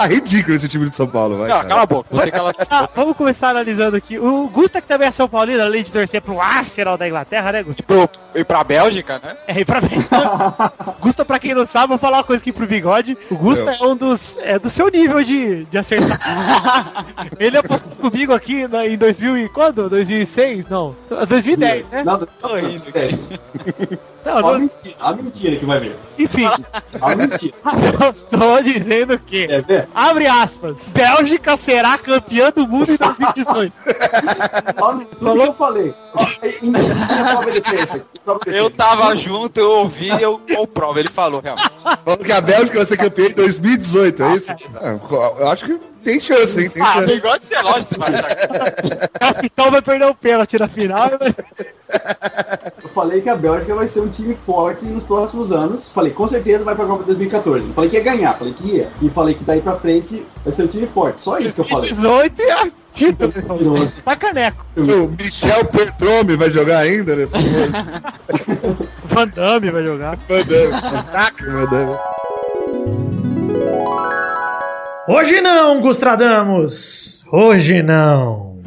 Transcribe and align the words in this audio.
Ah, 0.00 0.06
ridículo 0.06 0.54
esse 0.54 0.68
time 0.68 0.88
de 0.88 0.94
São 0.94 1.08
Paulo, 1.08 1.38
vai. 1.38 1.48
Não, 1.48 1.56
cara. 1.56 1.68
cala 1.68 1.82
a 1.82 1.86
boca. 1.86 2.08
Você 2.12 2.30
cala 2.30 2.52
Ah, 2.70 2.88
vamos 2.94 3.16
começar 3.16 3.48
analisando 3.48 3.96
aqui. 3.96 4.16
O 4.16 4.46
Gusta 4.46 4.80
que 4.80 4.86
também 4.86 5.08
é 5.08 5.10
São 5.10 5.28
Paulino, 5.28 5.60
além 5.60 5.82
de 5.82 5.90
torcer 5.90 6.22
pro 6.22 6.40
Arsenal 6.40 6.96
da 6.96 7.08
Inglaterra, 7.08 7.50
né, 7.50 7.64
Gusta? 7.64 7.82
pro, 7.82 8.08
e 8.32 8.44
pra 8.44 8.62
Bélgica, 8.62 9.18
né? 9.18 9.36
É, 9.48 9.58
e 9.60 9.64
pra 9.64 9.80
mim. 9.80 9.88
Gusta, 11.02 11.24
pra 11.24 11.40
quem 11.40 11.52
não 11.52 11.66
sabe, 11.66 11.88
vou 11.88 11.98
falar 11.98 12.18
uma 12.18 12.22
coisa 12.24 12.40
aqui 12.40 12.52
pro 12.52 12.64
bigode. 12.64 13.18
O 13.28 13.34
Gusta 13.34 13.72
é 13.72 13.82
um 13.84 13.96
dos. 13.96 14.38
É 14.42 14.56
do 14.56 14.70
seu 14.70 14.88
nível 14.88 15.20
de, 15.24 15.64
de 15.64 15.76
acertar. 15.78 17.04
Ele 17.40 17.58
apostou 17.58 17.90
comigo 17.96 18.32
aqui 18.32 18.68
na- 18.68 18.86
em 18.86 18.96
2000 18.96 19.36
e 19.36 19.48
quando? 19.48 19.90
2006? 19.90 20.68
Não. 20.68 20.94
2010, 21.28 21.88
né? 21.88 22.04
Não, 22.04 22.20
não, 24.28 24.38
é. 24.38 24.42
Não, 24.42 24.48
a 24.48 24.52
não, 24.52 24.58
mentira, 24.60 24.96
a 25.00 25.12
mentira 25.12 25.56
que 25.56 25.66
vai 25.66 25.80
ver. 25.80 25.96
enfim. 26.18 26.44
A 27.00 27.16
mentira. 27.16 27.54
Estou 28.14 28.62
dizendo 28.62 29.18
que. 29.18 29.46
Ver? 29.62 29.88
Abre 29.94 30.26
aspas. 30.26 30.88
Bélgica 30.88 31.56
será 31.56 31.96
campeã 31.98 32.50
do 32.54 32.66
mundo 32.66 32.92
em 32.92 32.96
2018. 32.96 33.72
Ó, 34.80 34.92
Tudo 34.94 35.34
que 35.34 35.46
eu 35.48 35.52
falei. 35.54 35.94
Eu 38.46 38.70
tava 38.70 39.14
junto, 39.16 39.58
eu 39.58 39.70
ouvi, 39.70 40.08
eu 40.20 40.40
comprovo. 40.54 40.98
Ele 40.98 41.08
falou, 41.08 41.40
realmente. 41.40 41.70
Falando 42.04 42.24
que 42.24 42.32
a 42.32 42.40
Bélgica 42.40 42.76
vai 42.76 42.86
ser 42.86 42.96
campeã 42.96 43.26
em 43.26 43.32
2018, 43.32 44.22
é 44.22 44.34
isso? 44.34 44.52
Ah, 44.76 44.98
eu 45.38 45.48
acho 45.48 45.64
que 45.64 45.80
tem 46.08 46.18
chance, 46.20 46.58
hein? 46.62 46.70
Tem 46.70 46.82
Ah, 46.82 46.94
chance. 46.94 47.06
bigode 47.06 47.44
você 47.44 47.54
é 47.54 47.60
lógico, 47.62 47.98
vai 47.98 48.14
achar. 48.14 48.28
O 49.14 49.18
capitão 49.34 49.70
vai 49.70 49.82
perder 49.82 50.06
o 50.06 50.14
pênalti 50.14 50.58
na 50.58 50.66
final. 50.68 51.10
mas- 51.20 51.34
Eu 52.82 52.88
falei 52.94 53.20
que 53.20 53.28
a 53.28 53.36
Bélgica 53.36 53.74
vai 53.74 53.86
ser 53.88 54.00
um 54.00 54.08
time 54.08 54.34
forte 54.46 54.84
nos 54.86 55.04
próximos 55.04 55.52
anos. 55.52 55.92
Falei, 55.92 56.12
com 56.12 56.26
certeza 56.26 56.64
vai 56.64 56.74
pra 56.74 56.86
Copa 56.86 57.04
2014. 57.04 57.66
Não 57.66 57.74
falei 57.74 57.90
que 57.90 57.96
ia 57.96 58.02
ganhar, 58.02 58.34
falei 58.38 58.54
que 58.54 58.66
ia. 58.66 58.88
E 59.02 59.10
falei 59.10 59.34
que 59.34 59.44
daí 59.44 59.60
pra 59.60 59.76
frente 59.76 60.24
vai 60.44 60.52
ser 60.54 60.62
um 60.62 60.66
time 60.66 60.86
forte. 60.86 61.20
Só 61.20 61.38
isso 61.38 61.54
que 61.54 61.60
eu 61.60 61.64
falei. 61.66 61.90
18 61.90 62.40
e 62.42 62.50
a 62.50 62.68
título. 62.92 63.32
Tá 64.04 64.16
caneco. 64.16 64.64
O 64.76 65.08
Michel 65.22 65.64
Pertrome 65.66 66.36
vai 66.36 66.50
jogar 66.50 66.78
ainda 66.78 67.14
nesse 67.16 67.32
jogo? 67.38 68.88
Van 69.04 69.28
Damme 69.28 69.70
vai 69.70 69.82
jogar. 69.84 70.16
Deus. 70.26 70.80
Caraca, 70.80 71.44
meu 71.50 71.66
Deus. 71.68 71.98
Hoje 75.10 75.40
não, 75.40 75.80
Gustradamos! 75.80 77.24
Hoje 77.32 77.82
não! 77.82 78.58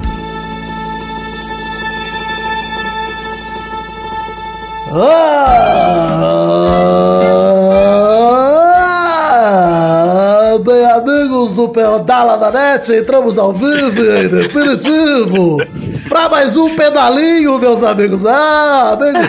Ah, 9.24 10.58
bem, 10.66 10.84
amigos 10.86 11.54
do 11.54 11.70
Pedala 11.70 12.40
da 12.40 12.50
Net, 12.50 12.92
entramos 12.92 13.38
ao 13.38 13.54
vivo 13.54 14.02
e 14.04 14.28
definitivo 14.28 15.58
para 16.10 16.28
mais 16.28 16.58
um 16.58 16.76
pedalinho, 16.76 17.58
meus 17.58 17.84
amigos. 17.84 18.26
Ah, 18.26 18.98
amigo, 19.00 19.20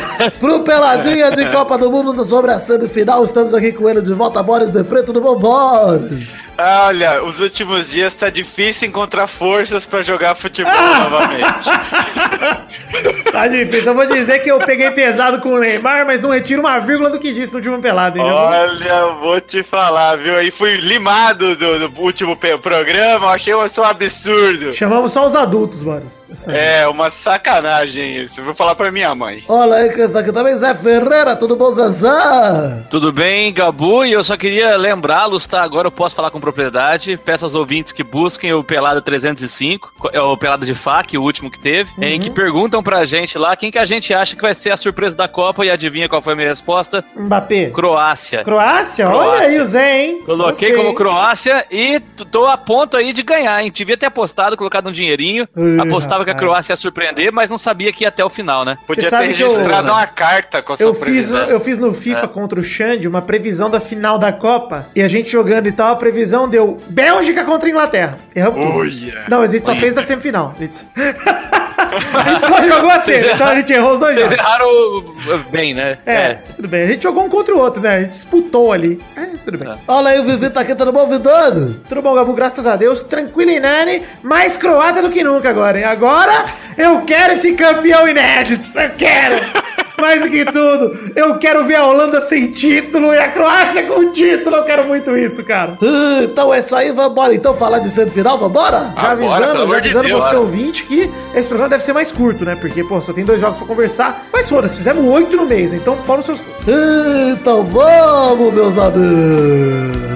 pro 0.41 0.61
Peladinha 0.61 1.31
de 1.31 1.47
Copa 1.51 1.77
do 1.77 1.93
Mundo 1.93 2.25
sobre 2.25 2.51
a 2.51 2.59
semifinal, 2.59 3.23
estamos 3.23 3.55
aqui 3.55 3.71
com 3.71 3.89
ele 3.89 4.01
de 4.01 4.13
volta, 4.15 4.43
Boris 4.43 4.71
de 4.71 4.83
Preto, 4.83 5.13
do 5.13 5.21
bom 5.21 5.37
Boris. 5.37 6.52
Olha, 6.63 7.25
os 7.25 7.41
últimos 7.41 7.91
dias 7.91 8.15
tá 8.15 8.31
difícil 8.31 8.89
encontrar 8.89 9.27
forças 9.27 9.85
pra 9.85 10.03
jogar 10.03 10.35
futebol 10.35 10.73
novamente. 10.73 11.69
Tá 13.33 13.49
difícil, 13.49 13.87
eu 13.87 13.95
vou 13.95 14.07
dizer 14.07 14.41
que 14.41 14.51
eu 14.51 14.59
peguei 14.59 14.91
pesado 14.91 15.41
com 15.41 15.55
o 15.55 15.59
Neymar, 15.59 16.05
mas 16.05 16.21
não 16.21 16.29
retiro 16.29 16.61
uma 16.61 16.79
vírgula 16.79 17.09
do 17.09 17.19
que 17.19 17.33
disse 17.33 17.51
no 17.51 17.59
último 17.59 17.81
pelado, 17.81 18.19
hein? 18.19 18.25
Olha, 18.31 19.07
vou 19.19 19.41
te 19.41 19.63
falar, 19.63 20.17
viu? 20.17 20.37
Aí 20.37 20.51
fui 20.51 20.77
limado 20.77 21.57
do, 21.57 21.89
do 21.89 22.01
último 22.03 22.37
programa, 22.37 23.29
achei 23.29 23.55
um 23.55 23.63
absurdo. 23.85 24.73
Chamamos 24.75 25.13
só 25.13 25.25
os 25.25 25.35
adultos, 25.35 25.83
vez. 25.83 26.25
É, 26.47 26.87
uma 26.87 27.09
sacanagem 27.09 28.19
isso. 28.19 28.43
Vou 28.43 28.53
falar 28.53 28.75
pra 28.75 28.91
minha 28.91 29.15
mãe. 29.15 29.43
Olha 29.49 29.77
aí 29.77 29.89
está 29.89 30.21
aqui 30.21 30.31
também, 30.31 30.55
Zé 30.55 30.75
Ferreira, 30.75 31.35
tudo 31.35 31.57
bom, 31.57 31.71
Zezé? 31.71 32.87
Tudo 32.91 33.13
bem, 33.13 33.53
Gabu? 33.53 34.05
E 34.05 34.13
eu 34.13 34.23
só 34.23 34.37
queria 34.37 34.77
lembrá-los, 34.77 35.47
tá? 35.47 35.63
Agora 35.63 35.87
eu 35.89 35.93
posso 35.93 36.15
falar 36.15 36.31
com 36.31 36.41
propriedade. 36.53 37.19
Peço 37.25 37.45
aos 37.45 37.55
ouvintes 37.55 37.93
que 37.93 38.03
busquem 38.03 38.53
o 38.53 38.63
Pelada 38.63 39.01
305, 39.01 39.93
co- 39.99 40.11
é 40.13 40.21
o 40.21 40.37
Pelada 40.37 40.65
de 40.67 40.75
FAC, 40.75 41.17
o 41.17 41.23
último 41.23 41.51
que 41.51 41.59
teve, 41.59 41.91
em 42.01 42.21
que 42.21 42.31
perguntam 42.31 42.83
pra 42.83 43.05
gente 43.05 43.39
lá 43.39 43.57
quem 43.57 43.71
que 43.71 43.79
a 43.79 43.85
gente 43.85 44.13
acha 44.13 44.37
que 44.37 44.43
vai 44.43 44.55
ser 44.55 44.71
a 44.71 44.77
surpresa 44.77 45.17
da 45.17 45.27
Copa 45.29 45.65
e 45.65 45.71
adivinha 45.71 46.09
qual 46.09 46.21
foi 46.23 46.33
a 46.35 46.37
minha 46.37 46.49
resposta? 46.49 47.05
Mbappé. 47.17 47.71
Croácia. 47.71 48.45
Croácia? 48.45 49.09
Olha 49.09 49.19
Croácia. 49.19 49.49
aí 49.49 49.61
o 49.61 49.65
Zé, 49.65 50.03
hein? 50.03 50.23
Coloquei 50.25 50.69
Gostei. 50.69 50.73
como 50.85 50.95
Croácia 50.95 51.67
e 51.71 52.01
tô 52.31 52.47
a 52.47 52.57
ponto 52.57 52.97
aí 52.97 53.13
de 53.13 53.23
ganhar, 53.23 53.63
hein? 53.63 53.71
Devia 53.75 53.97
ter 53.97 54.07
apostado, 54.07 54.57
colocado 54.57 54.89
um 54.89 54.93
dinheirinho. 54.93 55.49
Ih, 55.57 55.81
Apostava 55.81 56.25
que 56.25 56.31
a 56.31 56.35
rapaz. 56.35 56.49
Croácia 56.49 56.73
ia 56.73 56.77
surpreender, 56.77 57.33
mas 57.33 57.49
não 57.51 57.59
sabia 57.59 57.93
que 57.93 58.05
ia 58.05 58.09
até 58.09 58.25
o 58.25 58.29
final, 58.29 58.65
né? 58.65 58.77
Podia 58.87 59.05
ter 59.11 59.17
que 59.35 59.43
eu- 59.43 59.49
registrado 59.49 59.91
uma 59.93 60.07
carta 60.07 60.63
com 60.63 60.73
a 60.73 60.77
sua 60.77 60.87
Eu 60.87 60.95
fiz, 60.95 61.31
eu 61.31 61.61
fiz 61.61 61.79
no 61.79 61.93
FIFA 61.95 62.29
contra 62.29 62.59
o 62.61 62.63
Xande 62.63 63.09
uma 63.09 63.23
previsão 63.23 63.69
da 63.71 63.81
final 63.81 64.19
da 64.19 64.33
Copa 64.33 64.89
e 64.95 65.03
a 65.03 65.09
gente 65.09 65.31
jogando 65.31 65.67
e 65.67 65.73
tal, 65.73 65.93
a 65.93 65.97
previsão 65.97 66.32
deu 66.49 66.79
Bélgica 66.89 67.45
contra 67.45 67.69
Inglaterra. 67.69 68.19
Erramos 68.35 68.67
tudo. 68.67 68.79
Olha. 68.79 69.25
Não, 69.29 69.39
mas 69.41 69.51
a 69.51 69.53
gente 69.53 69.67
só 69.67 69.75
fez 69.77 69.95
da 69.95 70.03
semifinal. 70.03 70.55
A 70.57 70.61
gente 70.61 70.75
só, 70.75 70.87
a 70.97 72.31
gente 72.31 72.47
só 72.47 72.63
jogou 72.63 72.91
a 72.91 73.01
semi, 73.01 73.29
então 73.33 73.47
a 73.49 73.55
gente 73.57 73.73
errou 73.73 73.93
os 73.93 73.99
dois 73.99 74.15
Vocês 74.15 74.31
jogos. 74.31 74.45
erraram 74.45 75.45
bem, 75.51 75.75
né? 75.75 75.99
É, 76.07 76.35
tudo 76.35 76.69
bem. 76.69 76.83
A 76.85 76.87
gente 76.87 77.03
jogou 77.03 77.25
um 77.25 77.29
contra 77.29 77.55
o 77.55 77.59
outro, 77.59 77.81
né? 77.81 77.97
A 77.97 78.01
gente 78.01 78.13
disputou 78.13 78.73
ali. 78.73 79.01
É, 79.17 79.27
tudo 79.45 79.59
bem. 79.59 79.69
Olha 79.87 80.11
aí 80.11 80.21
o 80.21 80.25
Vivi 80.25 80.51
tá 80.51 80.61
aqui, 80.61 80.75
tudo 80.75 80.93
bom, 80.93 81.07
Vidano? 81.07 81.75
Tudo 81.89 82.03
bom, 82.03 82.15
Gabu? 82.15 82.33
Graças 82.35 82.67
a 82.67 82.77
Deus. 82.77 83.03
Tranquilinane, 83.03 84.03
mais 84.23 84.57
croata 84.57 85.03
do 85.03 85.11
que 85.11 85.23
nunca 85.23 85.51
agora, 85.51 85.79
hein? 85.79 85.85
Agora 85.85 86.47
eu 86.77 87.03
quero 87.03 87.35
esse 87.35 87.53
campeão 87.53 88.09
inédito. 88.09 88.67
Eu 88.79 88.91
quero! 88.91 89.72
Mais 90.01 90.23
do 90.23 90.31
que 90.31 90.45
tudo, 90.45 91.13
eu 91.15 91.39
quero 91.39 91.65
ver 91.65 91.77
a 91.77 91.87
Holanda 91.87 92.21
sem 92.21 92.49
título 92.51 93.13
e 93.15 93.19
a 93.19 93.29
Croácia 93.29 93.85
com 93.85 94.11
título. 94.11 94.57
Eu 94.57 94.65
quero 94.65 94.85
muito 94.85 95.17
isso, 95.17 95.45
cara. 95.45 95.77
Ah, 95.83 96.21
então 96.25 96.53
é 96.53 96.59
isso 96.59 96.75
aí, 96.75 96.91
vambora 96.93 97.35
então 97.35 97.55
falar 97.55 97.79
de 97.79 97.91
semifinal, 97.91 98.39
vambora? 98.39 98.93
Já 98.97 99.11
Agora, 99.11 99.13
avisando, 99.47 99.53
pelo 99.53 99.75
já 99.75 99.81
de 99.81 99.89
avisando 99.89 100.09
Deus, 100.09 100.25
você 100.25 100.31
bora. 100.31 100.41
ouvinte 100.41 100.85
que 100.85 101.11
esse 101.35 101.49
programa 101.49 101.69
deve 101.71 101.83
ser 101.85 101.93
mais 101.93 102.11
curto, 102.11 102.45
né? 102.45 102.57
Porque, 102.57 102.83
pô, 102.85 103.01
só 103.01 103.13
tem 103.13 103.25
dois 103.25 103.41
jogos 103.41 103.59
pra 103.59 103.67
conversar. 103.67 104.27
Mas 104.33 104.49
foda-se, 104.49 104.79
fizemos 104.79 105.05
oito 105.15 105.37
no 105.37 105.47
mês, 105.47 105.73
então 105.73 105.97
pau 106.07 106.17
nos 106.17 106.27
seus 106.27 106.41
cu. 106.41 106.47
Ah, 106.69 107.31
Então 107.33 107.65
vamos, 107.65 108.53
meus 108.53 108.79
amigos. 108.79 110.12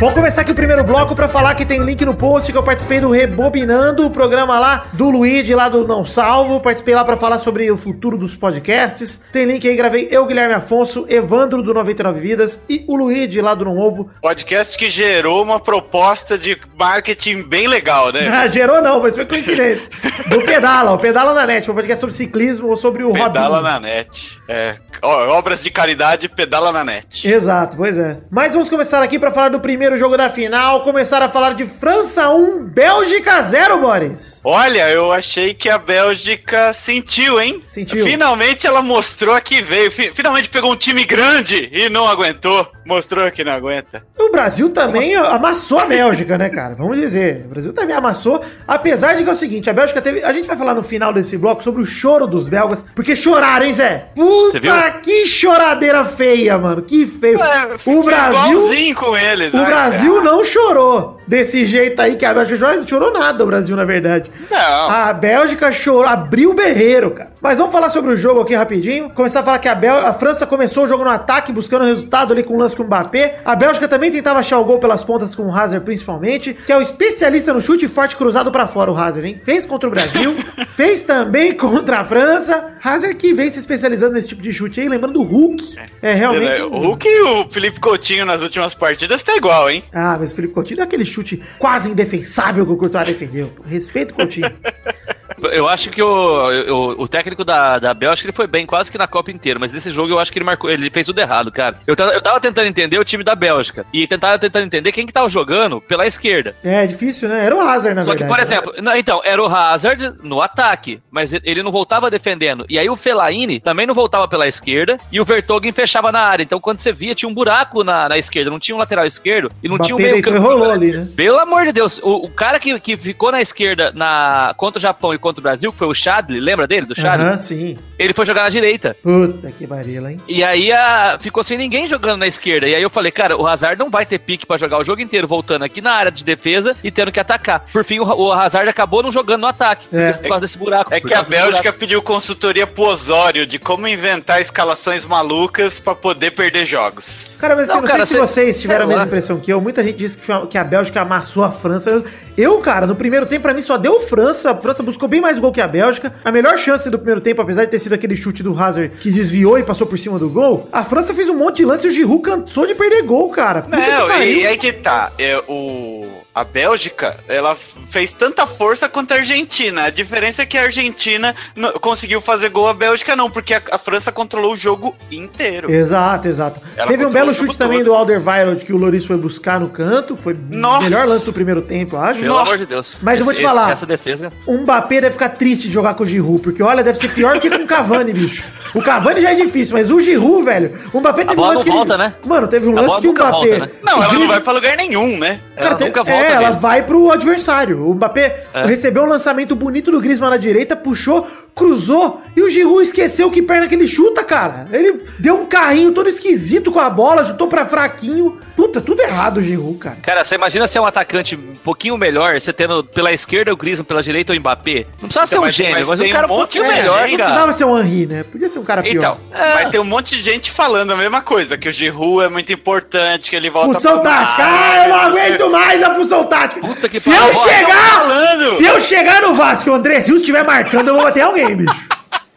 Vamos 0.00 0.14
começar 0.14 0.40
aqui 0.40 0.50
o 0.50 0.54
primeiro 0.54 0.82
bloco 0.82 1.14
pra 1.14 1.28
falar 1.28 1.54
que 1.54 1.66
tem 1.66 1.84
link 1.84 2.02
no 2.06 2.14
post 2.14 2.50
que 2.50 2.56
eu 2.56 2.62
participei 2.62 3.02
do 3.02 3.10
Rebobinando, 3.10 4.06
o 4.06 4.10
programa 4.10 4.58
lá 4.58 4.86
do 4.94 5.10
Luigi, 5.10 5.54
lá 5.54 5.68
do 5.68 5.86
Não 5.86 6.06
Salvo. 6.06 6.58
Participei 6.58 6.94
lá 6.94 7.04
pra 7.04 7.18
falar 7.18 7.38
sobre 7.38 7.70
o 7.70 7.76
futuro 7.76 8.16
dos 8.16 8.34
podcasts. 8.34 9.20
Tem 9.30 9.44
link 9.44 9.68
aí, 9.68 9.76
gravei 9.76 10.08
eu, 10.10 10.24
Guilherme 10.24 10.54
Afonso, 10.54 11.04
Evandro 11.06 11.62
do 11.62 11.74
99 11.74 12.18
Vidas 12.18 12.62
e 12.66 12.82
o 12.88 12.96
Luigi 12.96 13.42
lá 13.42 13.54
do 13.54 13.66
Não 13.66 13.76
Ovo. 13.78 14.08
Podcast 14.22 14.78
que 14.78 14.88
gerou 14.88 15.42
uma 15.42 15.60
proposta 15.60 16.38
de 16.38 16.56
marketing 16.78 17.42
bem 17.42 17.68
legal, 17.68 18.10
né? 18.10 18.26
Ah, 18.40 18.48
gerou 18.48 18.80
não, 18.80 19.02
mas 19.02 19.14
foi 19.14 19.26
coincidência. 19.26 19.86
Do 20.28 20.40
Pedala, 20.40 20.92
o 20.92 20.98
Pedala 20.98 21.34
na 21.34 21.44
Net, 21.44 21.70
um 21.70 21.74
podcast 21.74 22.00
sobre 22.00 22.14
ciclismo 22.14 22.68
ou 22.68 22.76
sobre 22.76 23.04
o 23.04 23.12
Pedala 23.12 23.56
Robinho. 23.58 23.62
na 23.62 23.80
net. 23.80 24.40
É, 24.48 24.76
obras 25.02 25.62
de 25.62 25.70
caridade, 25.70 26.26
pedala 26.26 26.72
na 26.72 26.82
net. 26.82 27.28
Exato, 27.28 27.76
pois 27.76 27.98
é. 27.98 28.18
Mas 28.30 28.54
vamos 28.54 28.70
começar 28.70 29.02
aqui 29.02 29.18
pra 29.18 29.30
falar 29.30 29.50
do 29.50 29.60
primeiro 29.60 29.89
jogo 29.98 30.16
da 30.16 30.28
final. 30.28 30.82
Começar 30.82 31.22
a 31.22 31.28
falar 31.28 31.54
de 31.54 31.64
França 31.64 32.30
1, 32.30 32.64
Bélgica 32.64 33.40
0, 33.42 33.78
Boris. 33.78 34.40
Olha, 34.44 34.88
eu 34.90 35.12
achei 35.12 35.54
que 35.54 35.68
a 35.68 35.78
Bélgica 35.78 36.72
sentiu, 36.72 37.40
hein? 37.40 37.62
Sentiu. 37.68 38.04
Finalmente 38.04 38.66
ela 38.66 38.82
mostrou 38.82 39.38
que 39.40 39.62
veio. 39.62 39.90
Fi- 39.90 40.12
Finalmente 40.14 40.48
pegou 40.48 40.72
um 40.72 40.76
time 40.76 41.04
grande 41.04 41.68
e 41.72 41.88
não 41.88 42.06
aguentou. 42.06 42.70
Mostrou 42.86 43.30
que 43.30 43.44
não 43.44 43.52
aguenta. 43.52 44.04
O 44.18 44.30
Brasil 44.30 44.70
também 44.70 45.14
amassou 45.14 45.78
a 45.78 45.84
Bélgica, 45.86 46.36
né, 46.36 46.48
cara? 46.48 46.74
Vamos 46.74 46.98
dizer. 46.98 47.44
O 47.46 47.48
Brasil 47.48 47.72
também 47.72 47.94
amassou. 47.94 48.42
Apesar 48.66 49.14
de 49.14 49.22
que 49.22 49.28
é 49.28 49.32
o 49.32 49.36
seguinte, 49.36 49.70
a 49.70 49.72
Bélgica 49.72 50.00
teve. 50.02 50.24
A 50.24 50.32
gente 50.32 50.46
vai 50.48 50.56
falar 50.56 50.74
no 50.74 50.82
final 50.82 51.12
desse 51.12 51.36
bloco 51.38 51.62
sobre 51.62 51.82
o 51.82 51.86
choro 51.86 52.26
dos 52.26 52.48
belgas. 52.48 52.84
Porque 52.94 53.14
choraram, 53.14 53.66
hein, 53.66 53.72
Zé? 53.72 54.08
Puta, 54.14 54.58
que 55.02 55.24
choradeira 55.26 56.04
feia, 56.04 56.58
mano. 56.58 56.82
Que 56.82 57.06
feio. 57.06 57.38
É, 57.40 57.76
o 57.86 58.02
Brasil. 58.02 58.50
igualzinho 58.52 58.94
com 58.96 59.16
eles. 59.16 59.52
O 59.54 59.58
né? 59.58 59.64
Brasil 59.64 59.79
não 60.22 60.44
chorou. 60.44 61.18
desse 61.26 61.64
jeito 61.64 62.00
aí 62.02 62.16
que 62.16 62.24
a 62.24 62.34
Bélgica 62.34 62.58
chorou, 62.58 62.76
não 62.76 62.86
chorou 62.86 63.12
nada 63.12 63.44
o 63.44 63.46
Brasil, 63.46 63.76
na 63.76 63.84
verdade. 63.84 64.30
Não. 64.50 64.90
A 64.90 65.12
Bélgica 65.12 65.70
chorou, 65.70 66.04
abriu 66.04 66.50
o 66.50 66.54
berreiro, 66.54 67.12
cara. 67.12 67.30
Mas 67.40 67.58
vamos 67.58 67.72
falar 67.72 67.88
sobre 67.88 68.12
o 68.12 68.16
jogo 68.16 68.40
aqui 68.40 68.54
rapidinho. 68.54 69.08
Começar 69.10 69.40
a 69.40 69.42
falar 69.42 69.58
que 69.58 69.68
a, 69.68 69.74
Bel... 69.74 70.06
a 70.06 70.12
França 70.12 70.46
começou 70.46 70.84
o 70.84 70.88
jogo 70.88 71.04
no 71.04 71.10
ataque, 71.10 71.52
buscando 71.52 71.84
resultado 71.84 72.32
ali 72.32 72.42
com 72.42 72.54
o 72.54 72.58
lance 72.58 72.76
com 72.76 72.82
o 72.82 72.86
Mbappé. 72.86 73.40
A 73.44 73.54
Bélgica 73.54 73.88
também 73.88 74.10
tentava 74.10 74.40
achar 74.40 74.58
o 74.58 74.64
gol 74.64 74.78
pelas 74.78 75.04
pontas 75.04 75.34
com 75.34 75.44
o 75.44 75.54
Hazard, 75.54 75.84
principalmente, 75.84 76.52
que 76.52 76.72
é 76.72 76.76
o 76.76 76.82
especialista 76.82 77.54
no 77.54 77.60
chute 77.60 77.88
forte 77.88 78.16
cruzado 78.16 78.50
pra 78.50 78.66
fora, 78.66 78.90
o 78.90 78.98
Hazard, 78.98 79.26
hein? 79.26 79.40
Fez 79.42 79.64
contra 79.64 79.88
o 79.88 79.90
Brasil, 79.90 80.36
fez 80.74 81.00
também 81.00 81.54
contra 81.54 82.00
a 82.00 82.04
França. 82.04 82.74
Hazard 82.82 83.14
que 83.16 83.32
vem 83.32 83.50
se 83.50 83.58
especializando 83.58 84.14
nesse 84.14 84.28
tipo 84.28 84.42
de 84.42 84.52
chute 84.52 84.80
aí, 84.80 84.88
lembrando 84.88 85.14
do 85.14 85.22
Hulk. 85.22 85.76
É 86.02 86.12
realmente. 86.12 86.60
O 86.60 86.76
Hulk 86.76 87.08
e 87.08 87.22
o 87.22 87.48
Felipe 87.48 87.80
Coutinho 87.80 88.26
nas 88.26 88.42
últimas 88.42 88.74
partidas 88.74 89.22
tá 89.22 89.36
igual, 89.36 89.69
hein? 89.70 89.84
Ah, 89.92 90.16
mas 90.18 90.32
o 90.32 90.34
Felipe 90.34 90.54
Coutinho 90.54 90.76
deu 90.76 90.84
aquele 90.84 91.04
chute 91.04 91.42
quase 91.58 91.90
indefensável 91.90 92.66
que 92.66 92.72
o 92.72 92.76
Courtois 92.76 93.06
defendeu. 93.06 93.52
Respeito 93.64 94.12
o 94.12 94.14
Coutinho. 94.14 94.50
Eu 95.48 95.68
acho 95.68 95.90
que 95.90 96.02
o, 96.02 96.06
o, 96.08 97.02
o 97.02 97.08
técnico 97.08 97.44
da, 97.44 97.78
da 97.78 97.94
Bélgica 97.94 98.26
ele 98.28 98.36
foi 98.36 98.46
bem 98.46 98.66
quase 98.66 98.90
que 98.90 98.98
na 98.98 99.06
Copa 99.06 99.30
inteira, 99.30 99.58
mas 99.58 99.72
nesse 99.72 99.90
jogo 99.92 100.12
eu 100.12 100.18
acho 100.18 100.32
que 100.32 100.38
ele 100.38 100.44
marcou, 100.44 100.70
ele 100.70 100.90
fez 100.90 101.06
tudo 101.06 101.20
errado, 101.20 101.50
cara. 101.52 101.78
Eu, 101.86 101.96
tava- 101.96 102.12
eu 102.12 102.20
tava 102.20 102.40
tentando 102.40 102.66
entender 102.66 102.98
o 102.98 103.04
time 103.04 103.24
da 103.24 103.34
Bélgica 103.34 103.84
e 103.92 104.06
tentava 104.06 104.38
tentando 104.38 104.66
entender 104.66 104.92
quem 104.92 105.06
que 105.06 105.12
tava 105.12 105.28
jogando 105.28 105.80
pela 105.80 106.06
esquerda. 106.06 106.54
É 106.62 106.86
difícil, 106.86 107.28
né? 107.28 107.44
Era 107.46 107.56
o 107.56 107.60
Hazard, 107.60 107.94
na 107.94 108.04
Só 108.04 108.12
que, 108.12 108.24
verdade. 108.24 108.28
por 108.28 108.40
exemplo, 108.46 108.72
não, 108.82 108.96
então, 108.96 109.20
era 109.24 109.42
o 109.42 109.46
Hazard 109.46 110.14
no 110.22 110.40
ataque, 110.42 111.00
mas 111.10 111.32
ele- 111.32 111.62
não 111.62 111.70
voltava 111.72 112.10
defendendo. 112.10 112.64
E 112.68 112.78
aí 112.78 112.88
o 112.88 112.96
Fellaini 112.96 113.60
também 113.60 113.86
não 113.86 113.94
voltava 113.94 114.26
pela 114.26 114.48
esquerda 114.48 114.98
e 115.12 115.20
o 115.20 115.24
Vertonghen 115.24 115.72
fechava 115.72 116.10
na 116.10 116.20
área. 116.20 116.42
Então 116.42 116.58
quando 116.60 116.78
você 116.78 116.92
via, 116.92 117.14
tinha 117.14 117.28
um 117.28 117.34
buraco 117.34 117.84
na, 117.84 118.08
na 118.08 118.16
esquerda, 118.18 118.50
não 118.50 118.58
tinha 118.58 118.74
um 118.74 118.78
lateral 118.78 119.04
esquerdo 119.04 119.50
e 119.62 119.68
não 119.68 119.78
tinha 119.78 119.94
um 119.94 119.98
meio 119.98 120.16
e 120.16 120.38
rolou 120.38 120.70
ali, 120.70 120.92
né? 120.92 121.06
Pelo 121.14 121.38
amor 121.38 121.64
de 121.66 121.72
Deus, 121.72 121.98
o, 122.02 122.24
o 122.24 122.30
cara 122.30 122.58
que, 122.58 122.78
que 122.80 122.96
ficou 122.96 123.30
na 123.30 123.42
esquerda 123.42 123.92
na, 123.94 124.54
contra 124.56 124.78
o 124.78 124.80
Japão 124.80 125.12
e 125.12 125.18
contra 125.18 125.29
o 125.38 125.42
Brasil, 125.42 125.72
que 125.72 125.78
foi 125.78 125.86
o 125.86 125.94
Chadli, 125.94 126.40
lembra 126.40 126.66
dele, 126.66 126.86
do 126.86 126.94
Chadli? 126.94 127.26
Aham, 127.26 127.38
sim. 127.38 127.78
Ele 127.98 128.12
foi 128.12 128.24
jogar 128.26 128.42
na 128.44 128.48
direita. 128.50 128.96
Puta 129.02 129.50
que 129.52 129.66
barila, 129.66 130.10
hein? 130.12 130.18
E 130.28 130.42
aí 130.42 130.72
a- 130.72 131.18
ficou 131.20 131.42
sem 131.44 131.56
ninguém 131.58 131.86
jogando 131.86 132.20
na 132.20 132.26
esquerda. 132.26 132.66
E 132.68 132.74
aí 132.74 132.82
eu 132.82 132.90
falei, 132.90 133.12
cara, 133.12 133.36
o 133.36 133.46
Hazard 133.46 133.78
não 133.78 133.90
vai 133.90 134.04
ter 134.06 134.18
pique 134.18 134.46
pra 134.46 134.56
jogar 134.56 134.78
o 134.78 134.84
jogo 134.84 135.00
inteiro, 135.02 135.28
voltando 135.28 135.64
aqui 135.64 135.80
na 135.80 135.92
área 135.92 136.10
de 136.10 136.24
defesa 136.24 136.76
e 136.82 136.90
tendo 136.90 137.12
que 137.12 137.20
atacar. 137.20 137.66
Por 137.72 137.84
fim, 137.84 137.98
o, 137.98 138.04
o 138.04 138.32
Hazard 138.32 138.68
acabou 138.68 139.02
não 139.02 139.12
jogando 139.12 139.42
no 139.42 139.46
ataque. 139.46 139.86
É. 139.92 140.12
Por 140.12 140.28
causa 140.28 140.40
desse 140.42 140.58
buraco. 140.58 140.92
É 140.92 141.00
que 141.00 141.14
a 141.14 141.22
Bélgica 141.22 141.62
buraco. 141.62 141.78
pediu 141.78 142.02
consultoria 142.02 142.66
pro 142.66 142.84
Osório 142.84 143.46
de 143.46 143.58
como 143.58 143.86
inventar 143.86 144.40
escalações 144.40 145.04
malucas 145.04 145.78
pra 145.78 145.94
poder 145.94 146.30
perder 146.32 146.64
jogos. 146.64 147.29
Cara, 147.40 147.56
mas 147.56 147.64
assim, 147.70 147.74
Não, 147.74 147.80
não, 147.82 147.88
cara, 147.88 148.04
sei 148.04 148.18
se 148.18 148.26
cê- 148.26 148.42
vocês 148.42 148.60
tiveram 148.60 148.84
a 148.84 148.86
mesma 148.88 149.02
lá. 149.02 149.06
impressão 149.06 149.38
que 149.40 149.52
eu. 149.52 149.60
Muita 149.60 149.82
gente 149.82 149.96
disse 149.96 150.18
que, 150.18 150.24
foi- 150.24 150.46
que 150.46 150.58
a 150.58 150.64
Bélgica 150.64 151.00
amassou 151.00 151.42
a 151.42 151.50
França. 151.50 152.02
Eu- 152.36 152.58
cara, 152.60 152.86
no 152.86 152.94
primeiro 152.94 153.24
tempo, 153.26 153.42
pra 153.42 153.54
mim, 153.54 153.62
só 153.62 153.76
deu 153.78 153.98
França. 154.00 154.50
A 154.50 154.56
França 154.56 154.82
buscou 154.82 155.08
bem 155.08 155.20
mais 155.20 155.38
gol 155.38 155.50
que 155.52 155.60
a 155.60 155.66
Bélgica. 155.68 156.12
A 156.24 156.30
melhor 156.30 156.58
chance 156.58 156.88
do 156.90 156.98
primeiro 156.98 157.20
tempo, 157.20 157.40
apesar 157.40 157.64
de 157.64 157.70
ter 157.70 157.78
sido 157.78 157.94
aquele 157.94 158.14
chute 158.16 158.42
do 158.42 158.56
Hazard 158.58 158.90
que 159.00 159.10
desviou 159.10 159.58
e 159.58 159.62
passou 159.62 159.86
por 159.86 159.98
cima 159.98 160.18
do 160.18 160.28
gol, 160.28 160.68
a 160.70 160.82
França 160.82 161.14
fez 161.14 161.28
um 161.28 161.34
monte 161.36 161.58
de 161.58 161.64
lance 161.64 161.86
e 161.86 161.90
o 161.90 161.92
Giroud 161.92 162.22
cansou 162.22 162.66
de 162.66 162.74
perder 162.74 163.02
gol, 163.02 163.30
cara. 163.30 163.62
Puta 163.62 163.76
Não, 163.76 164.22
e 164.22 164.46
aí 164.46 164.58
que 164.58 164.72
tá. 164.72 165.12
É, 165.18 165.42
o, 165.48 166.06
a 166.40 166.44
Bélgica, 166.44 167.16
ela 167.28 167.54
fez 167.90 168.12
tanta 168.12 168.46
força 168.46 168.88
quanto 168.88 169.12
a 169.12 169.16
Argentina. 169.16 169.84
A 169.84 169.90
diferença 169.90 170.42
é 170.42 170.46
que 170.46 170.56
a 170.56 170.62
Argentina 170.62 171.34
não- 171.54 171.72
conseguiu 171.72 172.20
fazer 172.20 172.48
gol, 172.48 172.68
a 172.68 172.74
Bélgica 172.74 173.14
não, 173.14 173.30
porque 173.30 173.54
a, 173.54 173.60
a 173.72 173.78
França 173.78 174.10
controlou 174.10 174.54
o 174.54 174.56
jogo 174.56 174.96
inteiro. 175.10 175.70
Exato, 175.70 176.28
exato. 176.28 176.60
Ela 176.76 176.88
Teve 176.88 177.04
um 177.04 177.10
belo 177.10 177.34
chute 177.34 177.56
também 177.58 177.78
todo. 177.78 177.86
do 177.88 177.94
Alderweireld 177.94 178.64
que 178.64 178.72
o 178.72 178.76
Loris 178.76 179.04
foi 179.04 179.16
buscar 179.16 179.60
no 179.60 179.68
canto. 179.68 180.16
Foi 180.16 180.32
o 180.32 180.38
Nossa. 180.50 180.82
melhor 180.84 181.06
lance 181.06 181.24
do 181.26 181.32
primeiro 181.32 181.62
tempo, 181.62 181.96
eu 181.96 182.00
acho. 182.00 182.20
Pelo 182.20 182.38
amor 182.38 182.56
de 182.58 182.66
Deus. 182.66 182.98
Mas 183.02 183.18
eu 183.18 183.24
vou 183.24 183.34
te 183.34 183.38
Esse- 183.42 183.46
falar. 183.46 183.70
Essa 183.72 183.86
defesa. 183.86 184.32
O 184.46 184.54
Mbappé 184.58 185.00
deve 185.02 185.12
ficar 185.12 185.28
triste 185.30 185.68
de 185.68 185.74
jogar 185.74 185.94
com 185.94 186.04
o 186.04 186.06
Giroud, 186.06 186.40
porque 186.42 186.62
olha, 186.62 186.82
deve 186.82 186.98
ser 186.98 187.08
pior 187.12 187.38
que 187.38 187.50
com 187.50 187.62
o 187.64 187.66
Cavani, 187.66 188.12
bicho. 188.12 188.44
O 188.74 188.80
Cavani 188.82 189.20
já 189.20 189.32
é 189.32 189.34
difícil, 189.34 189.76
mas 189.76 189.90
o 189.90 190.00
Giroud, 190.00 190.44
velho, 190.44 190.72
o 190.92 191.00
Mbappé 191.00 191.22
teve 191.24 191.32
um 191.32 191.36
bola 191.36 191.48
lance 191.48 191.58
não 191.58 191.64
que 191.64 191.68
ele- 191.70 191.76
volta, 191.76 191.98
né? 191.98 192.14
Mano, 192.24 192.48
teve 192.48 192.68
um 192.68 192.78
A 192.78 192.80
lance 192.82 193.00
que 193.00 193.08
o 193.08 193.12
Mbappé... 193.12 193.30
volta, 193.30 193.58
né? 193.58 193.68
Não, 193.82 194.02
ela 194.02 194.12
não 194.14 194.28
vai 194.28 194.40
pra 194.40 194.52
lugar 194.52 194.76
nenhum, 194.76 195.18
né? 195.18 195.40
Ela 195.56 195.62
Cara, 195.64 195.74
tem- 195.76 195.86
nunca 195.88 196.02
volta. 196.02 196.24
é, 196.24 196.29
ela 196.30 196.48
mesmo. 196.48 196.60
vai 196.60 196.82
pro 196.82 197.10
adversário. 197.10 197.86
O 197.88 197.94
Mbappé 197.94 198.44
É. 198.54 198.64
recebeu 198.64 199.02
um 199.02 199.06
lançamento 199.06 199.54
bonito 199.56 199.90
do 199.90 200.00
Griezmann 200.00 200.30
na 200.30 200.36
direita, 200.36 200.74
puxou, 200.76 201.26
cruzou 201.60 202.22
e 202.34 202.40
o 202.42 202.48
Giroud 202.50 202.82
esqueceu 202.82 203.30
que 203.30 203.42
perna 203.42 203.68
que 203.68 203.74
ele 203.74 203.86
chuta, 203.86 204.24
cara. 204.24 204.66
Ele 204.72 205.00
deu 205.18 205.42
um 205.42 205.46
carrinho 205.46 205.92
todo 205.92 206.08
esquisito 206.08 206.72
com 206.72 206.80
a 206.80 206.88
bola, 206.88 207.22
chutou 207.22 207.46
pra 207.48 207.64
fraquinho. 207.66 208.38
Puta, 208.56 208.80
tudo 208.80 209.00
errado 209.00 209.38
o 209.38 209.42
Giroud, 209.42 209.78
cara. 209.78 209.96
Cara, 210.02 210.24
você 210.24 210.34
imagina 210.34 210.66
ser 210.66 210.80
um 210.80 210.86
atacante 210.86 211.34
um 211.36 211.54
pouquinho 211.64 211.96
melhor, 211.96 212.38
você 212.40 212.52
tendo 212.52 212.82
pela 212.84 213.12
esquerda 213.12 213.52
o 213.52 213.56
Griezmann, 213.56 213.84
pela 213.84 214.02
direita 214.02 214.32
o 214.32 214.36
Mbappé. 214.36 214.86
Não 215.00 215.08
precisava 215.08 215.26
ser 215.26 215.38
um 215.38 215.42
mas- 215.42 215.54
gênio, 215.54 215.72
mas 215.78 215.88
mas, 215.88 216.00
um 216.00 216.02
tem 216.02 216.12
cara 216.12 216.26
um 216.26 216.32
um 216.32 216.36
pouquinho 216.38 216.64
de 216.64 216.70
melhor. 216.70 217.08
Não 217.08 217.16
precisava 217.16 217.52
ser 217.52 217.64
um 217.64 217.78
Henry, 217.78 218.06
né? 218.06 218.22
Podia 218.24 218.48
ser 218.48 218.58
um 218.58 218.64
cara 218.64 218.82
pior. 218.82 218.94
Então, 218.96 219.18
É. 219.32 219.54
vai 219.54 219.70
ter 219.70 219.78
um 219.78 219.84
monte 219.84 220.16
de 220.16 220.22
gente 220.22 220.50
falando 220.50 220.92
a 220.92 220.96
mesma 220.96 221.20
coisa, 221.20 221.56
que 221.58 221.68
o 221.68 221.72
Giroud 221.72 222.24
é 222.24 222.28
muito 222.28 222.52
importante, 222.52 223.30
que 223.30 223.36
ele 223.36 223.50
volta 223.50 223.74
Função 223.74 224.00
pra 224.00 224.10
tática. 224.10 224.42
Ah, 224.44 224.82
eu 224.84 224.88
não 224.90 225.00
aguento 225.00 225.50
mais 225.50 225.82
a 225.82 225.94
função 225.94 226.24
tática. 226.24 226.60
Puta 226.60 226.88
que 226.88 227.00
Se 227.00 227.10
pariu. 227.10 227.26
eu 227.26 227.32
chegar, 227.32 227.90
falando. 228.00 228.56
se 228.56 228.64
eu 228.64 228.80
chegar 228.80 229.22
no 229.22 229.34
Vasco 229.34 229.68
e 229.68 229.72
o 229.72 229.74
André 229.74 230.00
Silva 230.00 230.20
estiver 230.20 230.44
marcando, 230.44 230.88
eu 230.88 230.94
vou 230.94 231.04
bater 231.04 231.22
alguém, 231.22 231.49
bicho. 231.56 231.88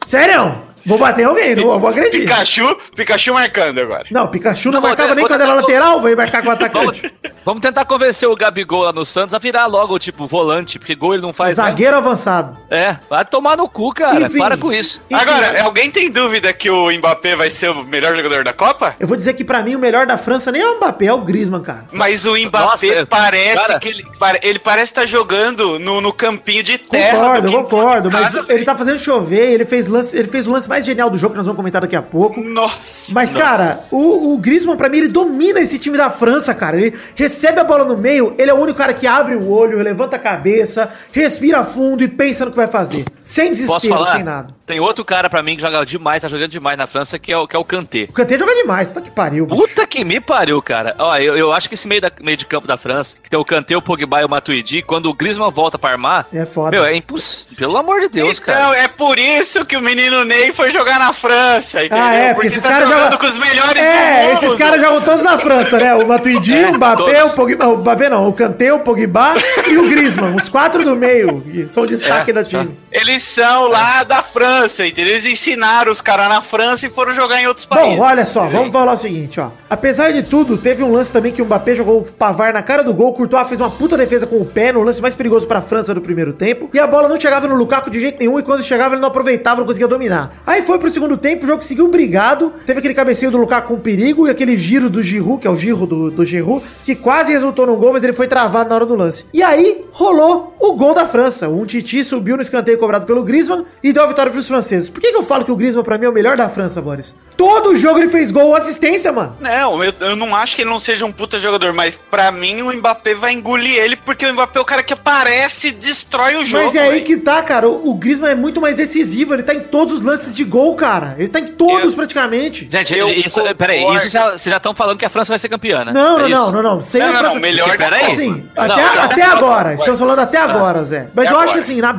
Sério? 0.03 0.72
Vou 0.85 0.97
bater 0.97 1.25
alguém, 1.25 1.55
não 1.55 1.79
vou 1.79 1.89
agredir. 1.89 2.21
Pikachu, 2.21 2.77
Pikachu 2.95 3.33
marcando 3.33 3.79
agora. 3.79 4.05
Não, 4.11 4.27
Pikachu 4.27 4.69
não, 4.71 4.81
Não, 4.81 4.87
marcava 4.89 5.09
vou 5.09 5.15
nem 5.15 5.27
quando 5.27 5.41
era 5.41 5.53
lateral, 5.53 6.01
vai 6.01 6.15
marcar 6.15 6.41
com 6.41 6.49
o 6.49 6.51
atacante. 6.51 7.13
vamos 7.45 7.61
tentar 7.61 7.85
convencer 7.85 8.27
o 8.27 8.35
Gabigol 8.35 8.83
lá 8.83 8.91
no 8.93 9.05
Santos 9.05 9.33
a 9.33 9.39
virar 9.39 9.65
logo, 9.65 9.97
tipo, 9.99 10.27
volante, 10.27 10.77
porque 10.77 10.95
gol 10.95 11.13
ele 11.13 11.21
não 11.21 11.33
faz. 11.33 11.57
né? 11.57 11.63
Zagueiro 11.63 11.97
avançado. 11.97 12.57
É, 12.69 12.97
vai 13.09 13.23
tomar 13.25 13.55
no 13.57 13.67
cu, 13.69 13.93
cara. 13.93 14.19
Enfim. 14.21 14.39
Para 14.39 14.57
com 14.57 14.71
isso. 14.73 15.01
Enfim, 15.09 15.21
Agora, 15.21 15.63
alguém 15.63 15.89
tem 15.89 16.09
dúvida 16.11 16.51
que 16.53 16.69
o 16.69 16.91
Mbappé 16.91 17.35
vai 17.35 17.49
ser 17.49 17.69
o 17.69 17.83
melhor 17.83 18.15
jogador 18.15 18.43
da 18.43 18.53
Copa? 18.53 18.95
Eu 18.99 19.07
vou 19.07 19.15
dizer 19.15 19.33
que 19.33 19.43
pra 19.43 19.63
mim 19.63 19.75
o 19.75 19.79
melhor 19.79 20.05
da 20.05 20.17
França 20.17 20.51
nem 20.51 20.61
é 20.61 20.67
o 20.67 20.77
Mbappé, 20.77 21.05
é 21.05 21.13
o 21.13 21.19
Griezmann, 21.19 21.61
cara. 21.61 21.85
Mas 21.91 22.25
o 22.25 22.35
Mbappé 22.35 22.87
Nossa, 22.95 23.05
parece 23.05 23.55
cara. 23.67 23.79
que 23.79 23.87
ele, 23.89 24.05
ele 24.41 24.59
parece 24.59 24.91
estar 24.91 25.05
jogando 25.05 25.79
no, 25.79 26.01
no 26.01 26.11
campinho 26.11 26.63
de 26.63 26.77
terra. 26.77 27.17
Concordo, 27.17 27.51
concordo, 27.51 28.11
mas 28.11 28.33
ele 28.49 28.65
tá 28.65 28.75
fazendo 28.75 28.99
chover, 28.99 29.51
ele 29.51 29.65
fez, 29.65 29.87
lance, 29.87 30.17
ele 30.17 30.27
fez 30.27 30.47
o 30.47 30.51
lance 30.51 30.67
mais 30.73 30.85
genial 30.85 31.07
do 31.07 31.19
jogo, 31.19 31.33
que 31.33 31.37
nós 31.37 31.45
vamos 31.45 31.57
comentar 31.57 31.81
daqui 31.81 31.95
a 31.95 32.01
pouco. 32.01 32.41
Nossa. 32.41 33.11
Mas, 33.11 33.35
Nossa. 33.35 33.45
cara, 33.45 33.79
o, 33.91 34.33
o 34.33 34.37
Griezmann, 34.39 34.75
pra 34.75 34.89
mim, 34.89 34.97
ele 34.97 35.07
domina 35.07 35.59
esse 35.59 35.77
time 35.77 35.95
da 35.95 36.09
França, 36.09 36.51
cara. 36.55 36.75
Ele 36.77 36.97
recebe 37.13 37.59
a 37.59 37.63
bola 37.63 37.85
no 37.85 37.95
meio, 37.95 38.33
ele 38.39 38.49
é 38.49 38.53
o 38.53 38.57
único 38.57 38.79
cara 38.79 38.91
que 38.91 39.05
abre 39.05 39.35
o 39.35 39.49
olho, 39.49 39.77
levanta 39.83 40.15
a 40.15 40.19
cabeça, 40.19 40.89
respira 41.11 41.63
fundo 41.63 42.03
e 42.03 42.07
pensa 42.07 42.43
no 42.43 42.49
que 42.49 42.57
vai 42.57 42.65
fazer. 42.65 43.05
Sem 43.23 43.51
desespero, 43.51 44.03
sem 44.07 44.23
nada. 44.23 44.55
Tem 44.65 44.79
outro 44.79 45.03
cara 45.03 45.29
pra 45.29 45.43
mim 45.43 45.55
que 45.57 45.61
joga 45.61 45.85
demais, 45.85 46.21
tá 46.21 46.29
jogando 46.29 46.49
demais 46.49 46.77
na 46.77 46.87
França, 46.87 47.19
que 47.19 47.33
é 47.33 47.37
o, 47.37 47.45
que 47.45 47.53
é 47.55 47.59
o 47.59 47.65
Kanté. 47.65 48.05
O 48.09 48.13
Kanté 48.13 48.37
joga 48.37 48.55
demais, 48.55 48.89
tá 48.89 49.01
que 49.01 49.11
pariu. 49.11 49.45
bicho. 49.45 49.57
Puta 49.61 49.85
que 49.85 50.05
me 50.05 50.21
pariu, 50.21 50.61
cara. 50.61 50.95
Ó, 50.97 51.17
eu, 51.17 51.35
eu 51.35 51.51
acho 51.51 51.67
que 51.67 51.75
esse 51.75 51.85
meio, 51.85 51.99
da, 51.99 52.09
meio 52.21 52.37
de 52.37 52.45
campo 52.45 52.65
da 52.65 52.77
França, 52.77 53.17
que 53.21 53.29
tem 53.29 53.37
o 53.37 53.43
Kanté, 53.43 53.75
o 53.75 53.81
Pogba 53.81 54.21
e 54.21 54.25
o 54.25 54.29
Matuidi, 54.29 54.81
quando 54.81 55.07
o 55.09 55.13
Griezmann 55.13 55.51
volta 55.51 55.77
pra 55.77 55.89
armar, 55.91 56.25
É 56.33 56.45
foda. 56.45 56.71
meu, 56.71 56.85
é 56.85 56.95
impossível. 56.95 57.57
Pelo 57.57 57.77
amor 57.77 57.99
de 58.01 58.07
Deus, 58.07 58.39
então, 58.41 58.53
cara. 58.55 58.77
é 58.77 58.87
por 58.87 59.19
isso 59.19 59.65
que 59.65 59.75
o 59.75 59.81
menino 59.81 60.23
Ney 60.23 60.53
foi 60.53 60.69
jogar 60.69 60.97
na 60.97 61.11
França, 61.11 61.83
entendeu? 61.83 62.03
Ah, 62.05 62.13
é, 62.13 62.33
porque 62.33 62.47
esses 62.47 62.63
caras 62.63 62.87
jogando 62.87 63.03
jogam- 63.03 63.17
com 63.17 63.25
os 63.25 63.37
melhores 63.37 63.81
É, 63.83 64.33
esses 64.33 64.55
caras 64.55 64.79
jogam 64.79 65.01
todos 65.01 65.23
na 65.23 65.37
França, 65.37 65.77
né? 65.77 65.93
O 65.95 66.07
Matuidi, 66.07 66.53
É, 66.53 66.69
o 66.69 66.75
Mbappé, 66.75 66.95
todos. 67.19 67.33
o 67.33 67.35
Pogba, 67.35 67.67
o 67.67 67.77
Mbappé 67.79 68.09
não, 68.09 68.29
o 68.29 68.33
Kanté, 68.33 68.71
o 68.73 68.79
Pogba 68.79 69.33
e 69.67 69.77
o 69.77 69.89
Griezmann, 69.89 70.35
os 70.35 70.47
quatro 70.47 70.85
do 70.85 70.95
meio, 70.95 71.43
são 71.67 71.83
o 71.83 71.87
destaque 71.87 72.31
É, 72.31 72.33
da 72.33 72.43
time. 72.45 72.77
Eles 72.93 73.23
são 73.23 73.67
lá 73.67 74.03
da 74.03 74.21
França, 74.21 74.85
entendeu? 74.85 75.13
Eles 75.13 75.25
ensinaram 75.25 75.91
os 75.91 75.99
caras 76.01 76.29
na 76.29 76.41
França 76.41 76.85
e 76.85 76.89
foram 76.89 77.13
jogar 77.13 77.41
em 77.41 77.47
outros 77.47 77.65
países. 77.65 77.97
Bom, 77.97 78.03
olha 78.03 78.25
só, 78.25 78.45
vamos 78.45 78.71
falar 78.71 78.93
o 78.93 78.97
seguinte, 78.97 79.39
ó. 79.39 79.49
Apesar 79.69 80.11
de 80.11 80.21
tudo, 80.21 80.57
teve 80.57 80.83
um 80.83 80.91
lance 80.91 81.11
também 81.11 81.31
que 81.31 81.41
o 81.41 81.45
Mbappé 81.45 81.75
jogou 81.75 82.01
o 82.01 82.11
Pavar 82.11 82.53
na 82.53 82.61
cara 82.61 82.83
do 82.83 82.93
gol, 82.93 83.13
Courtois 83.13 83.47
fez 83.47 83.59
uma 83.59 83.71
puta 83.71 83.97
defesa 83.97 84.27
com 84.27 84.37
o 84.37 84.45
pé, 84.45 84.71
no 84.71 84.83
lance 84.83 85.01
mais 85.01 85.15
perigoso 85.15 85.47
pra 85.47 85.61
França 85.61 85.93
do 85.93 86.01
primeiro 86.01 86.33
tempo, 86.33 86.69
e 86.73 86.79
a 86.79 86.85
bola 86.85 87.07
não 87.07 87.19
chegava 87.19 87.47
no 87.47 87.55
Lukaku 87.55 87.89
de 87.89 87.99
jeito 87.99 88.19
nenhum, 88.19 88.37
e 88.37 88.43
quando 88.43 88.61
chegava 88.61 88.93
ele 88.93 89.01
não 89.01 89.07
aproveitava, 89.07 89.61
não 89.61 89.65
conseguia 89.65 89.87
dominar. 89.87 90.41
Aí 90.45 90.61
foi 90.61 90.77
pro 90.77 90.91
segundo 90.91 91.17
tempo, 91.17 91.45
o 91.45 91.47
jogo 91.47 91.63
seguiu 91.63 91.87
brigado, 91.87 92.53
teve 92.65 92.79
aquele 92.79 92.93
cabeceio 92.93 93.31
do 93.31 93.37
Lukaku 93.37 93.69
com 93.69 93.79
perigo, 93.79 94.27
e 94.27 94.29
aquele 94.29 94.55
giro 94.55 94.89
do 94.89 95.01
Giroud, 95.01 95.41
que 95.41 95.47
é 95.47 95.49
o 95.49 95.57
giro 95.57 95.87
do, 95.87 96.11
do 96.11 96.25
Giroud, 96.25 96.63
que 96.83 96.95
quase 96.95 97.31
resultou 97.31 97.65
num 97.65 97.75
gol, 97.75 97.93
mas 97.93 98.03
ele 98.03 98.13
foi 98.13 98.27
travado 98.27 98.69
na 98.69 98.75
hora 98.75 98.85
do 98.85 98.95
lance. 98.95 99.25
E 99.33 99.41
aí 99.41 99.53
aí 99.53 99.85
rolou 99.91 100.55
o 100.59 100.73
gol 100.73 100.93
da 100.93 101.07
França. 101.07 101.47
Um 101.47 101.65
Titi 101.65 102.03
subiu 102.03 102.35
no 102.35 102.41
escanteio 102.41 102.77
cobrado 102.83 103.05
pelo 103.05 103.23
Griezmann 103.23 103.65
e 103.81 103.93
deu 103.93 104.03
a 104.03 104.07
vitória 104.07 104.31
pros 104.31 104.47
franceses. 104.47 104.89
Por 104.89 104.99
que, 105.01 105.09
que 105.11 105.15
eu 105.17 105.23
falo 105.23 105.45
que 105.45 105.51
o 105.51 105.55
Griezmann 105.55 105.83
pra 105.83 105.97
mim 105.97 106.05
é 106.05 106.09
o 106.09 106.13
melhor 106.13 106.35
da 106.37 106.49
França, 106.49 106.81
Boris? 106.81 107.15
Todo 107.37 107.75
jogo 107.75 107.97
ele 107.99 108.09
fez 108.09 108.29
gol 108.31 108.47
ou 108.47 108.55
assistência, 108.55 109.11
mano. 109.11 109.35
Não, 109.39 109.83
eu, 109.83 109.93
eu 110.01 110.15
não 110.15 110.35
acho 110.35 110.55
que 110.55 110.61
ele 110.61 110.69
não 110.69 110.79
seja 110.79 111.05
um 111.05 111.11
puta 111.11 111.39
jogador, 111.39 111.73
mas 111.73 111.99
pra 112.11 112.31
mim 112.31 112.61
o 112.61 112.71
Mbappé 112.73 113.15
vai 113.15 113.33
engolir 113.33 113.75
ele, 113.77 113.95
porque 113.95 114.25
o 114.25 114.33
Mbappé 114.33 114.59
é 114.59 114.61
o 114.61 114.65
cara 114.65 114.83
que 114.83 114.93
aparece 114.93 115.67
e 115.67 115.71
destrói 115.71 116.35
o 116.35 116.45
jogo. 116.45 116.65
Mas 116.65 116.75
é 116.75 116.81
aí 116.81 117.01
que 117.01 117.17
tá, 117.17 117.41
cara. 117.41 117.67
O, 117.67 117.89
o 117.89 117.93
Griezmann 117.95 118.31
é 118.31 118.35
muito 118.35 118.61
mais 118.61 118.75
decisivo. 118.75 119.33
Ele 119.33 119.43
tá 119.43 119.53
em 119.53 119.61
todos 119.61 119.93
os 119.95 120.03
lances 120.03 120.35
de 120.35 120.43
gol, 120.43 120.75
cara. 120.75 121.15
Ele 121.17 121.27
tá 121.27 121.39
em 121.39 121.47
todos 121.47 121.91
Eu- 121.91 121.95
praticamente. 121.95 122.67
Gente, 122.71 122.93
Eu 122.95 123.09
isso, 123.09 123.35
concordo. 123.35 123.55
peraí, 123.57 123.83
isso 123.95 124.09
já, 124.09 124.31
vocês 124.31 124.43
já 124.51 124.57
estão 124.57 124.73
falando 124.75 124.97
que 124.97 125.05
a 125.05 125.09
França 125.09 125.29
vai 125.31 125.39
ser 125.39 125.49
campeã, 125.49 125.83
né? 125.85 125.91
Não, 125.93 126.17
É 126.17 126.21
não, 126.21 126.27
isso? 126.29 126.37
não, 126.39 126.51
não, 126.51 126.63
não. 126.75 126.81
Sem 126.81 127.01
Não, 127.01 127.09
a 127.09 127.17
França- 127.17 127.33
não, 127.35 127.41
melhor 127.41 127.77
Pera 127.77 127.95
aí. 127.95 128.05
Assim, 128.05 128.29
Não, 128.55 128.63
até, 128.63 128.75
não, 128.95 129.03
até 129.03 129.27
não, 129.27 129.37
agora, 129.37 129.69
não, 129.69 129.75
estamos 129.75 129.99
falando 129.99 130.19
até 130.19 130.37
agora, 130.37 130.83
Zé. 130.85 131.07
Mas 131.15 131.31
eu 131.31 131.39
acho 131.39 131.53
que 131.53 131.59
assim, 131.59 131.81
na, 131.81 131.93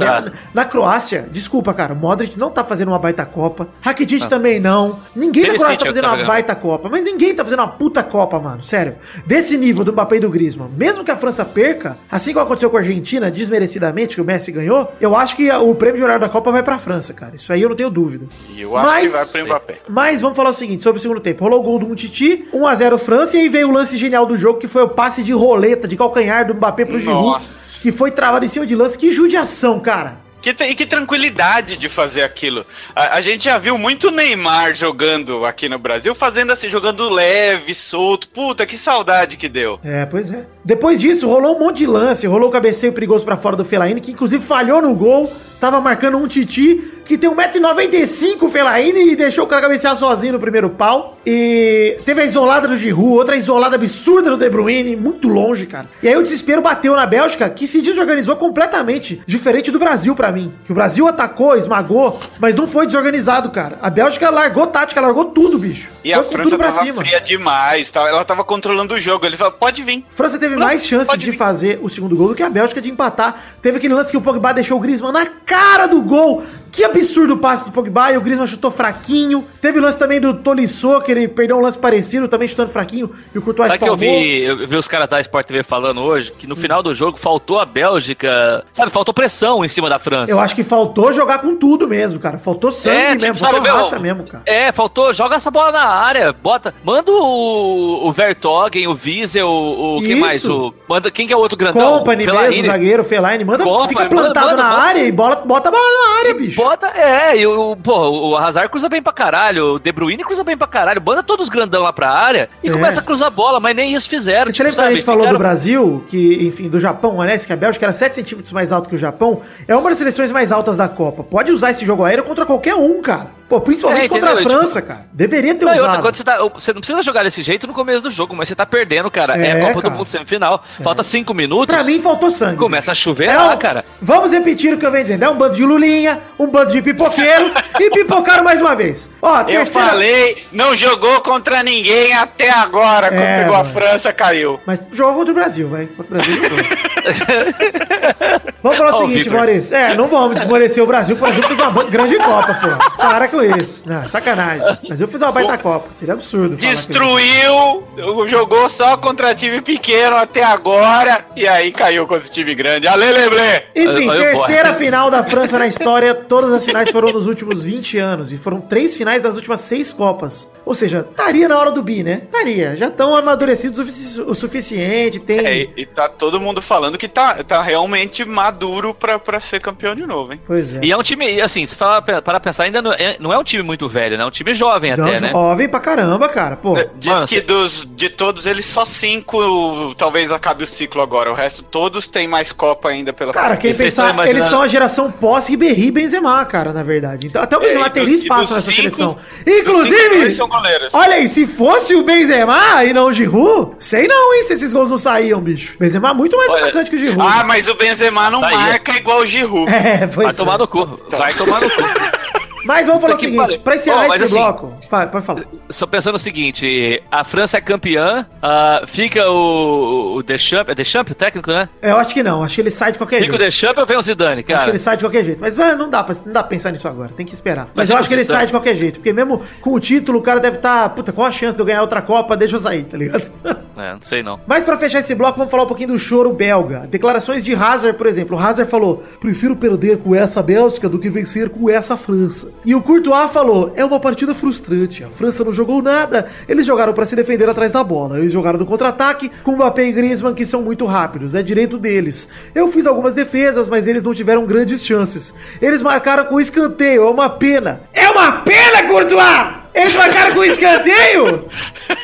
na 0.54 0.64
Croácia, 0.74 1.28
desculpa, 1.30 1.72
cara, 1.72 1.92
o 1.92 1.96
Modric 1.96 2.36
não 2.36 2.50
tá 2.50 2.64
fazendo 2.64 2.88
uma 2.88 2.98
baita 2.98 3.24
Copa. 3.24 3.68
Rakitic 3.80 4.26
também 4.26 4.58
não. 4.58 4.98
Ninguém 5.14 5.44
na 5.44 5.48
Perisic 5.50 5.58
Croácia 5.58 5.78
tá 5.78 5.84
é 5.84 5.88
fazendo 5.88 6.04
tá 6.04 6.14
uma 6.16 6.26
baita 6.26 6.54
Copa. 6.56 6.88
Mas 6.90 7.04
ninguém 7.04 7.32
tá 7.32 7.44
fazendo 7.44 7.60
uma 7.60 7.68
puta 7.68 8.02
Copa, 8.02 8.40
mano. 8.40 8.64
Sério. 8.64 8.96
Desse 9.24 9.56
nível 9.56 9.84
do 9.84 9.92
Mbappé 9.92 10.16
e 10.16 10.20
do 10.20 10.28
Griezmann. 10.28 10.68
Mesmo 10.76 11.04
que 11.04 11.12
a 11.12 11.16
França 11.16 11.44
perca, 11.44 11.96
assim 12.10 12.32
como 12.32 12.44
aconteceu 12.44 12.68
com 12.70 12.76
a 12.76 12.80
Argentina, 12.80 13.30
desmerecidamente, 13.30 14.16
que 14.16 14.20
o 14.20 14.24
Messi 14.24 14.50
ganhou, 14.50 14.92
eu 15.00 15.14
acho 15.14 15.36
que 15.36 15.48
o 15.52 15.74
prêmio 15.76 15.96
de 15.98 16.02
melhor 16.02 16.18
da 16.18 16.28
Copa 16.28 16.50
vai 16.50 16.64
pra 16.64 16.76
França, 16.76 17.14
cara. 17.14 17.36
Isso 17.36 17.52
aí 17.52 17.62
eu 17.62 17.68
não 17.68 17.76
tenho 17.76 17.88
dúvida. 17.90 18.26
E 18.50 18.60
eu 18.62 18.76
acho 18.76 18.86
Mas- 18.86 19.12
que 19.12 19.18
vai 19.18 19.26
pro 19.42 19.46
Mbappé. 19.46 19.76
Mas 19.88 20.20
vamos 20.20 20.36
falar 20.36 20.50
o 20.50 20.54
seguinte 20.54 20.82
sobre 20.82 20.98
o 20.98 21.00
segundo 21.02 21.20
tempo. 21.20 21.44
Rolou 21.44 21.60
o 21.60 21.62
gol 21.62 21.78
do 21.78 21.86
Mutiti, 21.86 22.48
1x0 22.52 22.98
França, 22.98 23.36
e 23.36 23.40
aí 23.42 23.48
veio 23.48 23.68
o 23.68 23.72
lance 23.72 23.96
genial 23.96 24.26
do 24.26 24.36
jogo, 24.36 24.58
que 24.58 24.66
foi 24.66 24.82
o 24.82 24.88
passe 24.88 25.22
de 25.22 25.32
roleta, 25.32 25.86
de 25.86 25.96
calcanhar 25.96 26.44
do 26.46 26.54
Mbappé 26.56 26.84
pro 26.84 26.98
Giroud, 26.98 27.26
Nossa. 27.26 27.80
que 27.80 27.92
foi 27.92 28.10
travado 28.10 28.44
em 28.44 28.48
cima 28.48 28.66
de 28.66 28.74
lance. 28.74 28.98
Que 28.98 29.12
judiação, 29.12 29.78
cara. 29.78 30.23
Que, 30.44 30.50
e 30.64 30.74
que 30.74 30.84
tranquilidade 30.84 31.78
de 31.78 31.88
fazer 31.88 32.22
aquilo. 32.22 32.66
A, 32.94 33.16
a 33.16 33.20
gente 33.22 33.46
já 33.46 33.56
viu 33.56 33.78
muito 33.78 34.10
Neymar 34.10 34.74
jogando 34.74 35.46
aqui 35.46 35.70
no 35.70 35.78
Brasil, 35.78 36.14
fazendo 36.14 36.52
assim, 36.52 36.68
jogando 36.68 37.08
leve, 37.08 37.72
solto. 37.72 38.28
Puta, 38.28 38.66
que 38.66 38.76
saudade 38.76 39.38
que 39.38 39.48
deu. 39.48 39.80
É, 39.82 40.04
pois 40.04 40.30
é. 40.30 40.44
Depois 40.62 41.00
disso, 41.00 41.26
rolou 41.26 41.56
um 41.56 41.60
monte 41.60 41.78
de 41.78 41.86
lance, 41.86 42.26
rolou 42.26 42.50
o 42.50 42.52
cabeceio 42.52 42.92
perigoso 42.92 43.24
pra 43.24 43.38
fora 43.38 43.56
do 43.56 43.64
Felaine, 43.64 44.02
que 44.02 44.12
inclusive 44.12 44.44
falhou 44.44 44.82
no 44.82 44.94
gol, 44.94 45.32
tava 45.58 45.80
marcando 45.80 46.18
um 46.18 46.28
Titi, 46.28 46.93
que 47.04 47.18
tem 47.18 47.30
1,95m 47.30 48.42
o 48.42 48.48
Felaine 48.48 49.12
e 49.12 49.16
deixou 49.16 49.44
o 49.44 49.46
cara 49.46 49.62
cabecear 49.62 49.96
sozinho 49.96 50.34
no 50.34 50.40
primeiro 50.40 50.70
pau. 50.70 51.18
E 51.26 51.98
teve 52.04 52.20
a 52.20 52.24
isolada 52.24 52.68
do 52.68 52.76
Giroud, 52.76 53.18
outra 53.18 53.36
isolada 53.36 53.76
absurda 53.76 54.30
do 54.30 54.36
De 54.36 54.48
Bruyne, 54.50 54.96
muito 54.96 55.28
longe, 55.28 55.66
cara. 55.66 55.88
E 56.02 56.08
aí 56.08 56.16
o 56.16 56.22
desespero 56.22 56.60
bateu 56.60 56.94
na 56.94 57.06
Bélgica, 57.06 57.48
que 57.48 57.66
se 57.66 57.80
desorganizou 57.80 58.36
completamente, 58.36 59.22
diferente 59.26 59.70
do 59.70 59.78
Brasil 59.78 60.14
pra 60.14 60.30
mim. 60.32 60.52
Que 60.64 60.72
o 60.72 60.74
Brasil 60.74 61.06
atacou, 61.08 61.56
esmagou, 61.56 62.20
mas 62.38 62.54
não 62.54 62.66
foi 62.66 62.86
desorganizado, 62.86 63.50
cara. 63.50 63.78
A 63.80 63.88
Bélgica 63.90 64.28
largou 64.30 64.66
tática, 64.66 65.00
largou 65.00 65.26
tudo, 65.26 65.58
bicho. 65.58 65.90
E 66.04 66.12
Foi 66.12 66.20
a 66.20 66.24
França 66.24 66.58
tava 66.58 66.94
fria 66.94 67.20
demais, 67.20 67.90
tá? 67.90 68.06
ela 68.08 68.24
tava 68.24 68.44
controlando 68.44 68.94
o 68.94 69.00
jogo. 69.00 69.24
Ele 69.24 69.36
falou, 69.36 69.54
pode 69.54 69.82
vir. 69.82 70.04
França 70.10 70.38
teve 70.38 70.56
mais 70.56 70.86
chances 70.86 71.18
de 71.18 71.30
vir. 71.30 71.36
fazer 71.36 71.78
o 71.82 71.88
segundo 71.88 72.14
gol 72.14 72.28
do 72.28 72.34
que 72.34 72.42
a 72.42 72.50
Bélgica 72.50 72.80
de 72.80 72.90
empatar. 72.90 73.42
Teve 73.62 73.78
aquele 73.78 73.94
lance 73.94 74.10
que 74.10 74.16
o 74.16 74.20
Pogba 74.20 74.52
deixou 74.52 74.76
o 74.76 74.80
Griezmann 74.80 75.12
na 75.12 75.26
cara 75.26 75.86
do 75.86 76.02
gol. 76.02 76.42
Que 76.70 76.84
absurdo 76.94 77.34
o 77.34 77.38
passe 77.38 77.64
do 77.64 77.72
Pogba 77.72 78.12
e 78.12 78.16
o 78.16 78.20
Griezmann 78.20 78.46
chutou 78.46 78.70
fraquinho. 78.70 79.44
Teve 79.60 79.78
o 79.78 79.82
lance 79.82 79.98
também 79.98 80.20
do 80.20 80.34
Tolisso, 80.34 81.00
que 81.00 81.10
ele 81.10 81.26
perdeu 81.26 81.56
um 81.56 81.60
lance 81.60 81.78
parecido, 81.78 82.28
também 82.28 82.46
chutando 82.46 82.70
fraquinho, 82.70 83.10
e 83.34 83.38
o 83.38 83.42
Courtois 83.42 83.68
Sabe 83.68 83.82
que 83.82 83.88
eu 83.88 83.96
vi, 83.96 84.42
eu 84.42 84.68
vi 84.68 84.76
os 84.76 84.86
caras 84.86 85.08
da 85.08 85.20
Sport 85.20 85.46
TV 85.46 85.62
falando 85.62 86.00
hoje 86.00 86.32
que 86.32 86.46
no 86.46 86.54
final 86.54 86.82
do 86.82 86.94
jogo 86.94 87.18
faltou 87.18 87.58
a 87.58 87.64
Bélgica, 87.64 88.64
sabe, 88.72 88.90
faltou 88.90 89.12
pressão 89.12 89.64
em 89.64 89.68
cima 89.68 89.88
da 89.88 89.98
França. 89.98 90.30
Eu 90.32 90.40
acho 90.40 90.54
que 90.54 90.62
faltou 90.62 91.12
jogar 91.12 91.38
com 91.38 91.56
tudo 91.56 91.88
mesmo, 91.88 92.20
cara. 92.20 92.38
Faltou 92.38 92.70
sangue 92.70 92.96
É, 92.96 93.10
tipo, 93.12 93.22
mesmo, 93.22 93.38
sabe, 93.38 93.52
faltou 93.52 93.62
meu, 93.62 93.76
raça 93.76 93.98
mesmo, 93.98 94.24
cara. 94.24 94.42
É, 94.46 94.72
faltou, 94.72 95.12
joga 95.12 95.36
essa 95.36 95.50
bola 95.50 95.72
na 95.72 95.84
área, 95.84 96.32
bota, 96.32 96.74
manda 96.84 97.10
o, 97.10 98.06
o 98.06 98.12
Vertogen, 98.12 98.86
o 98.86 98.98
Wiesel, 99.02 99.48
o, 99.48 99.98
o 99.98 100.00
que 100.00 100.12
Isso. 100.12 100.20
mais? 100.20 100.44
O, 100.44 100.74
manda, 100.88 101.10
quem 101.10 101.26
que 101.26 101.32
é 101.32 101.36
o 101.36 101.40
outro 101.40 101.56
grandão? 101.56 101.98
Company 101.98 102.24
Fellaini. 102.24 102.56
mesmo, 102.56 102.72
zagueiro, 102.72 103.04
Fellaini, 103.04 103.44
manda, 103.44 103.64
Company, 103.64 103.88
fica 103.88 104.02
manda, 104.04 104.14
plantado 104.14 104.46
manda, 104.50 104.62
na 104.62 104.68
manda 104.68 104.82
área 104.82 105.02
e 105.02 105.12
bola, 105.12 105.36
bota 105.36 105.68
a 105.68 105.72
bola 105.72 105.84
na 105.84 106.18
área, 106.20 106.34
bicho. 106.34 106.56
Bota, 106.56 106.83
é, 106.88 107.36
e 107.36 107.46
o, 107.46 107.76
pô, 107.76 108.08
o 108.30 108.36
Hazard 108.36 108.68
cruza 108.70 108.88
bem 108.88 109.02
pra 109.02 109.12
caralho, 109.12 109.74
o 109.74 109.78
De 109.78 109.90
Bruyne 109.92 110.22
cruza 110.24 110.42
bem 110.44 110.56
pra 110.56 110.66
caralho, 110.66 111.02
manda 111.04 111.22
todos 111.22 111.44
os 111.44 111.48
grandão 111.50 111.82
lá 111.82 111.92
pra 111.92 112.10
área 112.10 112.48
e 112.62 112.68
É. 112.68 112.72
começa 112.72 113.00
a 113.00 113.02
cruzar 113.04 113.30
bola, 113.30 113.60
mas 113.60 113.74
nem 113.76 113.92
isso 113.94 114.08
fizeram. 114.08 114.50
Você 114.52 114.62
lembra 114.62 114.82
que 114.82 114.88
a 114.88 114.90
gente 114.92 115.02
falou 115.04 115.20
ficaram- 115.20 115.38
do 115.38 115.42
Brasil, 115.42 116.04
que, 116.08 116.46
enfim, 116.46 116.68
do 116.68 116.78
Japão, 116.80 117.20
aliás, 117.20 117.44
que 117.46 117.52
a 117.52 117.56
Bélgica 117.56 117.86
era 117.86 117.92
7 117.92 118.14
centímetros 118.14 118.52
mais 118.52 118.72
alto 118.72 118.88
que 118.88 118.94
o 118.94 118.98
Japão, 118.98 119.40
é 119.66 119.74
uma 119.76 119.88
das 119.88 119.98
seleções 119.98 120.32
mais 120.32 120.50
altas 120.52 120.76
da 120.76 120.88
Copa. 120.88 121.22
Pode 121.22 121.52
usar 121.52 121.70
esse 121.70 121.84
jogo 121.84 122.04
aéreo 122.04 122.24
contra 122.24 122.44
qualquer 122.46 122.74
um, 122.74 123.00
cara. 123.02 123.28
Pô, 123.48 123.60
principalmente 123.60 124.06
É, 124.06 124.08
contra 124.08 124.30
a 124.30 124.32
entendeu? 124.34 124.50
França, 124.58 124.80
cara. 124.80 125.06
Deveria 125.12 125.54
ter 125.54 125.66
Não, 125.66 125.72
usado. 125.72 125.84
outra, 125.86 126.00
quando 126.02 126.16
você, 126.16 126.24
tá, 126.24 126.38
você 126.54 126.72
não 126.72 126.80
precisa 126.80 127.02
jogar 127.02 127.24
desse 127.24 127.42
jeito 127.42 127.66
no 127.66 127.74
começo 127.74 128.02
do 128.02 128.10
jogo, 128.10 128.34
mas 128.34 128.48
você 128.48 128.54
tá 128.54 128.64
perdendo, 128.64 129.10
cara. 129.10 129.36
É, 129.36 129.48
É, 129.48 129.52
a 129.52 129.60
Copa 129.68 129.82
cara. 129.82 129.90
do 129.94 129.98
Mundo 129.98 130.08
semifinal. 130.08 130.64
Falta 130.82 131.02
cinco 131.02 131.34
minutos. 131.34 131.72
Pra 131.74 131.84
mim 131.84 131.98
faltou 131.98 132.30
sangue. 132.30 132.56
Começa 132.56 132.92
a 132.92 132.94
chover 132.94 133.28
É 133.28 133.36
lá, 133.36 133.54
cara. 133.58 133.84
Vamos 134.00 134.32
repetir 134.32 134.72
o 134.74 134.78
que 134.78 134.86
eu 134.86 134.90
venho 134.90 135.04
dizendo. 135.04 135.24
É 135.24 135.28
um 135.28 135.36
bando 135.36 135.56
de 135.56 135.62
lulinha, 135.64 136.20
um 136.38 136.46
bando 136.46 136.72
de 136.72 136.73
pipoqueiro 136.82 137.52
e 137.80 137.90
pipocaram 137.90 138.44
mais 138.44 138.60
uma 138.60 138.74
vez. 138.74 139.10
Ó, 139.22 139.40
Eu 139.40 139.44
terceira... 139.46 139.88
falei, 139.88 140.46
não 140.52 140.76
jogou 140.76 141.20
contra 141.20 141.62
ninguém 141.62 142.12
até 142.14 142.50
agora. 142.50 143.08
Quando 143.08 143.20
É, 143.20 143.40
pegou 143.42 143.54
a 143.54 143.62
mano. 143.64 143.72
França, 143.72 144.12
caiu. 144.12 144.60
Mas 144.66 144.86
jogou 144.92 145.14
contra 145.16 145.32
o 145.32 145.34
Brasil, 145.34 145.68
vai. 145.68 145.86
Contra 145.86 146.14
o 146.14 146.18
Brasil 146.18 146.34
jogou. 146.42 146.58
Vamos 148.62 148.78
falar 148.78 148.92
o 148.92 148.94
o 148.94 148.98
seguinte, 149.00 149.14
Victor. 149.24 149.34
Maurício. 149.34 149.76
É, 149.76 149.94
não 149.94 150.08
vamos 150.08 150.36
desmorecer 150.36 150.82
o 150.82 150.86
Brasil, 150.86 151.16
porque 151.16 151.30
o 151.32 151.34
Brasil 151.34 151.56
fez 151.56 151.68
uma 151.70 151.84
grande 151.84 152.16
Copa, 152.16 152.54
pô. 152.54 152.96
Para 152.96 153.28
com 153.28 153.42
isso. 153.42 153.82
Não, 153.86 154.06
sacanagem. 154.08 154.78
O 154.82 154.86
Brasil 154.88 155.06
fez 155.08 155.20
uma 155.22 155.32
baita 155.32 155.58
Copa. 155.58 155.88
Seria 155.92 156.14
absurdo. 156.14 156.56
Destruiu, 156.56 157.84
jogou 158.26 158.68
só 158.70 158.96
contra 158.96 159.34
time 159.34 159.60
pequeno 159.60 160.16
até 160.16 160.42
agora. 160.42 161.26
E 161.36 161.46
aí 161.46 161.72
caiu 161.72 162.06
contra 162.06 162.26
o 162.26 162.30
time 162.30 162.54
grande. 162.54 162.88
Ale, 162.88 163.04
Leblé! 163.12 163.66
Enfim, 163.76 164.08
o 164.08 164.12
terceira 164.16 164.72
final 164.72 165.10
da 165.10 165.22
França 165.22 165.58
na 165.58 165.66
história. 165.66 166.14
Todas 166.14 166.52
as 166.52 166.64
finais 166.64 166.90
foram 166.90 167.12
nos 167.12 167.26
últimos 167.26 167.64
20 167.64 167.98
anos. 167.98 168.32
E 168.32 168.38
foram 168.38 168.60
três 168.62 168.96
finais 168.96 169.22
das 169.22 169.36
últimas 169.36 169.60
seis 169.60 169.92
Copas. 169.92 170.48
Ou 170.64 170.74
seja, 170.74 171.06
estaria 171.08 171.46
na 171.48 171.58
hora 171.58 171.70
do 171.70 171.82
bi, 171.82 172.02
né? 172.02 172.22
Estaria. 172.24 172.76
Já 172.76 172.86
estão 172.86 173.14
amadurecidos 173.14 173.78
o 173.78 173.84
sufici- 173.84 174.20
o 174.22 174.34
suficiente. 174.34 175.18
Tem. 175.20 175.38
É, 175.46 175.68
e 175.76 175.84
tá 175.84 176.08
todo 176.08 176.40
mundo 176.40 176.62
falando 176.62 176.93
que 176.98 177.08
tá, 177.08 177.42
tá 177.44 177.62
realmente 177.62 178.24
maduro 178.24 178.94
pra, 178.94 179.18
pra 179.18 179.40
ser 179.40 179.60
campeão 179.60 179.94
de 179.94 180.06
novo, 180.06 180.32
hein? 180.32 180.40
Pois 180.46 180.74
é. 180.74 180.80
E 180.82 180.90
é 180.92 180.96
um 180.96 181.02
time, 181.02 181.30
e 181.34 181.40
assim, 181.40 181.66
se 181.66 181.74
falar 181.76 182.02
para 182.02 182.40
pensar, 182.40 182.64
ainda 182.64 182.80
não 182.82 182.92
é, 182.92 183.16
não 183.20 183.32
é 183.32 183.38
um 183.38 183.44
time 183.44 183.62
muito 183.62 183.88
velho, 183.88 184.16
né? 184.16 184.22
É 184.22 184.26
um 184.26 184.30
time 184.30 184.52
jovem 184.54 184.92
até, 184.92 185.20
né? 185.20 185.30
Jovem 185.30 185.68
pra 185.68 185.80
caramba, 185.80 186.28
cara. 186.28 186.56
Pô. 186.56 186.74
Diz 186.96 187.12
mano, 187.12 187.26
que 187.26 187.36
cê- 187.36 187.40
dos, 187.40 187.86
de 187.94 188.08
todos 188.10 188.46
eles, 188.46 188.64
só 188.66 188.84
cinco 188.84 189.94
talvez 189.96 190.30
acabe 190.30 190.64
o 190.64 190.66
ciclo 190.66 191.02
agora. 191.02 191.30
O 191.30 191.34
resto 191.34 191.62
todos 191.62 192.06
tem 192.06 192.26
mais 192.28 192.52
Copa 192.52 192.88
ainda 192.88 193.12
pela 193.12 193.32
Cara, 193.32 193.56
quem 193.56 193.74
pensar, 193.74 194.12
imaginando- 194.12 194.30
eles 194.38 194.44
são 194.50 194.62
a 194.62 194.66
geração 194.68 195.10
pós-Ribéry 195.10 195.86
e 195.86 195.90
Benzema, 195.90 196.44
cara, 196.44 196.72
na 196.72 196.82
verdade. 196.82 197.26
Então, 197.26 197.42
até 197.42 197.56
o 197.56 197.60
Benzema 197.60 197.86
É, 197.86 197.90
teria 197.90 198.08
dos- 198.10 198.22
espaço 198.22 198.54
nessa 198.54 198.70
cinco- 198.70 198.82
seleção. 198.82 199.18
Cinco 199.44 199.50
Inclusive, 199.50 200.36
goleiros. 200.46 200.94
olha 200.94 201.14
aí, 201.16 201.28
se 201.28 201.46
fosse 201.46 201.94
o 201.94 202.02
Benzema 202.02 202.84
e 202.84 202.92
não 202.92 203.06
o 203.06 203.12
Giroud, 203.12 203.74
sei 203.78 204.06
não, 204.06 204.34
hein, 204.34 204.42
se 204.44 204.52
esses 204.54 204.72
gols 204.72 204.90
não 204.90 204.98
saíam, 204.98 205.40
bicho. 205.40 205.76
Benzema 205.78 206.10
é 206.10 206.14
muito 206.14 206.36
mais 206.36 206.50
Olha- 206.50 206.64
atacante 206.64 206.83
que 206.88 206.96
o 206.96 206.98
Giroud. 206.98 207.20
Ah, 207.20 207.44
mas 207.44 207.68
o 207.68 207.74
Benzema 207.74 208.30
não 208.30 208.40
Saía. 208.40 208.56
marca 208.56 208.92
igual 208.96 209.20
o 209.20 209.26
Giroud. 209.26 209.70
é, 209.72 210.06
Vai 210.06 210.26
é. 210.26 210.32
tomar 210.32 210.58
no 210.58 210.68
cu. 210.68 210.98
Vai 211.10 211.34
tomar 211.34 211.60
no 211.60 211.70
cu. 211.70 211.82
Mas 212.64 212.86
vamos 212.86 213.02
falar 213.02 213.14
o 213.14 213.18
seguinte, 213.18 213.36
pariu. 213.38 213.60
pra 213.60 213.74
encerrar 213.76 214.06
esse 214.14 214.24
assim- 214.24 214.34
bloco... 214.34 214.72
Vai, 214.90 215.06
pode 215.10 215.24
falar. 215.26 215.42
Só 215.70 215.86
pensando 215.86 216.14
o 216.14 216.18
seguinte, 216.18 217.02
a 217.10 217.24
França 217.24 217.58
é 217.58 217.60
campeã, 217.60 218.26
ah, 218.42 218.82
fica 218.86 219.28
o, 219.30 220.16
o 220.16 220.22
Deschamps, 220.22 220.70
é 220.70 220.74
Deschamps 220.74 221.12
o 221.12 221.14
técnico, 221.14 221.50
né? 221.50 221.68
É, 221.82 221.90
Eu 221.90 221.96
acho 221.98 222.14
que 222.14 222.22
não, 222.22 222.42
acho 222.42 222.54
que 222.54 222.60
ele 222.60 222.70
sai 222.70 222.92
de 222.92 222.98
qualquer 222.98 223.16
Fica 223.20 223.34
o 223.34 223.36
jeito. 223.36 223.44
Deschamps 223.44 223.78
ou 223.78 223.86
vem 223.86 223.96
o 223.96 224.02
Zidane, 224.02 224.32
Acho 224.40 224.44
que 224.46 224.52
cara? 224.52 224.68
ele 224.70 224.78
sai 224.78 224.96
de 224.96 225.04
qualquer 225.04 225.24
jeito. 225.24 225.40
Mas 225.40 225.56
não, 225.56 225.88
dá 225.90 226.02
pra, 226.04 226.14
não 226.24 226.32
dá 226.32 226.40
pra 226.42 226.50
pensar 226.50 226.70
nisso 226.70 226.86
agora. 226.88 227.10
Tem 227.16 227.26
que 227.26 227.34
esperar. 227.34 227.64
Mas, 227.66 227.74
Mas 227.74 227.90
eu 227.90 227.96
e 227.96 227.98
acho 227.98 228.08
que 228.08 228.14
ele 228.14 228.24
você, 228.24 228.32
sai 228.32 228.40
tá? 228.40 228.46
de 228.46 228.52
qualquer 228.52 228.74
jeito. 228.76 229.00
Porque 229.00 229.12
mesmo 229.12 229.42
com 229.60 229.72
o 229.72 229.80
título, 229.80 230.18
o 230.18 230.22
cara 230.22 230.40
deve 230.40 230.56
estar. 230.56 230.88
puta, 230.90 231.12
qual 231.12 231.26
a 231.26 231.30
chance 231.32 231.56
de 231.56 231.62
eu 231.62 231.66
ganhar 231.66 231.82
outra 231.82 232.00
Copa? 232.02 232.36
Deixa 232.36 232.56
eu 232.56 232.60
sair, 232.60 232.84
tá 232.84 232.96
ligado? 232.96 233.24
É, 233.76 233.92
não 233.92 234.02
sei 234.02 234.22
não. 234.22 234.38
Mas 234.46 234.62
pra 234.62 234.78
fechar 234.78 235.00
esse 235.00 235.16
bloco, 235.16 235.36
vamos 235.36 235.50
falar 235.50 235.64
um 235.64 235.66
pouquinho 235.66 235.88
do 235.88 235.98
choro 235.98 236.32
belga. 236.32 236.86
Declarações 236.88 237.42
de 237.42 237.54
Hazard, 237.56 237.98
por 237.98 238.06
exemplo. 238.06 238.36
O 238.36 238.40
Hazard 238.40 238.70
falou: 238.70 239.02
prefiro 239.20 239.56
perder 239.56 239.98
com 239.98 240.14
essa 240.14 240.40
Bélgica 240.40 240.88
do 240.88 240.96
que 240.96 241.10
vencer 241.10 241.50
com 241.50 241.68
essa 241.68 241.96
França. 241.96 242.52
E 242.64 242.74
o 242.74 242.82
Courtois 242.82 243.30
falou: 243.30 243.72
é 243.76 243.84
uma 243.84 244.00
partida 244.00 244.34
frustrante. 244.34 245.04
A 245.04 245.08
França 245.08 245.44
não 245.44 245.52
jogou 245.52 245.82
nada. 245.82 246.26
Eles 246.48 246.66
jogaram 246.66 246.92
pra 246.92 247.06
se 247.06 247.14
defender 247.16 247.48
atrás 247.48 247.72
da 247.72 247.84
bola. 247.84 248.18
Eles 248.18 248.32
jogaram 248.32 248.58
no 248.58 248.66
contra-ataque 248.66 249.30
com 249.42 249.52
Mbappé 249.52 249.86
e 249.86 249.92
Griezmann, 249.92 250.34
que 250.34 250.46
são 250.46 250.62
muito 250.62 250.84
rápidos. 250.86 251.34
É 251.34 251.42
direito 251.42 251.78
deles. 251.78 252.28
Eu 252.54 252.68
fiz 252.68 252.86
algumas 252.86 253.14
defesas, 253.14 253.68
mas 253.68 253.86
eles 253.86 254.04
não 254.04 254.14
tiveram 254.14 254.46
grandes 254.46 254.84
chances. 254.84 255.34
Eles 255.60 255.82
marcaram 255.82 256.24
com 256.26 256.40
escanteio. 256.40 257.02
É 257.02 257.10
uma 257.10 257.28
pena. 257.28 257.82
É 257.92 258.08
uma 258.08 258.32
pena, 258.42 258.82
Courtois! 258.88 259.63
Eles 259.74 259.94
marcaram 259.94 260.34
com 260.34 260.44
escanteio? 260.44 261.48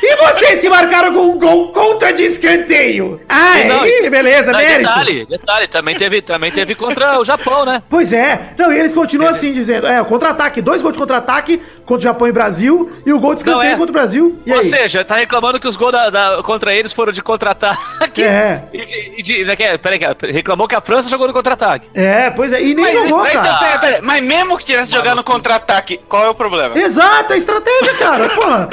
E 0.03 0.15
vocês 0.17 0.59
que 0.59 0.69
marcaram 0.69 1.13
com 1.13 1.21
um 1.21 1.39
gol 1.39 1.71
contra 1.71 2.11
de 2.11 2.23
escanteio? 2.23 3.21
Ah, 3.29 3.53
Não, 3.67 3.81
aí, 3.83 4.09
beleza, 4.09 4.51
Não, 4.51 4.59
mérito. 4.59 4.79
detalhe, 4.79 5.25
detalhe, 5.25 5.67
também 5.67 5.95
teve, 5.95 6.21
também 6.21 6.51
teve 6.51 6.75
contra 6.75 7.17
o 7.19 7.23
Japão, 7.23 7.63
né? 7.65 7.81
Pois 7.89 8.11
é. 8.11 8.53
Não, 8.57 8.73
e 8.73 8.77
eles 8.79 8.93
continuam 8.93 9.29
assim 9.29 9.53
dizendo, 9.53 9.87
é, 9.87 10.01
o 10.01 10.05
contra-ataque, 10.05 10.61
dois 10.61 10.81
gols 10.81 10.93
de 10.93 10.99
contra-ataque 10.99 11.61
contra 11.85 11.99
o 11.99 12.11
Japão 12.11 12.27
e 12.27 12.31
Brasil 12.31 12.91
e 13.05 13.13
o 13.13 13.19
gol 13.19 13.33
de 13.33 13.39
escanteio 13.39 13.71
é. 13.73 13.75
contra 13.75 13.89
o 13.89 13.93
Brasil. 13.93 14.39
E 14.45 14.51
Ou 14.51 14.59
aí? 14.59 14.65
seja, 14.69 15.05
tá 15.05 15.15
reclamando 15.15 15.59
que 15.59 15.67
os 15.67 15.77
gols 15.77 15.93
da, 15.93 16.09
da- 16.09 16.43
contra 16.43 16.73
eles 16.75 16.91
foram 16.91 17.13
de 17.13 17.21
contra-ataque. 17.21 18.21
É. 18.23 18.63
E 18.73 18.85
de, 18.85 19.13
e 19.17 19.23
de- 19.23 19.63
é, 19.63 19.77
peraí, 19.77 19.99
reclamou 20.31 20.67
que 20.67 20.75
a 20.75 20.81
França 20.81 21.07
jogou 21.07 21.27
no 21.27 21.33
contra-ataque. 21.33 21.87
É, 21.93 22.29
pois 22.31 22.51
é, 22.51 22.61
e 22.61 22.75
nem 22.75 22.91
jogou, 22.91 23.19
mas, 23.19 23.31
cara. 23.31 23.47
então, 23.47 23.59
pera, 23.59 23.79
pera, 23.79 23.99
mas 24.01 24.21
mesmo 24.21 24.57
que 24.57 24.65
tivesse 24.65 24.91
jogando 24.91 25.17
no 25.17 25.23
contra-ataque, 25.23 25.99
qual 26.09 26.25
é 26.25 26.29
o 26.29 26.35
problema? 26.35 26.77
Exato, 26.77 27.31
é 27.33 27.37
estratégia, 27.37 27.60
cara, 27.99 28.29
porra. 28.29 28.69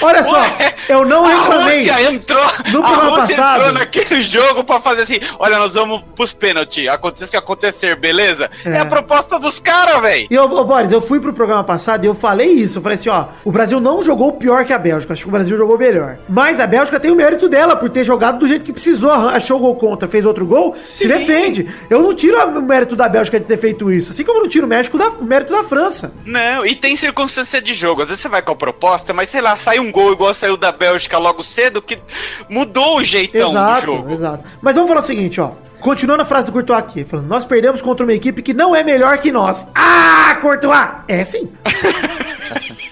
Olha 0.00 0.22
só, 0.22 0.36
Ué, 0.40 0.74
eu 0.88 1.04
não 1.04 1.24
a 1.24 1.28
reclamei. 1.28 1.78
Rússia 1.78 2.02
entrou, 2.12 2.42
No 2.72 2.80
a 2.84 2.88
programa 2.88 3.20
Rússia 3.20 3.36
passado. 3.36 3.56
entrou 3.60 3.72
naquele 3.72 4.22
jogo 4.22 4.64
pra 4.64 4.80
fazer 4.80 5.02
assim, 5.02 5.20
olha, 5.38 5.58
nós 5.58 5.74
vamos 5.74 6.02
pros 6.14 6.32
pênaltis, 6.32 6.88
aconteça 6.88 7.26
o 7.26 7.30
que 7.30 7.36
acontecer, 7.36 7.96
beleza? 7.96 8.50
É, 8.64 8.70
É. 8.70 8.78
a 8.80 8.86
proposta 8.86 9.38
dos 9.38 9.58
caras, 9.60 10.00
velho. 10.02 10.26
E, 10.30 10.38
ô, 10.38 10.44
ô, 10.44 10.64
Boris, 10.64 10.92
eu 10.92 11.00
fui 11.00 11.18
pro 11.20 11.32
programa 11.32 11.64
passado 11.64 12.04
e 12.04 12.06
eu 12.06 12.14
falei 12.14 12.48
isso. 12.48 12.78
Eu 12.78 12.82
falei 12.82 12.96
assim, 12.96 13.08
ó, 13.08 13.26
o 13.44 13.50
Brasil 13.50 13.80
não 13.80 14.02
jogou 14.02 14.32
pior 14.34 14.64
que 14.64 14.72
a 14.72 14.78
Bélgica. 14.78 15.12
Acho 15.12 15.22
que 15.22 15.28
o 15.28 15.32
Brasil 15.32 15.56
jogou 15.56 15.78
melhor. 15.78 16.16
Mas 16.28 16.60
a 16.60 16.66
Bélgica 16.66 17.00
tem 17.00 17.10
o 17.10 17.16
mérito 17.16 17.48
dela 17.48 17.74
por 17.76 17.88
ter 17.90 18.04
jogado 18.04 18.38
do 18.38 18.46
jeito 18.48 18.64
que 18.64 18.72
precisou. 18.72 19.10
Achou 19.12 19.56
o 19.56 19.60
gol 19.60 19.76
contra, 19.76 20.08
fez 20.08 20.24
outro 20.24 20.44
gol, 20.46 20.74
se 20.84 21.06
defende. 21.08 21.68
Eu 21.88 22.02
não 22.02 22.14
tiro 22.14 22.36
o 22.46 22.62
mérito 22.62 22.94
da 22.96 23.08
Bélgica 23.08 23.38
de 23.40 23.46
ter 23.46 23.56
feito 23.58 23.90
isso. 23.90 24.10
Assim 24.12 24.24
como 24.24 24.38
eu 24.38 24.42
não 24.42 24.48
tiro 24.48 24.66
o, 24.66 24.68
México 24.68 24.96
da, 24.98 25.08
o 25.08 25.24
mérito 25.24 25.52
da 25.52 25.62
França. 25.64 26.12
Não, 26.24 26.64
e 26.66 26.74
tem 26.74 26.96
circunstância 26.96 27.60
de 27.60 27.74
jogo. 27.74 28.02
Às 28.02 28.08
vezes 28.08 28.22
você 28.22 28.28
vai 28.28 28.42
com 28.42 28.52
a 28.52 28.56
proposta, 28.56 29.12
mas 29.12 29.28
sei 29.28 29.40
lá, 29.40 29.56
sai 29.56 29.78
um 29.78 29.85
gol 29.90 30.12
igual 30.12 30.32
saiu 30.34 30.56
da 30.56 30.72
Bélgica 30.72 31.18
logo 31.18 31.42
cedo, 31.42 31.80
que 31.82 31.98
mudou 32.48 32.98
o 32.98 33.04
jeitão 33.04 33.50
do 33.50 33.56
exato, 33.56 33.86
jogo. 33.86 34.12
exato. 34.12 34.44
Mas 34.60 34.74
vamos 34.74 34.88
falar 34.88 35.00
o 35.00 35.04
seguinte, 35.04 35.40
ó. 35.40 35.52
Continuando 35.80 36.22
a 36.22 36.26
frase 36.26 36.46
do 36.46 36.52
Courtois 36.52 36.78
aqui, 36.78 37.04
falando, 37.04 37.26
nós 37.26 37.44
perdemos 37.44 37.82
contra 37.82 38.04
uma 38.04 38.12
equipe 38.12 38.42
que 38.42 38.54
não 38.54 38.74
é 38.74 38.82
melhor 38.82 39.18
que 39.18 39.30
nós. 39.30 39.68
Ah, 39.74 40.36
Courtois! 40.40 40.88
É 41.06 41.22
sim. 41.24 41.52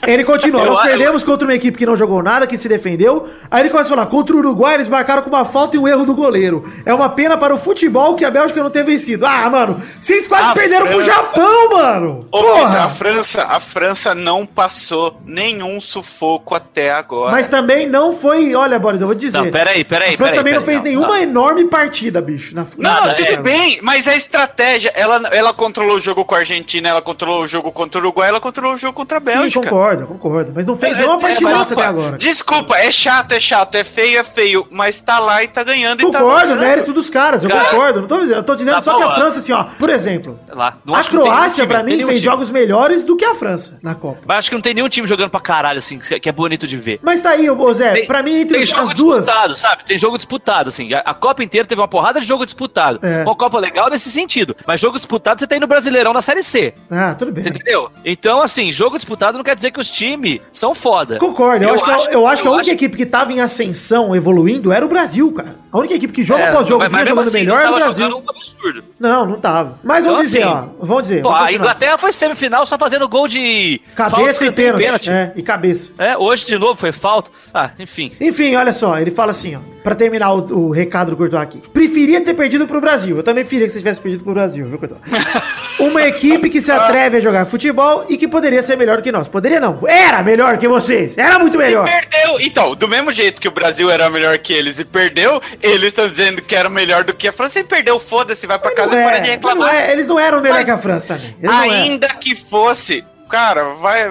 Ele 0.06 0.24
continua, 0.24 0.62
Eu- 0.62 0.66
nós 0.72 0.78
eu- 0.80 0.84
perdemos 0.86 1.24
contra 1.24 1.46
uma 1.46 1.54
equipe 1.54 1.76
que 1.78 1.86
não 1.86 1.96
jogou 1.96 2.22
nada, 2.22 2.46
que 2.46 2.56
se 2.56 2.68
defendeu. 2.68 3.28
Aí 3.50 3.62
ele 3.62 3.70
começa 3.70 3.92
a 3.92 3.96
falar, 3.96 4.06
contra 4.06 4.34
o 4.34 4.38
Uruguai 4.38 4.74
eles 4.74 4.88
marcaram 4.88 5.22
com 5.22 5.28
uma 5.30 5.44
falta 5.44 5.76
e 5.76 5.78
um 5.78 5.86
erro 5.88 6.04
do 6.04 6.14
goleiro. 6.14 6.64
É 6.84 6.92
uma 6.94 7.08
pena 7.08 7.36
para 7.36 7.54
o 7.54 7.58
futebol 7.58 8.14
que 8.14 8.24
a 8.24 8.30
Bélgica 8.30 8.62
não 8.62 8.70
ter 8.70 8.84
vencido. 8.84 9.26
Ah, 9.26 9.48
mano, 9.50 9.76
vocês 10.00 10.26
quase 10.28 10.50
A 10.50 10.52
perderam 10.54 10.86
pro 10.86 10.96
França- 11.02 11.12
Japão, 11.12 11.70
mano! 11.70 12.26
Ô, 12.30 12.38
Vitor, 12.38 12.56
a 12.56 12.60
Porra! 12.60 12.88
França, 12.90 13.42
a 13.44 13.60
França 13.60 14.14
não 14.14 14.44
passou 14.46 15.18
nenhum 15.24 15.80
sufoco 15.80 16.54
até 16.54 16.90
agora. 16.92 17.32
Mas 17.32 17.48
também 17.48 17.86
não 17.86 18.12
foi, 18.12 18.54
olha, 18.54 18.78
Boris, 18.78 19.00
eu 19.00 19.06
vou 19.06 19.14
dizer. 19.14 19.38
Não, 19.38 19.50
peraí, 19.50 19.84
peraí, 19.84 20.14
A 20.14 20.16
França 20.16 20.24
peraí, 20.32 20.38
também 20.38 20.54
não 20.54 20.62
peraí, 20.62 20.80
fez 20.80 20.94
não, 20.94 21.00
nenhuma 21.00 21.16
não. 21.16 21.22
enorme 21.22 21.64
partida, 21.66 22.20
bicho. 22.20 22.54
Na, 22.54 22.62
Não, 22.78 22.90
Nada, 23.00 23.14
tudo 23.14 23.28
é. 23.28 23.36
bem, 23.36 23.78
mas 23.82 24.06
a 24.08 24.14
estratégia, 24.16 24.92
ela, 24.94 25.28
ela 25.32 25.52
controlou 25.52 25.96
o 25.96 26.00
jogo 26.00 26.24
com 26.24 26.34
a 26.34 26.38
Argentina, 26.38 26.88
ela 26.88 27.02
controlou 27.02 27.42
o 27.42 27.46
jogo 27.48 27.70
contra 27.72 27.98
o 28.00 28.02
Uruguai, 28.04 28.28
ela 28.28 28.40
controlou 28.40 28.74
o 28.74 28.78
jogo 28.78 28.92
contra 28.94 29.18
a 29.18 29.20
Sim, 29.20 29.26
Bélgica. 29.26 29.60
Concordo, 30.02 30.06
concordo. 30.06 30.52
Mas 30.54 30.66
não 30.66 30.76
fez 30.76 30.94
É, 30.94 30.98
nenhuma 31.00 31.28
é, 31.28 31.32
desculpa, 31.32 31.60
até 31.60 31.84
agora. 31.84 32.18
Desculpa, 32.18 32.76
é 32.76 32.90
chato, 32.90 33.32
é 33.32 33.40
chato, 33.40 33.74
é 33.76 33.84
feio, 33.84 34.18
é 34.18 34.24
feio, 34.24 34.66
mas 34.70 35.00
tá 35.00 35.18
lá 35.18 35.42
e 35.42 35.48
tá 35.48 35.62
ganhando 35.62 36.00
e 36.02 36.10
tá 36.10 36.18
Concordo, 36.20 36.56
mérito 36.56 36.92
dos 36.92 37.08
caras, 37.10 37.42
eu 37.44 37.50
Cara, 37.50 37.64
concordo. 37.66 38.00
Não 38.02 38.08
tô 38.08 38.20
dizendo, 38.20 38.36
eu 38.36 38.42
tô 38.42 38.54
dizendo 38.56 38.74
tá 38.74 38.80
só 38.80 38.96
que 38.96 39.02
a 39.02 39.14
França, 39.14 39.38
assim, 39.38 39.52
ó, 39.52 39.64
por 39.78 39.90
exemplo, 39.90 40.38
Sei 40.46 40.54
lá. 40.54 40.76
Não 40.84 40.94
a 40.94 41.04
Croácia, 41.04 41.66
tem 41.66 41.84
mim, 41.84 41.96
fez 41.96 42.06
time. 42.06 42.18
jogos 42.20 42.50
melhores 42.50 43.04
do 43.04 43.16
que 43.16 43.24
a 43.24 43.34
França 43.34 43.78
na 43.82 43.94
Copa. 43.94 44.20
Mas 44.26 44.38
acho 44.38 44.50
que 44.50 44.54
não 44.54 44.62
tem 44.62 44.74
nenhum 44.74 44.88
time 44.88 45.06
jogando 45.06 45.30
pra 45.30 45.40
caralho, 45.40 45.78
assim, 45.78 45.98
que 45.98 46.28
é 46.28 46.32
bonito 46.32 46.66
de 46.66 46.76
ver. 46.76 46.98
Mas 47.02 47.20
tá 47.20 47.30
aí, 47.30 47.48
ô 47.48 47.72
Zé, 47.72 47.92
Tem- 47.92 48.06
pra 48.06 48.22
mim, 48.22 48.40
entre 48.40 48.54
tem 48.56 48.62
as 48.62 48.68
jogo 48.68 48.94
duas. 48.94 49.24
disputado, 49.24 49.56
sabe? 49.56 49.84
Tem 49.84 49.98
jogo 49.98 50.16
disputado, 50.16 50.68
assim. 50.68 50.92
A, 50.92 51.00
a 51.00 51.14
Copa 51.14 51.42
inteira 51.42 51.66
teve 51.66 51.80
uma 51.80 51.88
porrada 51.88 52.20
de 52.20 52.26
jogo 52.26 52.44
disputado. 52.44 52.98
É. 53.02 53.22
Uma 53.22 53.34
Copa 53.36 53.58
legal 53.58 53.88
nesse 53.90 54.10
sentido. 54.10 54.56
Mas 54.66 54.80
jogo 54.80 54.96
disputado 54.96 55.40
você 55.40 55.46
tem 55.46 55.60
no 55.60 55.66
Brasileirão 55.66 56.12
na 56.12 56.22
Série 56.22 56.42
C. 56.42 56.74
Ah, 56.90 57.14
tudo 57.14 57.32
bem. 57.32 57.42
Você 57.42 57.50
entendeu? 57.50 57.90
Então, 58.04 58.40
assim, 58.42 58.70
jogo 58.72 58.96
disputado 58.96 59.36
não 59.36 59.44
quer 59.44 59.54
dizer 59.56 59.70
que 59.70 59.78
os 59.84 59.90
times 59.90 60.40
são 60.52 60.74
foda. 60.74 61.18
Concordo, 61.18 61.64
eu, 61.64 61.74
acho, 61.74 61.84
que, 61.84 61.90
eu, 61.90 62.12
eu 62.12 62.26
acho 62.26 62.42
que 62.42 62.48
a 62.48 62.50
eu 62.50 62.54
única 62.54 62.70
acho- 62.70 62.76
equipe 62.76 62.96
que 62.96 63.06
tava 63.06 63.32
em 63.32 63.40
ascensão, 63.40 64.14
evoluindo, 64.14 64.72
era 64.72 64.84
o 64.84 64.88
Brasil, 64.88 65.30
cara. 65.32 65.56
A 65.72 65.78
única 65.78 65.94
equipe 65.94 66.12
que 66.12 66.22
jogo 66.22 66.40
É, 66.40 66.48
após 66.50 66.68
jogo 66.68 66.88
vinha 66.88 67.04
jogando 67.04 67.28
assim, 67.28 67.38
melhor 67.38 67.60
era 67.60 67.72
o 67.72 67.74
Brasil. 67.74 68.06
um 68.06 68.30
absurdo. 68.30 68.84
Não, 68.98 69.26
não 69.26 69.40
tava. 69.40 69.80
Mas 69.82 70.04
Então, 70.04 70.12
vamos 70.16 70.30
dizer, 70.30 70.42
assim, 70.44 70.52
ó. 70.52 70.64
Vamos 70.86 71.02
dizer. 71.02 71.22
Pô, 71.22 71.30
vamos 71.32 71.46
a. 71.46 71.52
Inglaterra 71.52 71.98
foi 71.98 72.12
semifinal 72.12 72.64
só 72.64 72.78
fazendo 72.78 73.08
gol 73.08 73.26
de 73.26 73.80
Cabeça 73.96 74.44
e 74.44 74.48
escanteio 74.48 74.76
pênalti. 74.76 75.10
É, 75.10 75.32
e 75.34 75.42
cabeça. 75.42 75.90
É, 75.98 76.16
hoje 76.16 76.46
de 76.46 76.56
novo 76.56 76.76
foi 76.76 76.92
falta. 76.92 77.28
Ah, 77.52 77.70
enfim. 77.78 78.12
Enfim, 78.20 78.54
olha 78.54 78.72
só, 78.72 78.98
ele 79.00 79.10
fala 79.10 79.32
assim, 79.32 79.56
ó, 79.56 79.58
pra 79.82 79.96
terminar 79.96 80.32
o, 80.32 80.66
o 80.68 80.70
recado 80.70 81.10
do 81.10 81.16
Courtois 81.16 81.42
aqui. 81.42 81.60
Preferia 81.72 82.20
ter 82.20 82.34
perdido 82.34 82.68
pro 82.68 82.80
Brasil. 82.80 83.16
Eu 83.16 83.22
também 83.24 83.42
preferia 83.42 83.66
que 83.66 83.72
você 83.72 83.78
tivesse 83.80 84.00
perdido 84.00 84.22
pro 84.22 84.32
Brasil, 84.32 84.66
viu, 84.68 84.78
Courtois? 84.78 85.00
Uma 85.80 86.02
equipe 86.04 86.48
que 86.48 86.60
se 86.60 86.70
atreve 86.70 87.16
a 87.16 87.20
jogar 87.20 87.44
futebol 87.46 88.04
e 88.08 88.16
que 88.16 88.28
poderia 88.28 88.62
ser 88.62 88.76
melhor 88.76 88.98
do 88.98 89.02
que 89.02 89.10
nós. 89.10 89.26
Poderia 89.28 89.58
não. 89.58 89.73
Era 89.86 90.22
melhor 90.22 90.58
que 90.58 90.68
vocês. 90.68 91.16
Era 91.18 91.38
muito 91.38 91.58
melhor. 91.58 91.84
Perdeu. 91.84 92.40
Então, 92.40 92.74
do 92.74 92.88
mesmo 92.88 93.10
jeito 93.12 93.40
que 93.40 93.48
o 93.48 93.50
Brasil 93.50 93.90
era 93.90 94.08
melhor 94.10 94.36
que 94.38 94.52
eles 94.52 94.78
e 94.78 94.84
perdeu, 94.84 95.40
eles 95.62 95.88
estão 95.88 96.08
dizendo 96.08 96.42
que 96.42 96.54
era 96.54 96.68
melhor 96.68 97.04
do 97.04 97.14
que 97.14 97.28
a 97.28 97.32
França 97.32 97.60
e 97.60 97.64
perdeu. 97.64 97.98
Foda-se, 97.98 98.46
vai 98.46 98.58
pra 98.58 98.70
Mas 98.70 98.76
casa 98.78 98.90
não 98.94 99.00
e 99.00 99.04
para 99.04 99.16
é, 99.16 99.20
de 99.20 99.28
mas 99.28 99.28
não 99.28 99.50
reclamar. 99.50 99.74
é, 99.74 99.92
eles 99.92 100.06
não 100.06 100.18
eram 100.18 100.40
melhor 100.40 100.56
Mas 100.56 100.64
que 100.64 100.70
a 100.70 100.78
França 100.78 101.06
também. 101.08 101.36
Eles 101.40 101.42
não. 101.42 101.60
Ainda 101.60 102.08
que 102.08 102.34
fosse. 102.36 103.04
Cara, 103.28 103.74
vai. 103.74 104.08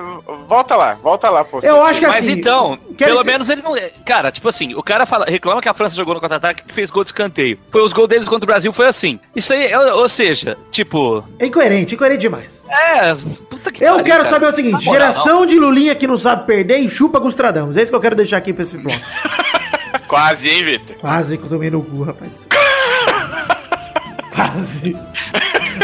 Volta 0.47 0.75
lá, 0.75 0.95
volta 1.01 1.29
lá, 1.29 1.45
pô. 1.45 1.59
Eu 1.61 1.83
acho 1.85 1.99
que 1.99 2.07
Mas 2.07 2.17
assim. 2.23 2.31
então, 2.31 2.77
quero 2.97 3.11
pelo 3.11 3.19
dizer- 3.19 3.31
menos 3.31 3.49
ele 3.49 3.61
não. 3.61 3.75
é- 3.77 3.91
Cara, 4.05 4.31
tipo 4.31 4.49
assim, 4.49 4.73
o 4.75 4.83
cara 4.83 5.05
fala, 5.05 5.25
reclama 5.25 5.61
que 5.61 5.69
a 5.69 5.73
França 5.73 5.95
jogou 5.95 6.13
no 6.15 6.19
contra-ataque 6.19 6.63
que 6.63 6.73
fez 6.73 6.89
gol 6.89 7.03
de 7.03 7.09
escanteio. 7.09 7.57
Foi 7.71 7.81
os 7.83 7.93
gols 7.93 8.09
deles 8.09 8.25
contra 8.27 8.43
o 8.43 8.47
Brasil, 8.47 8.73
foi 8.73 8.87
assim. 8.87 9.19
Isso 9.35 9.53
aí, 9.53 9.73
ou, 9.75 9.99
ou 10.01 10.09
seja, 10.09 10.57
tipo. 10.71 11.23
É 11.39 11.45
incoerente, 11.45 11.95
incoerente 11.95 12.21
demais. 12.21 12.65
É. 12.69 13.15
Puta 13.49 13.71
que 13.71 13.83
Eu 13.83 13.91
pariu, 13.91 14.03
quero 14.05 14.17
cara. 14.19 14.29
saber 14.29 14.45
o 14.47 14.51
seguinte: 14.51 14.85
moral, 14.85 14.93
geração 14.93 15.45
de 15.45 15.57
Lulinha 15.59 15.95
que 15.95 16.07
não 16.07 16.17
sabe 16.17 16.45
perder 16.45 16.79
e 16.79 16.89
chupa 16.89 17.19
Gustradamos. 17.19 17.77
É 17.77 17.81
isso 17.83 17.91
que 17.91 17.95
eu 17.95 18.01
quero 18.01 18.15
deixar 18.15 18.37
aqui 18.37 18.51
pra 18.51 18.63
esse 18.63 18.77
bloco. 18.77 18.99
Quase, 20.07 20.49
hein, 20.49 20.63
Vitor? 20.63 20.95
Quase 20.97 21.37
que 21.37 21.43
eu 21.45 21.49
tomei 21.49 21.69
no 21.71 21.81
cu, 21.83 22.03
rapaz. 22.03 22.47
Quase. 24.35 24.97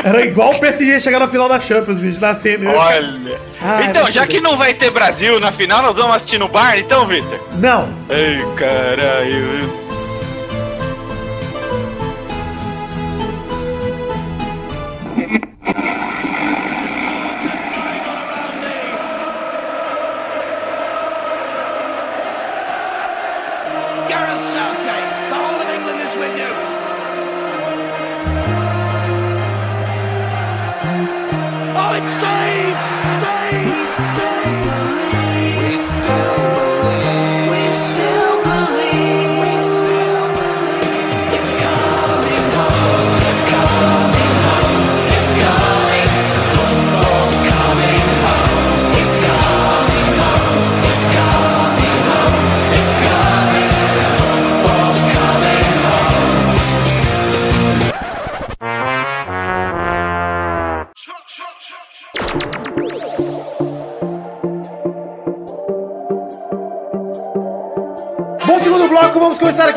Era 0.04 0.26
igual 0.26 0.52
o 0.52 0.60
PSG 0.60 1.00
chegar 1.00 1.20
na 1.20 1.28
final 1.28 1.50
da 1.50 1.60
Champions, 1.60 2.00
bicho, 2.00 2.22
na 2.22 2.36
semi. 2.36 2.68
Olha. 2.68 3.40
Ai, 3.62 3.86
então, 3.86 4.10
já 4.12 4.26
que 4.28 4.40
não 4.40 4.56
vai 4.58 4.74
ter 4.74 4.90
Brasil 4.90 5.40
na 5.40 5.52
final, 5.52 5.82
nós 5.82 5.96
vamos 5.96 6.16
assistir 6.16 6.38
no 6.38 6.48
bar, 6.48 6.78
então, 6.78 7.06
Vitor? 7.06 7.40
Não. 7.58 7.90
Ai, 8.10 8.46
caralho. 8.56 9.89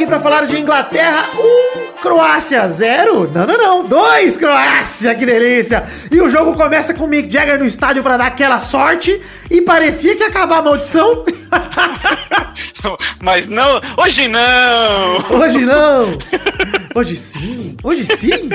Aqui 0.02 0.06
pra 0.06 0.20
falar 0.20 0.46
de 0.46 0.58
Inglaterra 0.58 1.26
1, 1.38 2.02
Croácia 2.02 2.68
0. 2.68 3.30
Não, 3.32 3.46
não, 3.46 3.56
não. 3.56 3.84
2, 3.84 4.36
Croácia, 4.36 5.14
que 5.14 5.24
delícia. 5.24 5.84
E 6.10 6.20
o 6.20 6.28
jogo 6.28 6.54
começa 6.54 6.92
com 6.92 7.04
o 7.04 7.08
Mick 7.08 7.32
Jagger 7.32 7.58
no 7.58 7.64
estádio 7.64 8.02
pra 8.02 8.16
dar 8.16 8.26
aquela 8.26 8.58
sorte. 8.58 9.20
E 9.50 9.60
parecia 9.62 10.16
que 10.16 10.22
ia 10.22 10.28
acabar 10.28 10.58
a 10.58 10.62
maldição. 10.62 11.24
Mas 13.22 13.46
não, 13.46 13.80
hoje 13.96 14.26
não! 14.26 15.38
Hoje 15.38 15.58
não. 15.58 16.18
Hoje 16.94 17.16
sim. 17.16 17.76
Hoje 17.82 18.04
sim. 18.04 18.50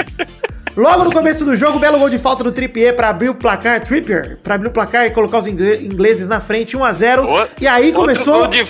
Logo 0.77 1.05
no 1.05 1.11
começo 1.11 1.43
do 1.43 1.55
jogo, 1.55 1.79
belo 1.79 1.97
gol 1.97 2.07
de 2.07 2.19
falta 2.19 2.43
do 2.43 2.51
Trippier 2.51 2.95
pra 2.95 3.09
abrir 3.09 3.29
o 3.29 3.33
placar, 3.33 3.83
Trippier, 3.83 4.37
pra 4.43 4.53
abrir 4.53 4.67
o 4.67 4.71
placar 4.71 5.07
e 5.07 5.09
colocar 5.09 5.39
os 5.39 5.47
ingle- 5.47 5.81
ingleses 5.81 6.27
na 6.27 6.39
frente, 6.39 6.77
1x0. 6.77 7.25
O- 7.25 7.47
E 7.59 7.65
aí 7.67 7.85
Outro 7.87 8.01
começou... 8.01 8.39
gol, 8.41 8.47
de 8.47 8.63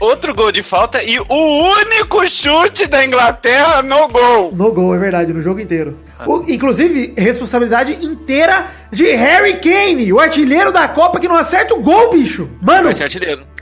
outro 0.00 0.34
gol 0.34 0.50
de 0.50 0.60
falta 0.64 1.00
e 1.04 1.20
o 1.20 1.24
único 1.28 2.26
chute 2.26 2.88
da 2.88 3.04
Inglaterra 3.04 3.80
no 3.80 4.08
gol. 4.08 4.50
No 4.52 4.72
gol, 4.72 4.92
é 4.96 4.98
verdade, 4.98 5.32
no 5.32 5.40
jogo 5.40 5.60
inteiro. 5.60 5.96
O- 6.26 6.42
inclusive, 6.48 7.14
responsabilidade 7.16 7.92
inteira 8.04 8.66
de 8.90 9.04
Harry 9.12 9.60
Kane, 9.60 10.12
o 10.12 10.18
artilheiro 10.18 10.72
da 10.72 10.88
Copa 10.88 11.20
que 11.20 11.28
não 11.28 11.36
acerta 11.36 11.74
o 11.74 11.80
gol, 11.80 12.10
bicho. 12.10 12.50
Mano, 12.60 12.90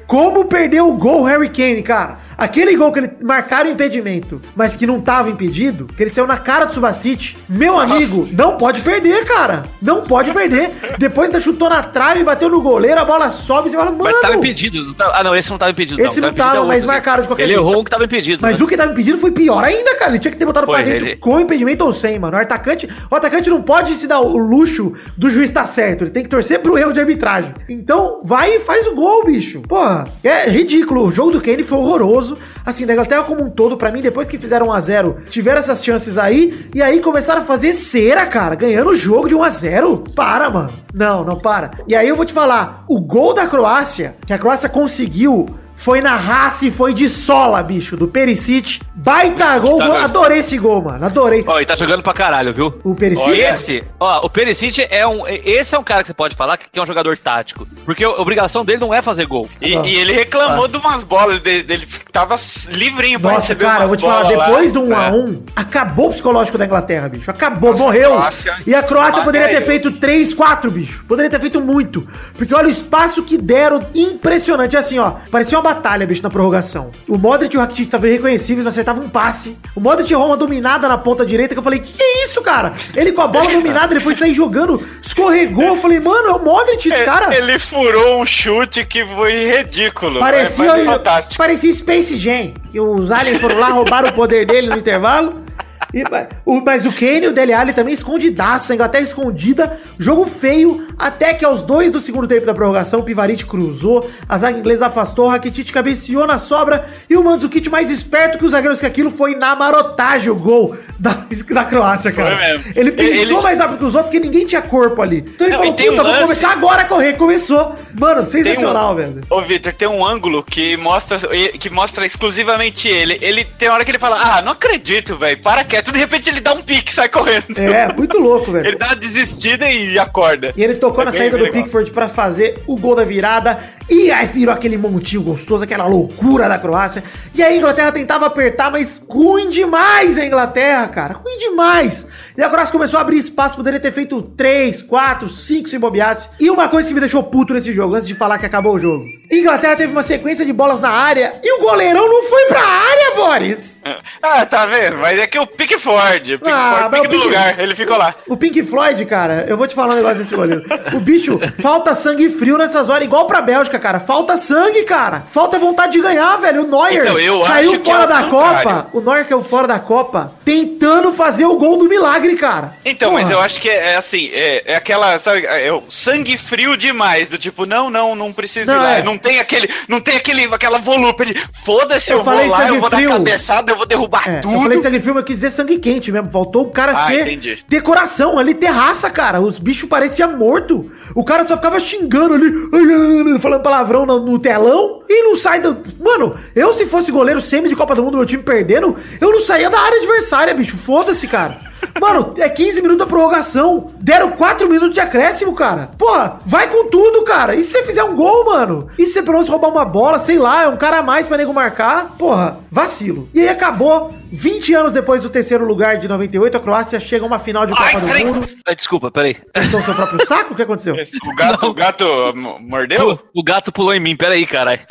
como 0.07 0.47
perdeu 0.47 0.89
o 0.89 0.95
gol 0.97 1.23
Harry 1.25 1.51
Kane, 1.51 1.83
cara? 1.83 2.19
Aquele 2.37 2.77
gol 2.77 2.93
que 2.93 2.99
ele 3.01 3.11
marcaram 3.23 3.71
impedimento, 3.71 4.41
mas 4.57 4.77
que 4.77 4.87
não 4.87 5.01
tava 5.01 5.31
impedido, 5.31 5.87
que 5.87 6.03
ele 6.03 6.11
saiu 6.11 6.27
na 6.27 6.37
cara 6.37 6.65
do 6.65 6.73
Subacite. 6.75 7.37
Meu 7.49 7.79
amigo, 7.79 8.29
não 8.33 8.57
pode 8.57 8.83
perder, 8.83 9.25
cara. 9.25 9.65
Não 9.81 10.03
pode 10.03 10.33
perder. 10.33 10.71
Depois 10.99 11.29
ainda 11.29 11.41
chutou 11.41 11.69
na 11.71 11.83
trave, 11.83 12.25
bateu 12.25 12.49
no 12.49 12.61
goleiro, 12.61 13.01
a 13.01 13.05
bola 13.05 13.31
sobe 13.31 13.69
e 13.69 13.71
você 13.71 13.77
fala, 13.77 13.91
mano. 13.91 14.05
Mas 14.05 14.21
tava 14.21 14.35
impedido. 14.37 14.85
não 14.85 14.95
tava- 14.95 15.13
Ah, 15.17 15.23
não, 15.25 15.35
esse 15.37 15.51
não 15.51 15.59
tava 15.59 15.71
impedido. 15.71 16.01
Esse 16.01 16.21
não 16.21 16.29
Tava 16.29 16.33
impedido 16.33 16.51
tava, 16.55 16.65
é 16.65 16.69
mas 16.69 16.77
outro, 16.79 16.89
marcaram 16.89 17.23
de 17.23 17.29
qualquer 17.29 17.43
Ele 17.45 17.53
jeito. 17.55 17.67
errou 17.69 17.81
um 17.81 17.85
que 17.85 17.91
tava 17.91 18.05
impedido. 18.05 18.39
Mas 18.43 18.59
né? 18.59 18.65
o 18.65 18.69
que 18.69 18.77
tava 18.77 18.93
impedido 18.93 19.19
foi 19.19 19.31
pior 19.31 19.63
ainda, 19.63 19.95
cara. 19.97 20.11
Ele 20.11 20.19
tinha 20.19 20.33
que 20.33 20.39
ter 20.39 20.47
botado 20.47 20.67
Foi, 20.67 20.75
pra 20.77 20.85
dentro 20.85 21.07
ele- 21.07 21.17
com 21.17 21.39
impedimento 21.41 21.85
ou 21.85 21.93
sem, 21.93 22.19
mano. 22.19 22.37
O 22.37 22.41
atacante, 22.41 22.89
o 23.11 23.15
atacante 23.15 23.49
não 23.51 23.63
pode 23.63 23.95
se 23.95 24.07
dar 24.07 24.21
o 24.21 24.37
luxo 24.37 24.93
do 25.17 25.31
juiz 25.31 25.51
estar 25.51 25.67
certo. 25.67 26.03
Ele 26.05 26.11
tem 26.11 26.23
que 26.23 26.29
torcer 26.29 26.59
pro 26.61 26.77
erro 26.79 26.93
de 26.93 27.01
arbitragem. 27.01 27.55
Então, 27.69 28.21
vai 28.25 28.57
e 28.57 28.61
faz 28.61 28.87
o 28.87 28.95
gol, 28.95 29.25
bicho. 29.25 29.61
Porra, 29.63 30.09
é 30.23 30.49
ridículo. 30.49 31.07
O 31.07 31.11
jogo 31.11 31.31
do 31.33 31.41
Kane 31.41 31.63
foi 31.63 31.79
horroroso. 31.79 32.24
Assim, 32.65 32.87
da 32.87 32.93
Inglaterra 32.93 33.25
como 33.25 33.45
um 33.45 33.51
todo, 33.51 33.77
pra 33.77 33.91
mim, 33.91 34.01
depois 34.01 34.29
que 34.29 34.39
fizeram 34.39 34.69
1x0, 34.69 35.25
tiveram 35.29 35.59
essas 35.59 35.85
chances 35.85 36.17
aí. 36.17 36.71
E 36.75 36.83
aí 36.83 37.01
começaram 37.01 37.43
a 37.43 37.45
fazer 37.45 37.75
cera, 37.75 38.25
cara. 38.27 38.55
Ganhando 38.55 38.91
o 38.91 38.97
jogo 38.97 39.29
de 39.29 39.35
1x0. 39.35 40.15
Para, 40.15 40.51
mano. 40.51 40.71
Não, 40.93 41.25
não 41.25 41.39
para. 41.39 41.73
E 41.89 41.95
aí 41.95 42.09
eu 42.09 42.17
vou 42.17 42.25
te 42.25 42.33
falar. 42.33 42.85
O 42.89 43.01
gol 43.01 43.35
da 43.35 43.47
Croácia, 43.47 44.17
que 44.27 44.33
a 44.33 44.39
Croácia 44.39 44.69
conseguiu 44.69 45.47
foi 45.85 46.01
na 46.01 46.17
raça 46.17 46.67
e 46.67 46.71
foi 46.71 46.95
de 46.95 47.11
sola, 47.11 47.63
bicho, 47.63 47.95
do 47.95 48.09
Perisic. 48.09 48.81
Baita 48.95 49.59
gol, 49.59 49.77
Tá 49.79 49.87
gol. 49.87 49.97
adorei 49.97 50.39
esse 50.39 50.57
gol, 50.57 50.81
mano, 50.83 51.05
adorei. 51.05 51.45
Ó, 51.47 51.59
ele 51.59 51.67
tá 51.67 51.77
jogando 51.77 52.03
pra 52.03 52.15
caralho, 52.15 52.55
viu? 52.55 52.81
O 52.83 52.95
Perisic, 52.95 53.39
Esse, 53.39 53.85
ó, 54.01 54.25
o 54.25 54.31
Perisic 54.31 54.87
é 54.89 55.07
um. 55.07 55.27
Esse 55.29 55.75
é 55.75 55.79
um 55.79 55.83
cara 55.85 56.03
que 56.03 56.07
você 56.07 56.15
pode 56.15 56.35
falar 56.35 56.57
que 56.57 56.79
é 56.79 56.83
um 56.83 56.87
jogador 56.87 57.19
tático. 57.19 57.69
Porque 57.85 58.03
a 58.03 58.09
obrigação 58.13 58.65
dele 58.65 58.79
não 58.79 58.95
é 58.95 59.03
fazer 59.03 59.27
gol. 59.27 59.47
E, 59.61 59.77
Ah. 59.77 59.83
e 59.85 59.95
ele 59.97 60.15
reclamou 60.15 60.67
de 60.67 60.79
umas 60.79 61.03
bolas, 61.03 61.39
ele, 61.45 61.67
ele 61.71 61.87
tava 62.11 62.37
livrinho 62.69 63.21
pra 63.21 63.33
nossa, 63.33 63.43
receber 63.43 63.65
cara, 63.67 63.75
eu 63.75 63.81
umas 63.81 63.89
vou 63.91 63.97
te 63.99 64.01
falar, 64.01 64.23
bolas 64.23 64.37
lá. 64.39 64.47
depois 64.47 64.73
do 64.73 64.81
1x1, 64.85 65.35
É. 65.35 65.61
acabou 65.61 66.07
o 66.07 66.11
psicológico 66.11 66.57
da 66.57 66.65
Inglaterra, 66.65 67.09
bicho, 67.11 67.31
acabou, 67.31 67.73
Nossa, 67.73 67.83
morreu. 67.85 68.15
a 68.15 68.17
Croácia- 68.17 68.55
e 68.67 68.75
a 68.75 68.83
Croácia 68.83 69.21
Ah, 69.21 69.25
poderia 69.25 69.49
ter 69.49 69.57
é, 69.57 69.61
feito 69.61 69.91
3, 69.93 70.33
4, 70.33 70.71
bicho, 70.71 71.05
poderia 71.07 71.31
ter 71.31 71.41
feito 71.41 71.61
muito. 71.61 72.07
Porque 72.39 72.55
olha 72.55 72.69
o 72.69 72.71
espaço 72.71 73.23
que 73.23 73.37
deram, 73.37 73.85
impressionante, 73.95 74.77
assim, 74.79 74.99
ó, 74.99 75.13
parecia 75.31 75.59
uma 75.61 75.74
batalha, 75.75 76.07
bicho, 76.07 76.23
na 76.23 76.31
prorrogação. 76.31 76.91
O 77.09 77.19
Modric 77.19 77.55
e 77.55 77.59
o 77.59 77.61
Rakitic 77.61 77.85
estavam 77.85 78.09
irreconhecíveis, 78.09 78.65
não 78.65 78.71
acertavam 78.71 79.05
um 79.05 79.09
passe. 79.09 79.57
O 79.75 79.81
Modric 79.81 80.13
errou 80.13 80.27
uma 80.27 80.37
dominada 80.37 80.89
na 80.89 80.97
ponta 80.97 81.27
direita, 81.27 81.55
que 81.55 81.59
eu 81.59 81.63
falei, 81.63 81.81
que 81.81 81.93
que 81.93 82.03
é 82.03 82.25
isso, 82.25 82.43
cara? 82.43 82.73
Ele 82.95 83.13
com 83.13 83.23
a 83.23 83.27
bola 83.27 83.51
dominada, 83.53 83.95
ele 83.95 84.03
foi 84.03 84.15
sair 84.15 84.35
jogando, 84.35 84.83
escorregou, 85.03 85.65
eu 85.65 85.77
falei, 85.77 86.01
mano, 86.01 86.29
é 86.29 86.33
o 86.33 86.39
Modric 86.39 86.89
esse 86.89 87.05
cara. 87.05 87.35
Ele 87.35 87.59
furou 87.59 88.21
um 88.21 88.27
chute 88.27 88.85
que 88.85 89.05
foi 89.07 89.57
ridículo. 89.57 90.19
Parecia, 90.19 90.65
mas 90.65 90.85
fantástico. 90.85 91.37
parecia 91.37 91.73
Space 91.73 92.17
Jam. 92.17 92.53
Que 92.71 92.81
os 92.81 93.11
aliens 93.11 93.41
foram 93.41 93.59
lá, 93.59 93.69
roubaram 93.69 94.09
o 94.09 94.13
poder 94.13 94.47
dele 94.47 94.69
no 94.69 94.77
intervalo. 94.77 95.45
E, 95.95 96.03
mas, 96.11 96.27
o, 96.45 96.61
mas 96.61 96.85
o 96.85 96.93
Kane 96.93 97.25
e 97.25 97.29
o 97.29 97.33
Dele 97.33 97.53
Alli 97.53 97.73
também 97.73 97.95
escondidaço, 97.95 98.73
a 98.73 98.75
Inglaterra 98.75 99.05
escondida, 99.05 99.79
jogo 99.99 100.25
feio, 100.27 100.89
até 100.99 101.33
que 101.33 101.45
aos 101.45 101.63
dois 101.63 101.93
do 101.93 102.01
segundo 102.01 102.27
tempo 102.27 102.45
da 102.45 102.53
prorrogação, 102.55 103.01
o 103.01 103.03
Pivarit 103.05 103.47
cruzou, 103.47 104.11
a 104.29 104.37
zaga 104.37 104.59
inglesa 104.59 104.87
afastou, 104.87 105.27
o 105.27 105.29
Rakitic 105.29 105.71
cabeceou 105.73 106.27
na 106.27 106.39
sobra, 106.39 106.85
e 107.09 107.17
o 107.17 107.23
Mandzukic 107.23 107.69
mais 107.71 107.91
esperto 107.91 108.39
que 108.39 108.45
os 108.45 108.51
zagueiros 108.51 108.81
que 108.81 108.87
aquilo 108.87 109.11
foi 109.11 109.35
na 109.37 109.55
marotagem 109.55 110.31
o 110.31 110.35
gol 110.35 110.75
da, 110.99 111.17
da 111.51 111.65
Croácia, 111.65 112.11
cara. 112.11 112.61
Ele 112.75 112.91
pensou 112.93 113.37
Ele- 113.37 113.41
mais 113.43 113.59
rápido 113.61 113.79
que 113.79 113.85
os 113.85 113.95
outros, 113.95 114.13
porque 114.13 114.19
ninguém 114.27 114.45
tinha 114.47 114.63
corpo 114.63 115.01
ali. 115.01 115.19
Então 115.19 115.47
ele 115.47 115.57
Não, 115.57 115.63
falou, 115.63 115.75
puta, 115.75 115.93
um 115.93 115.97
vou 115.97 116.05
lance- 116.07 116.23
começar 116.23 116.51
agora 116.51 116.83
a 116.83 116.85
correr, 116.87 117.13
começou. 117.15 117.75
Mano, 117.95 118.27
sensacional, 118.27 118.97
velho. 118.97 119.21
Ô, 119.31 119.41
Victor, 119.43 119.73
tem 119.73 119.87
um 119.87 120.05
ângulo 120.05 120.43
que 120.43 120.77
mostra, 120.77 121.19
que 121.59 121.71
mostra 121.71 122.05
exclusivamente 122.05 122.89
ele. 122.89 123.17
Ele 123.21 123.45
tem 123.45 123.69
hora 123.69 123.85
que 123.85 123.91
ele 123.91 123.99
fala, 123.99 124.19
ah, 124.21 124.43
não 124.43 124.53
acredito, 124.53 125.17
velho, 125.17 125.41
para 125.41 125.63
quieto. 125.63 125.84
De 125.93 125.99
repente 125.99 126.29
ele 126.31 126.41
dá 126.41 126.53
um 126.55 126.61
pique 126.63 126.91
e 126.91 126.95
sai 126.95 127.09
correndo. 127.09 127.45
É, 127.59 127.93
muito 127.93 128.19
louco, 128.19 128.51
velho. 128.53 128.67
Ele 128.67 128.77
dá 128.77 128.87
uma 128.87 128.97
desistida 128.97 129.69
e 129.71 129.99
acorda. 129.99 130.53
E 130.57 130.63
ele 130.65 130.75
tocou 130.75 131.03
É 131.03 131.05
na 131.07 131.11
bem- 131.11 131.19
saída 131.21 131.37
bem 131.37 131.47
do 131.47 131.51
legal. 131.51 131.63
Pickford 131.63 131.91
pra 131.93 132.09
fazer 132.09 132.63
o 132.67 132.77
gol 132.77 132.95
da 132.97 133.05
virada. 133.05 133.59
E 133.89 134.11
aí 134.11 134.27
virou 134.27 134.55
aquele 134.55 134.79
montinho 134.79 135.23
gostoso, 135.23 135.63
aquela 135.65 135.87
loucura 135.87 136.49
da 136.49 136.59
Croácia. 136.59 137.05
E 137.35 137.43
a 137.43 137.55
Inglaterra 137.55 137.93
tentava 137.93 138.27
apertar, 138.27 138.71
mas 138.71 139.03
ruim 139.09 139.51
demais 139.51 140.17
a 140.17 140.25
Inglaterra, 140.25 140.89
cara. 140.89 141.15
Ruim 141.15 141.37
demais. 141.37 142.09
E 142.37 142.43
a 142.43 142.49
Croácia 142.49 142.73
começou 142.73 142.99
a 142.99 143.03
abrir 143.03 143.19
espaço, 143.19 143.57
poderia 143.57 143.79
ter 143.79 143.93
feito 143.93 144.23
3, 144.23 144.81
4, 144.83 145.29
5 145.29 145.69
se 145.69 145.79
bobeasse. 145.79 146.31
E 146.41 146.51
uma 146.51 146.69
coisa 146.69 146.89
que 146.89 146.95
me 146.95 147.01
deixou 147.01 147.23
puto 147.23 147.53
nesse 147.53 147.73
jogo, 147.75 147.95
antes 147.95 148.09
de 148.09 148.15
falar 148.15 148.39
que 148.39 148.47
acabou 148.47 148.75
o 148.75 148.79
jogo. 148.79 149.05
Inglaterra 149.31 149.77
teve 149.77 149.93
uma 149.93 150.03
sequência 150.03 150.45
de 150.47 150.53
bolas 150.53 150.81
na 150.81 150.91
área 150.91 151.35
e 151.43 151.59
o 151.59 151.63
goleirão 151.63 152.09
não 152.09 152.23
foi 152.23 152.45
pra 152.47 152.61
área, 152.63 153.15
Boris. 153.17 153.83
Ah, 154.23 154.47
tá 154.47 154.65
vendo? 154.67 154.97
Mas 154.99 155.19
é 155.19 155.27
que 155.27 155.39
o 155.39 155.47
Pickford, 155.79 156.35
o 156.35 156.39
Pickford 156.39 156.83
Ah, 156.85 156.89
do 156.89 157.09
Pick- 157.09 157.25
lugar, 157.25 157.59
ele 157.59 157.75
ficou 157.75 157.97
lá. 157.97 158.15
O 158.29 158.37
Pink 158.37 158.63
Floyd, 158.63 159.05
cara, 159.05 159.45
eu 159.49 159.57
vou 159.57 159.67
te 159.67 159.75
falar 159.75 159.93
um 159.95 159.97
negócio 159.97 160.19
desse 160.19 160.35
goleiro. 160.35 160.65
O 160.95 161.01
bicho, 161.01 161.39
falta 161.61 161.95
sangue 161.95 162.29
frio 162.31 162.57
nessas 162.57 162.89
horas, 162.89 163.05
igual 163.05 163.27
pra 163.27 163.41
Bélgica, 163.43 163.79
cara. 163.79 163.99
Falta 164.01 164.37
sangue, 164.37 164.83
cara. 164.85 165.25
Falta 165.29 165.59
vontade 165.59 165.93
de 165.93 166.01
ganhar, 166.01 166.37
velho. 166.39 166.63
O 166.65 166.67
Neuer 166.67 167.03
Então, 167.03 167.43
caiu 167.47 167.73
que 167.73 167.79
fora 167.91 168.05
é 168.05 168.07
da 168.07 168.23
contrário. 168.25 168.63
Copa. 168.71 168.87
O 168.93 169.01
Neuer 169.01 169.25
caiu 169.27 169.43
fora 169.43 169.67
da 169.69 169.79
Copa, 169.79 170.33
tentando 170.45 171.13
fazer 171.13 171.45
o 171.47 171.57
gol 171.57 171.77
do 171.77 171.89
milagre, 171.89 172.35
cara. 172.37 172.75
Então, 172.85 173.11
Porra. 173.11 173.23
mas 173.23 173.31
eu 173.31 173.41
acho 173.41 173.61
que 173.61 173.69
é, 173.69 173.93
é 173.93 173.97
assim, 173.97 174.31
é, 174.33 174.63
é 174.73 174.77
aquela, 174.77 175.19
sabe, 175.19 175.45
é 175.47 175.73
o 175.73 175.83
sangue 175.89 176.37
frio 176.37 176.77
demais, 176.77 177.29
do 177.29 177.39
tipo, 177.39 177.67
não, 177.67 177.91
não, 177.91 178.15
não 178.15 178.33
precisa 178.33 178.73
Não, 178.73 178.81
ir 178.81 178.85
lá. 178.85 178.93
é. 178.99 179.03
Não 179.03 179.19
tem 179.19 179.39
aquele, 179.41 179.69
não 179.89 180.01
tem 180.01 180.17
aquele, 180.17 180.45
aquela 180.53 180.79
volúpia 180.79 181.27
de, 181.27 181.43
foda-se, 181.65 182.13
Eu 182.13 182.19
eu, 182.19 182.25
vou 182.25 182.35
lá, 182.35 182.69
eu 182.69 182.81
vou 182.81 182.91
frio. 182.91 183.09
dar 183.09 183.15
cabeçada, 183.17 183.73
eu 183.73 183.77
vou 183.77 183.87
derrubar 183.87 184.23
É, 184.29 184.41
tudo. 184.41 184.55
eu 184.55 184.61
falei 184.63 184.81
sangue 184.81 185.01
frio, 185.01 185.17
eu 185.17 185.23
quis 185.25 185.37
dizer 185.37 185.51
sangue 185.55 185.79
quente 185.79 186.11
mesmo. 186.13 186.31
Faltou 186.31 186.63
o 186.65 186.71
cara 186.71 186.93
Ah, 186.93 187.07
ser 187.07 187.23
entendi. 187.23 187.65
ter 187.69 187.81
coração 187.83 188.39
ali, 188.39 188.55
ter 188.55 188.67
raça, 188.69 189.09
cara. 189.11 189.41
Os 189.41 189.59
bichos 189.59 189.89
pareciam 189.89 190.37
morto. 190.37 190.91
O 191.15 191.25
cara 191.25 191.47
só 191.47 191.57
ficava 191.57 191.79
xingando 191.81 192.35
ali, 192.35 193.39
falando 193.41 193.63
palavrão 193.63 194.05
no, 194.07 194.21
no 194.21 194.39
telão 194.39 195.03
e 195.09 195.23
não 195.23 195.37
sai 195.37 195.61
do. 195.61 195.77
Mano, 196.01 196.35
eu 196.55 196.73
se 196.73 196.87
fosse 196.87 197.11
goleiro 197.13 197.41
semi 197.41 197.69
de 197.69 197.77
Copa 197.77 197.95
do 197.95 198.03
Mundo, 198.03 198.17
meu 198.17 198.27
time 198.27 198.43
perdendo, 198.43 198.97
eu 199.21 199.33
não 199.33 199.41
saía 199.41 199.71
da 199.71 199.79
área 199.79 199.99
adversária, 199.99 200.55
bicho. 200.55 200.77
Foda-se, 200.77 201.27
cara. 201.27 201.59
Mano, 202.01 202.33
é 202.39 202.49
15 202.49 202.81
minutos 202.81 202.99
da 202.99 203.07
prorrogação. 203.07 203.89
Deram 204.01 204.31
4 204.33 204.67
minutos 204.69 204.93
de 204.95 205.01
acréscimo, 205.01 205.55
cara. 205.55 205.91
Porra, 205.99 206.39
vai 206.47 206.69
com 206.69 206.89
tudo, 206.89 207.23
cara. 207.23 207.55
E 207.55 207.63
se 207.63 207.73
você 207.73 207.85
fizer 207.85 208.03
um 208.03 208.15
gol, 208.17 208.47
mano? 208.47 208.89
E 208.99 209.07
se 209.07 209.13
você 209.15 209.23
pelo 209.23 209.35
menos 209.35 209.49
roubar 209.49 209.69
uma 209.69 209.85
bola, 209.85 210.19
sei 210.19 210.39
lá, 210.39 210.63
é 210.63 210.69
um 210.69 210.77
cara 210.77 210.99
a 210.99 211.03
mais 211.03 211.27
pra 211.27 211.37
nego 211.37 211.53
marcar? 211.53 212.15
Porra, 212.19 212.59
vacilo. 212.71 213.29
E 213.35 213.41
aí 213.41 213.49
acabou. 213.49 214.13
20 214.35 214.75
anos 214.75 214.93
depois 214.93 215.23
do 215.23 215.31
terceiro 215.31 215.65
lugar 215.65 215.97
de 215.97 216.09
98, 216.09 216.57
a 216.57 216.61
Croácia 216.61 216.99
chega 216.99 217.25
a 217.25 217.27
uma 217.29 217.39
final 217.39 217.65
de 217.67 217.73
Copa 217.73 217.85
Ai, 217.85 218.01
do 218.01 218.07
peraí. 218.07 218.25
Mundo. 218.25 218.49
Ai, 218.67 218.75
desculpa, 218.75 219.11
peraí. 219.11 219.37
Então 219.57 219.83
seu 219.85 219.95
próprio 219.95 220.27
saco? 220.27 220.53
O 220.55 220.57
que 220.57 220.63
aconteceu? 220.63 220.95
O 221.25 221.35
gato, 221.37 221.67
o 221.69 221.73
gato 221.75 222.05
mo- 222.35 222.59
mordeu? 222.59 223.21
O, 223.33 223.41
o 223.41 223.45
gato 223.45 223.71
pulou 223.71 223.95
em 223.95 224.01
mim, 224.01 224.17
peraí, 224.17 224.45
caralho. 224.45 224.81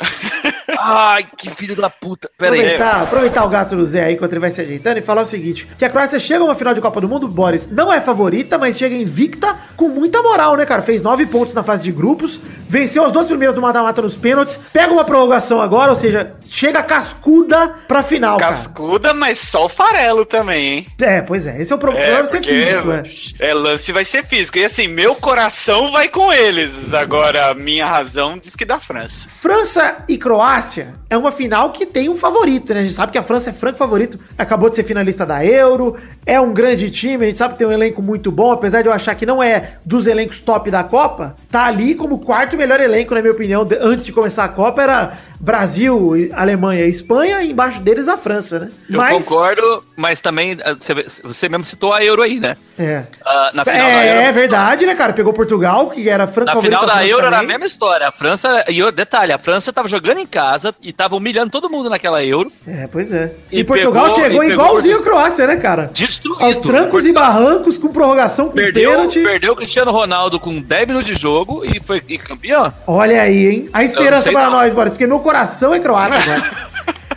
Ai, 0.78 1.26
que 1.36 1.50
filho 1.50 1.76
da 1.76 1.88
puta. 1.88 2.28
Peraí. 2.36 2.58
Aproveitar, 2.60 3.02
aproveitar 3.02 3.44
o 3.44 3.48
gato 3.48 3.76
do 3.76 3.86
Zé 3.86 4.04
aí 4.04 4.14
enquanto 4.14 4.32
ele 4.32 4.40
vai 4.40 4.50
se 4.50 4.60
ajeitando 4.60 4.98
e 4.98 5.02
falar 5.02 5.22
o 5.22 5.26
seguinte: 5.26 5.68
que 5.78 5.84
a 5.84 5.90
Croácia 5.90 6.18
chega 6.18 6.40
a 6.40 6.44
uma 6.46 6.54
final 6.54 6.74
de 6.74 6.80
Copa 6.80 7.00
do 7.00 7.08
Mundo, 7.08 7.28
Boris, 7.28 7.68
não 7.70 7.92
é 7.92 8.00
favorita, 8.00 8.58
mas 8.58 8.76
chega 8.78 8.94
invicta 8.94 9.56
com 9.76 9.88
muita 9.88 10.22
moral, 10.22 10.56
né, 10.56 10.64
cara? 10.66 10.82
Fez 10.82 11.02
nove 11.02 11.26
pontos 11.26 11.54
na 11.54 11.62
fase 11.62 11.84
de 11.84 11.92
grupos, 11.92 12.40
venceu 12.68 13.04
os 13.06 13.12
dois 13.12 13.26
primeiros 13.26 13.54
do 13.54 13.60
mata-mata 13.62 14.02
nos 14.02 14.16
pênaltis, 14.16 14.58
pega 14.72 14.92
uma 14.92 15.04
prorrogação 15.04 15.60
agora, 15.60 15.90
ou 15.90 15.96
seja, 15.96 16.32
chega 16.48 16.82
cascuda 16.82 17.68
pra 17.86 18.02
final, 18.02 18.38
Cascuda, 18.38 19.14
mas 19.14 19.33
só 19.34 19.66
o 19.66 19.68
farelo 19.68 20.24
também, 20.24 20.66
hein? 20.66 20.86
É, 21.00 21.20
pois 21.22 21.46
é, 21.46 21.60
esse 21.60 21.72
é 21.72 21.76
o 21.76 21.78
problema 21.78 22.22
de 22.22 22.28
ser 22.28 22.38
porque 22.38 22.54
físico, 22.54 22.90
é. 22.92 23.50
é, 23.50 23.54
lance 23.54 23.92
vai 23.92 24.04
ser 24.04 24.24
físico. 24.24 24.58
E 24.58 24.64
assim, 24.64 24.88
meu 24.88 25.14
coração 25.14 25.90
vai 25.90 26.08
com 26.08 26.32
eles. 26.32 26.92
Agora, 26.94 27.50
a 27.50 27.54
minha 27.54 27.86
razão 27.86 28.38
diz 28.38 28.54
que 28.54 28.64
da 28.64 28.80
França. 28.80 29.28
França 29.28 30.04
e 30.08 30.16
Croácia 30.16 30.94
é 31.10 31.16
uma 31.16 31.30
final 31.30 31.72
que 31.72 31.86
tem 31.86 32.08
um 32.08 32.14
favorito, 32.14 32.72
né? 32.72 32.80
A 32.80 32.82
gente 32.82 32.94
sabe 32.94 33.12
que 33.12 33.18
a 33.18 33.22
França 33.22 33.50
é 33.50 33.52
franco 33.52 33.78
favorito, 33.78 34.18
acabou 34.36 34.70
de 34.70 34.76
ser 34.76 34.84
finalista 34.84 35.24
da 35.24 35.44
Euro, 35.44 35.96
é 36.26 36.40
um 36.40 36.52
grande 36.52 36.90
time, 36.90 37.24
a 37.24 37.28
gente 37.28 37.38
sabe 37.38 37.54
que 37.54 37.58
tem 37.58 37.66
um 37.66 37.72
elenco 37.72 38.02
muito 38.02 38.32
bom, 38.32 38.52
apesar 38.52 38.82
de 38.82 38.88
eu 38.88 38.92
achar 38.92 39.14
que 39.14 39.26
não 39.26 39.42
é 39.42 39.74
dos 39.84 40.06
elencos 40.06 40.40
top 40.40 40.70
da 40.70 40.82
Copa, 40.82 41.36
tá 41.50 41.64
ali 41.66 41.94
como 41.94 42.18
quarto 42.18 42.56
melhor 42.56 42.80
elenco, 42.80 43.14
na 43.14 43.20
minha 43.20 43.32
opinião, 43.32 43.66
antes 43.80 44.06
de 44.06 44.12
começar 44.12 44.44
a 44.44 44.48
Copa, 44.48 44.82
era 44.82 45.18
Brasil, 45.44 46.12
Alemanha 46.32 46.84
e 46.86 46.88
Espanha, 46.88 47.42
e 47.42 47.50
embaixo 47.50 47.80
deles 47.80 48.08
a 48.08 48.16
França, 48.16 48.58
né? 48.58 48.70
Eu 48.90 49.00
concordo, 49.18 49.84
mas 49.94 50.20
também 50.20 50.56
ah, 50.64 50.74
você, 51.22 51.48
mesmo 51.48 51.64
citou 51.66 51.92
a 51.92 52.02
Euro 52.02 52.22
aí, 52.22 52.40
né? 52.40 52.56
É. 52.78 53.02
Ah, 53.24 53.50
na 53.52 53.64
final 53.64 53.86
da 53.86 54.02
É, 54.04 54.06
é 54.08 54.22
Euro. 54.24 54.32
verdade, 54.34 54.86
né, 54.86 54.94
cara? 54.94 55.12
Pegou 55.12 55.32
Portugal, 55.34 55.90
que 55.90 56.08
era 56.08 56.26
franco 56.26 56.54
Na 56.54 56.60
final 56.62 56.86
da 56.86 56.92
França 56.94 57.06
Euro 57.08 57.26
era 57.26 57.36
a 57.36 57.40
também. 57.40 57.48
mesma 57.56 57.66
história. 57.66 58.08
A 58.08 58.12
França, 58.12 58.64
e 58.68 58.82
o 58.82 58.90
detalhe, 58.90 59.32
a 59.32 59.38
França 59.38 59.70
tava 59.72 59.86
jogando 59.86 60.18
em 60.18 60.26
casa 60.26 60.74
e 60.82 60.92
tava 60.92 61.14
humilhando 61.14 61.50
todo 61.50 61.68
mundo 61.70 61.90
naquela 61.90 62.24
Euro. 62.24 62.50
É, 62.66 62.88
pois 62.90 63.12
é. 63.12 63.32
E, 63.52 63.60
E 63.60 63.64
Portugal 63.64 64.04
pegou- 64.06 64.14
chegou 64.24 64.42
e 64.44 64.48
pegou 64.48 64.64
igualzinho 64.66 64.98
a. 64.98 65.02
Croácia, 65.02 65.46
né, 65.46 65.56
cara? 65.56 65.90
Destruído. 65.92 66.42
Aos 66.42 66.58
trancos 66.58 67.06
e 67.06 67.12
barrancos, 67.12 67.76
com 67.76 67.88
prorrogação, 67.92 68.46
com 68.46 68.54
Perdeu, 68.54 68.90
pênalti. 68.90 69.20
perdeu 69.22 69.52
o 69.52 69.56
Cristiano 69.56 69.92
Ronaldo 69.92 70.40
com 70.40 70.58
10 70.60 70.88
minutos 70.88 71.06
de 71.06 71.14
jogo 71.14 71.62
e 71.64 71.78
foi 71.80 72.02
e 72.08 72.16
campeão. 72.18 72.72
Olha 72.86 73.20
aí, 73.20 73.46
hein? 73.46 73.68
A 73.72 73.84
esperança 73.84 74.32
para 74.32 74.44
não. 74.44 74.52
nós, 74.52 74.72
Boris, 74.72 74.92
porque 74.92 75.06
meu 75.06 75.18
coração 75.20 75.33
é 75.42 75.80
croata, 75.80 76.18
né? 76.26 76.50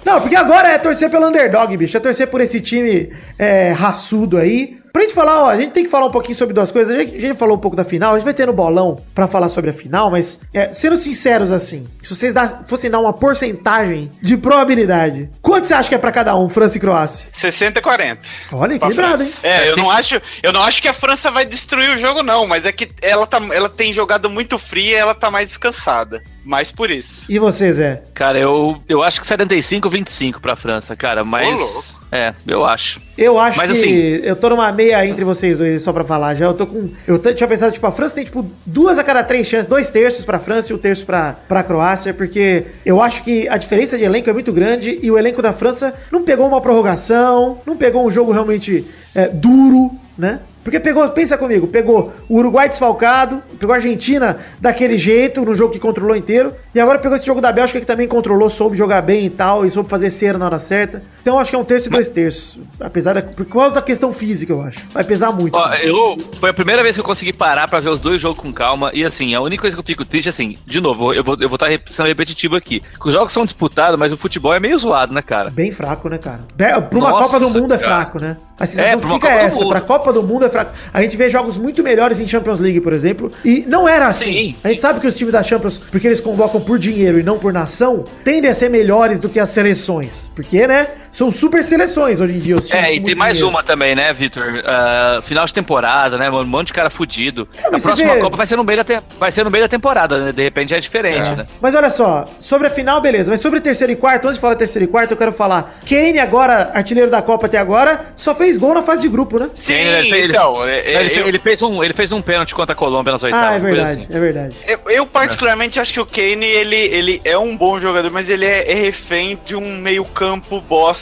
Não, 0.06 0.22
porque 0.22 0.36
agora 0.38 0.70
é 0.70 0.78
torcer 0.78 1.10
pelo 1.10 1.28
underdog, 1.28 1.76
bicho. 1.76 1.98
É 1.98 2.00
torcer 2.00 2.28
por 2.28 2.40
esse 2.40 2.62
time 2.62 3.12
é, 3.38 3.72
raçudo 3.72 4.38
aí. 4.38 4.78
Pra 4.94 5.02
gente 5.04 5.14
falar, 5.14 5.44
ó, 5.44 5.50
a 5.50 5.56
gente 5.58 5.72
tem 5.74 5.84
que 5.84 5.92
falar 5.92 6.06
um 6.08 6.12
pouquinho 6.12 6.34
sobre 6.36 6.54
duas 6.56 6.72
coisas. 6.72 6.96
A 6.96 7.00
gente, 7.00 7.18
a 7.18 7.22
gente 7.22 7.38
falou 7.38 7.56
um 7.58 7.60
pouco 7.60 7.76
da 7.76 7.84
final, 7.84 8.14
a 8.14 8.16
gente 8.16 8.24
vai 8.24 8.34
ter 8.34 8.48
no 8.48 8.54
bolão 8.54 8.96
pra 9.14 9.28
falar 9.28 9.48
sobre 9.50 9.70
a 9.70 9.74
final, 9.74 10.10
mas 10.10 10.40
é, 10.54 10.72
sendo 10.72 10.96
sinceros 10.98 11.52
assim, 11.52 11.86
se 12.02 12.16
vocês 12.16 12.34
dá- 12.34 12.64
fossem 12.66 12.90
dar 12.90 13.00
uma 13.00 13.12
porcentagem 13.14 14.10
de 14.22 14.36
probabilidade, 14.38 15.30
quanto 15.42 15.66
você 15.68 15.74
acha 15.76 15.90
que 15.90 15.94
é 15.94 15.98
pra 16.00 16.12
cada 16.12 16.36
um, 16.36 16.50
França 16.50 16.78
e 16.78 16.80
Croácia? 16.80 17.30
60 17.34 17.78
e 17.78 17.82
40. 17.82 18.22
Olha, 18.54 18.74
equilibrado, 18.76 19.22
hein? 19.24 19.32
É, 19.44 19.68
eu 19.68 19.72
Assim- 19.74 19.82
não 19.82 19.92
acho, 19.92 20.22
eu 20.42 20.54
não 20.54 20.64
acho 20.64 20.82
que 20.82 20.88
a 20.88 20.94
França 20.94 21.30
vai 21.30 21.46
destruir 21.46 21.92
o 21.96 21.98
jogo 21.98 22.24
não, 22.24 22.48
mas 22.48 22.66
é 22.66 22.72
que 22.72 22.90
ela 23.02 23.28
tá, 23.28 23.40
ela 23.54 23.70
tem 23.70 23.94
jogado 23.94 24.30
muito 24.32 24.58
fria, 24.58 24.92
e 24.92 24.96
ela 24.96 25.14
tá 25.14 25.30
mais 25.30 25.50
descansada. 25.50 26.24
Mais 26.48 26.72
por 26.72 26.90
isso. 26.90 27.26
E 27.28 27.38
você, 27.38 27.74
Zé? 27.74 28.04
Cara, 28.14 28.40
eu, 28.40 28.78
eu 28.88 29.04
acho 29.04 29.20
que 29.20 29.28
75 29.28 29.90
25 29.90 30.40
pra 30.42 30.56
França, 30.56 30.96
cara, 30.96 31.26
mas 31.26 31.94
é, 32.10 32.34
eu 32.48 32.64
acho. 32.64 33.02
Eu 33.18 33.38
acho 33.38 33.58
Mas, 33.58 33.70
que 33.74 33.78
assim- 33.78 34.26
eu 34.26 34.34
tô 34.34 34.50
numa 34.52 34.72
meia 34.72 35.06
entre 35.06 35.26
vocês 35.26 35.58
dois, 35.58 35.82
só 35.82 35.92
pra 35.92 36.06
falar. 36.06 36.36
Já 36.36 36.46
eu 36.46 36.54
tô 36.54 36.66
com. 36.66 36.90
Eu 37.06 37.18
tinha 37.36 37.48
pensado, 37.50 37.74
tipo, 37.74 37.86
a 37.86 37.92
França 37.92 38.16
tem, 38.16 38.24
tipo, 38.24 38.50
duas 38.66 38.98
a 38.98 39.04
cada 39.04 39.24
três 39.24 39.46
chances, 39.46 39.66
dois 39.66 39.90
terços 39.90 40.24
pra 40.24 40.40
França 40.40 40.72
e 40.72 40.76
um 40.76 40.80
terço 40.80 41.06
pra, 41.06 41.34
pra 41.34 41.64
Croácia, 41.64 42.14
porque 42.14 42.64
eu 42.86 43.02
acho 43.02 43.24
que 43.24 43.50
a 43.50 43.58
diferença 43.58 43.98
de 43.98 44.06
elenco 44.06 44.30
é 44.30 44.34
muito 44.34 44.54
grande 44.54 44.98
e 45.04 45.12
o 45.12 45.18
elenco 45.18 45.42
da 45.42 45.52
França 45.52 45.94
não 46.10 46.24
pegou 46.24 46.48
uma 46.48 46.62
prorrogação, 46.62 47.60
não 47.66 47.76
pegou 47.76 48.08
um 48.08 48.10
jogo 48.10 48.32
realmente 48.32 48.86
é, 49.14 49.28
duro, 49.28 49.92
né? 50.18 50.40
Porque 50.68 50.82
pegou, 50.82 51.08
pensa 51.12 51.38
comigo, 51.38 51.66
pegou 51.66 52.12
o 52.28 52.40
Uruguai 52.40 52.68
desfalcado, 52.68 53.42
pegou 53.58 53.72
a 53.72 53.78
Argentina 53.78 54.38
daquele 54.60 54.98
jeito, 54.98 55.46
num 55.46 55.56
jogo 55.56 55.72
que 55.72 55.80
controlou 55.80 56.14
inteiro, 56.14 56.54
e 56.76 56.80
agora 56.82 57.00
pegou 57.00 57.16
esse 57.16 57.26
jogo 57.26 57.40
da 57.40 57.54
Bélgica 57.54 57.80
que 57.80 57.86
também 57.86 58.06
controlou, 58.06 58.50
soube 58.50 58.76
jogar 58.76 59.02
bem 59.02 59.26
e 59.26 59.30
tal, 59.30 59.66
e 59.66 59.72
soube 59.72 59.90
fazer 59.90 60.12
cera 60.12 60.38
na 60.38 60.46
hora 60.46 60.60
certa. 60.60 61.02
Então 61.22 61.40
acho 61.40 61.52
que 61.52 61.56
é 61.56 61.60
um 61.60 61.64
terço 61.64 61.88
e 61.88 61.90
dois 61.90 62.10
terços. 62.10 62.60
Apesar 62.82 63.14
da. 63.14 63.22
Por 63.22 63.46
causa 63.46 63.76
da 63.76 63.82
questão 63.82 64.12
física, 64.12 64.52
eu 64.52 64.62
acho. 64.62 64.86
Vai 64.92 65.06
pesar 65.06 65.32
muito. 65.32 65.56
Ó, 65.56 65.74
eu, 65.76 66.18
foi 66.38 66.50
a 66.50 66.54
primeira 66.54 66.84
vez 66.84 66.98
que 66.98 67.00
eu 67.00 67.06
consegui 67.06 67.32
parar 67.32 67.70
pra 67.70 67.80
ver 67.80 67.88
os 67.88 68.00
dois 68.02 68.20
jogos 68.20 68.38
com 68.38 68.52
calma. 68.52 68.92
E 68.94 69.06
assim, 69.06 69.34
a 69.36 69.40
única 69.40 69.62
coisa 69.62 69.74
que 69.74 69.80
eu 69.80 69.86
fico 69.86 70.04
triste, 70.04 70.28
assim, 70.28 70.58
de 70.66 70.82
novo, 70.82 71.14
eu 71.14 71.24
vou 71.24 71.38
eu 71.40 71.48
vou 71.48 71.56
estar 71.56 71.70
sendo 71.94 72.08
repetitivo 72.08 72.58
aqui. 72.58 72.84
Os 73.06 73.14
jogos 73.14 73.32
são 73.32 73.46
disputados, 73.46 73.98
mas 73.98 74.12
o 74.12 74.18
futebol 74.18 74.54
é 74.54 74.60
meio 74.60 74.78
zoado, 74.78 75.14
né, 75.14 75.22
cara? 75.22 75.50
Bem 75.50 75.72
fraco, 75.72 76.10
né, 76.10 76.18
cara? 76.18 76.44
Pra 76.58 77.00
uma 77.00 77.10
Nossa, 77.10 77.24
Copa 77.24 77.40
do 77.40 77.50
Mundo 77.50 77.74
é 77.74 77.78
cara. 77.78 77.90
fraco, 77.90 78.22
né? 78.22 78.36
A 78.60 78.66
sensação 78.66 79.00
É, 79.00 79.02
que 79.02 79.08
fica 79.08 79.30
é 79.30 79.44
essa. 79.46 79.66
Pra 79.66 79.82
Copa 79.82 80.12
do 80.12 80.24
Mundo 80.24 80.46
é 80.46 80.50
fraco. 80.50 80.72
A 80.94 81.02
gente 81.02 81.16
vê 81.16 81.30
jogos 81.30 81.58
muito 81.58 81.84
melhores 81.84 82.20
em 82.20 82.28
Champions 82.28 82.60
League, 82.60 82.82
por 82.82 82.92
exemplo. 82.94 83.32
E 83.46 83.64
não 83.68 83.88
era 83.88 84.08
assim. 84.08 84.32
Sim. 84.32 84.56
A 84.64 84.70
gente 84.70 84.82
sabe 84.82 85.00
que 85.00 85.08
os 85.08 85.16
times 85.16 85.32
da 85.32 85.44
Champions, 85.44 85.78
porque 85.78 86.08
eles 86.08 86.20
convocam 86.20 86.60
por 86.60 86.80
dinheiro 86.80 87.20
e 87.20 87.24
não 87.24 87.38
por 87.38 87.54
nação, 87.54 88.04
tendem 88.24 88.50
a 88.50 88.54
ser 88.54 88.70
melhores 88.70 89.20
do 89.20 89.30
que 89.30 89.40
as 89.40 89.50
seleções. 89.50 90.32
Porque, 90.36 90.66
né? 90.68 90.88
São 91.12 91.32
super 91.32 91.64
seleções 91.64 92.20
hoje 92.22 92.36
em 92.36 92.40
dia. 92.40 92.56
Os 92.56 92.68
times 92.68 92.84
É, 92.86 92.94
e 92.96 93.02
tem 93.02 93.16
mais 93.16 93.38
dinheiro. 93.38 93.50
uma 93.56 93.64
também, 93.64 93.96
né, 93.96 94.14
Vitor? 94.14 94.62
Ah, 94.66 95.20
final 95.24 95.46
de 95.46 95.54
temporada, 95.54 96.18
né? 96.18 96.30
Um 96.30 96.44
monte 96.46 96.68
de 96.68 96.74
cara 96.74 96.90
fudido. 96.90 97.48
É, 97.64 97.68
a 97.68 97.80
próxima 97.80 98.14
vê- 98.14 98.20
Copa 98.20 98.38
vai 98.38 98.46
ser 98.46 98.56
no 98.56 98.64
meio 98.64 98.78
da, 98.78 98.84
te- 98.84 99.04
vai 99.20 99.32
ser 99.32 99.44
no 99.44 99.50
meio 99.52 99.64
da 99.64 99.68
temporada, 99.70 100.20
né? 100.26 100.32
De 100.32 100.44
repente 100.44 100.74
é 100.74 100.80
diferente, 100.80 101.30
né? 101.32 101.46
Mas 101.62 101.74
olha 101.76 101.90
só, 101.90 102.26
sobre 102.40 102.68
a 102.68 102.70
final, 102.70 103.02
beleza. 103.02 103.32
Mas 103.32 103.42
sobre 103.42 103.60
terceiro 103.60 103.92
e 103.94 103.96
quarto, 103.96 104.26
antes 104.26 104.38
de 104.38 104.42
falar 104.42 104.56
terceiro 104.56 104.86
e 104.86 104.88
quarto, 104.88 105.12
eu 105.12 105.18
quero 105.18 105.34
falar. 105.34 105.80
Kane, 105.88 106.20
agora, 106.20 106.72
artilheiro 106.74 107.10
da 107.10 107.22
Copa 107.22 107.46
até 107.48 107.58
agora, 107.58 108.08
só 108.16 108.36
fez 108.36 108.58
gol 108.58 108.74
na 108.74 108.82
fase 108.84 109.02
de 109.04 109.10
grupo, 109.10 109.40
né? 109.40 109.50
Sim, 109.56 109.74
ele 109.74 110.26
então, 110.28 110.64
é- 110.66 110.80
é- 110.80 111.00
ele, 111.06 111.20
eu, 111.22 111.28
ele 111.28 111.40
fez 111.40 111.62
um, 111.62 111.84
ele 111.84 111.94
fez 111.94 112.12
um 112.12 112.22
pênalti 112.22 112.54
contra 112.54 112.74
a 112.74 112.76
Colômbia 112.76 113.12
nas 113.14 113.24
oitavas. 113.24 113.50
Ah, 113.50 113.56
é 113.56 113.60
verdade, 113.60 113.92
assim. 114.04 114.08
é 114.18 114.20
verdade. 114.20 114.56
eu, 114.68 114.80
eu 114.88 115.06
particularmente 115.06 115.80
acho 115.80 115.94
que 115.94 116.00
o 116.00 116.06
Kane, 116.06 116.46
ele, 116.46 116.76
ele 116.76 117.22
é 117.26 117.38
um 117.38 117.56
bom 117.58 117.80
jogador, 117.80 118.12
mas 118.12 118.30
ele 118.30 118.46
é, 118.46 118.72
é 118.72 118.76
refém 118.76 119.40
de 119.46 119.56
um 119.56 119.78
meio 119.80 120.04
campo 120.06 120.62
bosta 120.62 120.97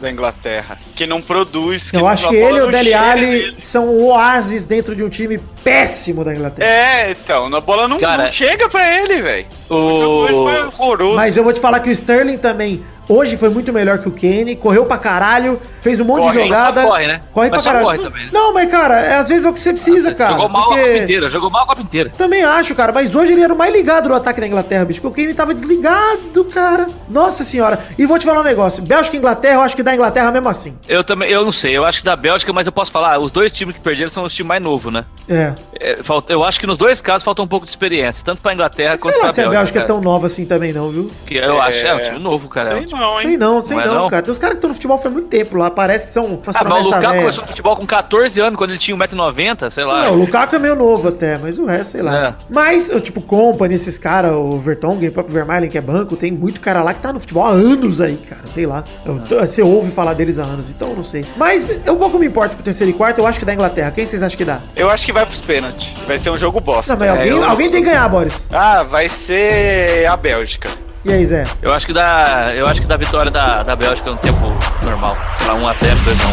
da 0.00 0.10
Inglaterra, 0.10 0.78
que 0.96 1.06
não 1.06 1.20
produz, 1.20 1.90
que 1.90 1.96
Eu 1.96 2.00
não- 2.00 2.08
acho 2.08 2.28
que 2.28 2.36
ele 2.36 2.58
e 2.58 2.62
o 2.62 2.70
Dele 2.70 2.94
Alli 2.94 3.54
são 3.60 3.86
o 3.86 4.06
oásis 4.06 4.64
dentro 4.64 4.96
de 4.96 5.04
um 5.04 5.10
time 5.10 5.38
péssimo 5.62 6.24
da 6.24 6.34
Inglaterra. 6.34 6.68
É, 6.68 7.10
então, 7.10 7.54
a 7.54 7.60
bola 7.60 7.86
não, 7.86 7.98
Cara, 8.00 8.24
não 8.24 8.32
chega 8.32 8.66
pra 8.68 8.98
ele, 8.98 9.20
velho. 9.20 9.46
O... 9.68 10.24
Ele 10.26 10.34
foi 10.34 10.64
horroroso. 10.66 11.16
Mas 11.16 11.36
eu 11.36 11.44
vou 11.44 11.52
te 11.52 11.60
falar 11.60 11.80
que 11.80 11.90
o 11.90 11.92
Sterling 11.92 12.38
também 12.38 12.82
hoje 13.12 13.36
foi 13.36 13.48
muito 13.50 13.72
melhor 13.72 13.98
que 13.98 14.08
o 14.08 14.12
Kane, 14.12 14.56
correu 14.56 14.84
pra 14.86 14.98
caralho, 14.98 15.60
fez 15.80 15.98
um 16.00 16.04
monte 16.04 16.22
Corre, 16.22 16.38
de 16.38 16.44
jogada. 16.44 16.82
corre, 16.82 17.06
né? 17.06 17.20
Corre 17.32 17.50
Mas 17.50 17.62
pra 17.62 17.72
caralho. 17.72 17.86
corre 17.86 17.98
também, 18.10 18.24
né? 18.24 18.30
Não, 18.32 18.52
mas 18.54 18.70
cara, 18.70 19.00
é, 19.00 19.14
às 19.16 19.28
vezes 19.28 19.44
é 19.44 19.50
o 19.50 19.52
que 19.52 19.60
você 19.60 19.72
precisa, 19.72 20.14
cara. 20.14 20.32
jogou 20.32 20.48
mal 20.48 20.62
a 20.62 20.66
porque- 20.68 20.82
Copa 20.92 20.98
inteira, 21.04 21.30
jogou 21.30 21.50
mal 21.50 21.62
a 21.62 21.66
Copa 21.66 21.82
inteira. 21.82 22.12
Também 22.16 22.42
acho, 22.42 22.74
cara, 22.74 22.92
mas 22.92 23.14
hoje 23.14 23.32
ele 23.32 23.42
era 23.42 23.52
o 23.52 23.56
mais 23.58 23.72
ligado 23.72 24.08
no 24.08 24.14
ataque 24.14 24.40
da 24.40 24.46
Inglaterra, 24.46 24.84
bicho, 24.84 25.00
porque 25.00 25.22
o 25.22 25.24
Kane 25.24 25.34
tava 25.34 25.52
desligado, 25.54 26.44
cara. 26.46 26.86
Nossa 27.08 27.42
senhora. 27.44 27.78
E 27.98 28.06
vou 28.06 28.18
te 28.18 28.26
falar 28.26 28.40
um 28.40 28.44
negócio, 28.44 28.82
Bélgica 28.82 29.16
e 29.16 29.18
Inglaterra, 29.18 29.54
eu 29.56 29.60
acho 29.62 29.74
que 29.76 29.82
da 29.82 29.94
Inglaterra 29.94 30.30
mesmo 30.30 30.48
assim. 30.48 30.76
Eu 30.88 31.02
também, 31.02 31.30
eu 31.30 31.44
não 31.44 31.52
sei, 31.52 31.76
eu 31.76 31.84
acho 31.84 31.98
que 32.00 32.04
da 32.04 32.16
Bélgica, 32.16 32.52
mas 32.52 32.66
eu 32.66 32.72
posso 32.72 32.90
falar, 32.92 33.18
os 33.18 33.30
dois 33.30 33.50
times 33.52 33.74
que 33.74 33.80
perderam 33.80 34.10
são 34.10 34.24
os 34.24 34.34
times 34.34 34.48
mais 34.48 34.62
novos, 34.62 34.92
né? 34.92 35.04
É. 35.28 35.52
É, 35.80 35.96
falta- 36.02 36.32
eu 36.32 36.44
acho 36.44 36.60
que 36.60 36.66
nos 36.66 36.76
dois 36.78 37.00
casos 37.00 37.22
falta 37.24 37.40
um 37.42 37.48
pouco 37.48 37.64
de 37.64 37.72
experiência, 37.72 38.22
tanto 38.24 38.40
pra 38.42 38.52
Inglaterra 38.52 38.96
Sei 38.96 39.02
quanto 39.10 39.16
lá 39.16 39.24
pra 39.24 39.32
se 39.32 39.40
a 39.40 39.48
Bélgica 39.48 39.80
é 39.80 39.82
tão 39.82 40.00
nova 40.00 40.26
assim 40.26 40.44
também 40.44 40.72
não, 40.72 40.88
viu? 40.90 41.10
Que 41.26 41.36
eu 41.36 41.60
acho, 41.60 41.78
é 41.86 41.94
um 41.94 42.02
time 42.02 42.18
novo, 42.18 42.48
cara. 42.48 42.70
é 42.70 42.74
um 42.74 42.78
Sei 42.78 42.86
time- 42.86 42.99
não, 43.00 43.20
hein? 43.20 43.26
Sei 43.28 43.36
não, 43.36 43.62
sei 43.62 43.76
Não 43.76 43.82
é 43.82 43.86
não, 43.88 43.94
não? 44.02 44.08
cara. 44.10 44.22
Tem 44.22 44.32
uns 44.32 44.38
caras 44.38 44.54
que 44.54 44.58
estão 44.58 44.68
no 44.68 44.74
futebol 44.74 44.98
faz 44.98 45.12
muito 45.12 45.28
tempo 45.28 45.56
lá, 45.56 45.70
parece 45.70 46.06
que 46.06 46.12
são 46.12 46.24
umas 46.26 46.54
Ah, 46.54 46.62
mas 46.64 46.86
o 46.86 46.90
Lukaku 46.90 47.18
começou 47.18 47.42
no 47.42 47.48
futebol 47.48 47.76
com 47.76 47.86
14 47.86 48.40
anos, 48.40 48.56
quando 48.58 48.70
ele 48.70 48.78
tinha 48.78 48.96
1,90m, 48.96 49.70
sei 49.70 49.84
lá. 49.84 50.04
Não, 50.04 50.12
o 50.12 50.16
Lukaku 50.20 50.54
é 50.56 50.58
meio 50.58 50.76
novo 50.76 51.08
até, 51.08 51.38
mas 51.38 51.58
o 51.58 51.66
resto, 51.66 51.92
sei 51.92 52.02
lá. 52.02 52.28
É. 52.28 52.34
Mas, 52.48 52.88
o 52.90 53.00
tipo, 53.00 53.20
Company, 53.20 53.74
esses 53.74 53.98
caras, 53.98 54.32
o 54.32 54.58
Vertonghen, 54.58 55.08
o 55.08 55.12
próprio 55.12 55.34
Vermaelen, 55.34 55.68
que 55.70 55.78
é 55.78 55.80
banco, 55.80 56.14
tem 56.16 56.30
muito 56.30 56.60
cara 56.60 56.82
lá 56.82 56.92
que 56.94 57.00
tá 57.00 57.12
no 57.12 57.18
futebol 57.20 57.44
há 57.44 57.50
anos 57.50 58.00
aí, 58.00 58.16
cara, 58.16 58.42
sei 58.44 58.66
lá. 58.66 58.84
Eu- 59.04 59.20
É. 59.40 59.46
Você 59.46 59.62
ouve 59.62 59.90
falar 59.90 60.14
deles 60.14 60.38
há 60.38 60.42
anos, 60.42 60.68
então 60.68 60.88
eu 60.90 60.96
não 60.96 61.02
sei. 61.02 61.24
Mas 61.36 61.80
eu 61.86 61.96
pouco 61.96 62.18
me 62.18 62.26
importo 62.26 62.54
pro 62.54 62.64
terceiro 62.64 62.90
e 62.90 62.94
quarto, 62.94 63.18
eu 63.18 63.26
acho 63.26 63.38
que 63.38 63.44
dá 63.44 63.54
Inglaterra. 63.54 63.90
Quem 63.90 64.04
vocês 64.06 64.22
acham 64.22 64.36
que 64.36 64.44
dá? 64.44 64.58
Eu 64.76 64.90
acho 64.90 65.06
que 65.06 65.12
vai 65.12 65.24
pros 65.24 65.38
pênaltis. 65.40 65.92
Vai 66.06 66.18
ser 66.18 66.30
um 66.30 66.36
jogo 66.38 66.60
bosta. 66.60 66.92
Não, 66.92 66.98
mas 67.00 67.08
É, 67.08 67.10
alguém, 67.12 67.28
eu- 67.30 67.44
alguém 67.44 67.70
tem 67.70 67.82
que 67.82 67.88
ganhar, 67.88 68.08
Boris. 68.08 68.48
Ah, 68.52 68.82
vai 68.82 69.08
ser 69.08 70.06
a 70.06 70.16
Bélgica. 70.16 70.68
E 71.02 71.12
aí, 71.12 71.24
Zé? 71.24 71.44
Eu 71.62 71.72
acho 71.72 71.86
que 71.86 71.94
dá, 71.94 72.52
eu 72.54 72.66
acho 72.66 72.80
que 72.80 72.86
dá 72.86 72.94
vitória 72.96 73.30
da, 73.30 73.62
da 73.62 73.74
Bélgica 73.74 74.10
no 74.10 74.18
tempo 74.18 74.54
normal, 74.82 75.16
pra 75.42 75.54
1 75.54 75.68
a 75.68 75.72
0, 75.72 75.98
2 76.00 76.20
a 76.20 76.26
1. 76.26 76.30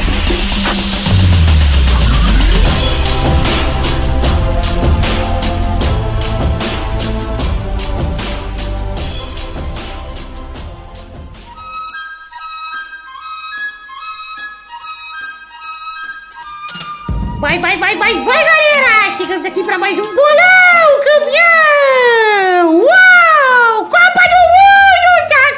Vai, 17.40 17.60
vai, 17.60 17.78
vai, 17.78 17.96
vai, 17.96 18.14
vai, 18.16 18.44
galera! 18.44 19.16
Chegamos 19.16 19.46
aqui 19.46 19.64
pra 19.64 19.78
mais 19.78 19.98
um 19.98 20.04
bolão, 20.04 21.00
campeão! 21.06 22.82
Uau! 22.82 23.86
Copa 23.86 24.24
do 24.28 24.36
Mundo 24.36 24.57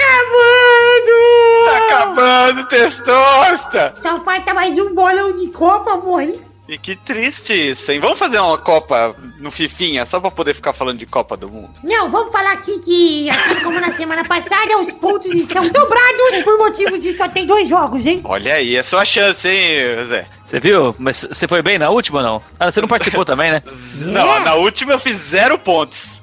acabando! 0.10 1.66
Tá 1.66 1.78
acabando, 1.78 2.66
testosta! 2.66 3.94
Só 4.02 4.20
falta 4.22 4.54
mais 4.54 4.78
um 4.80 4.94
bolão 4.94 5.34
de 5.34 5.48
Copa, 5.48 5.98
boys. 5.98 6.50
E 6.68 6.78
que 6.78 6.96
triste 6.96 7.52
isso, 7.52 7.92
hein? 7.92 8.00
Vamos 8.00 8.20
fazer 8.20 8.38
uma 8.38 8.56
Copa 8.56 9.16
no 9.40 9.50
Fifinha, 9.50 10.06
só 10.06 10.20
pra 10.20 10.30
poder 10.30 10.54
ficar 10.54 10.72
falando 10.72 11.00
de 11.00 11.06
Copa 11.08 11.36
do 11.36 11.50
Mundo. 11.50 11.72
Não, 11.84 12.08
vamos 12.12 12.32
falar 12.32 12.52
aqui 12.54 12.80
que, 12.82 13.28
assim 13.28 13.56
como 13.64 13.80
na 13.80 13.92
semana 13.94 14.24
passada, 14.24 14.78
os 14.78 14.92
pontos 14.92 15.34
estão 15.34 15.64
dobrados 15.64 16.44
por 16.44 16.60
motivos 16.60 17.02
de 17.02 17.14
só 17.14 17.28
tem 17.28 17.48
dois 17.48 17.68
jogos, 17.68 18.06
hein? 18.06 18.22
Olha 18.24 18.54
aí, 18.54 18.76
é 18.76 18.84
sua 18.84 19.04
chance, 19.04 19.48
hein, 19.48 20.04
Zé? 20.06 20.28
Você 20.46 20.60
viu? 20.60 20.96
Mas 21.00 21.26
você 21.32 21.48
foi 21.48 21.64
bem 21.64 21.80
na 21.80 21.90
última 21.90 22.20
ou 22.20 22.24
não? 22.24 22.44
Ah, 22.60 22.70
você 22.70 22.80
não 22.80 22.88
participou 22.88 23.26
também, 23.26 23.52
né? 23.52 23.64
Não, 23.96 24.40
na 24.40 24.54
última 24.54 24.94
eu 24.94 25.00
fiz 25.00 25.16
zero 25.18 25.58
pontos. 25.58 26.22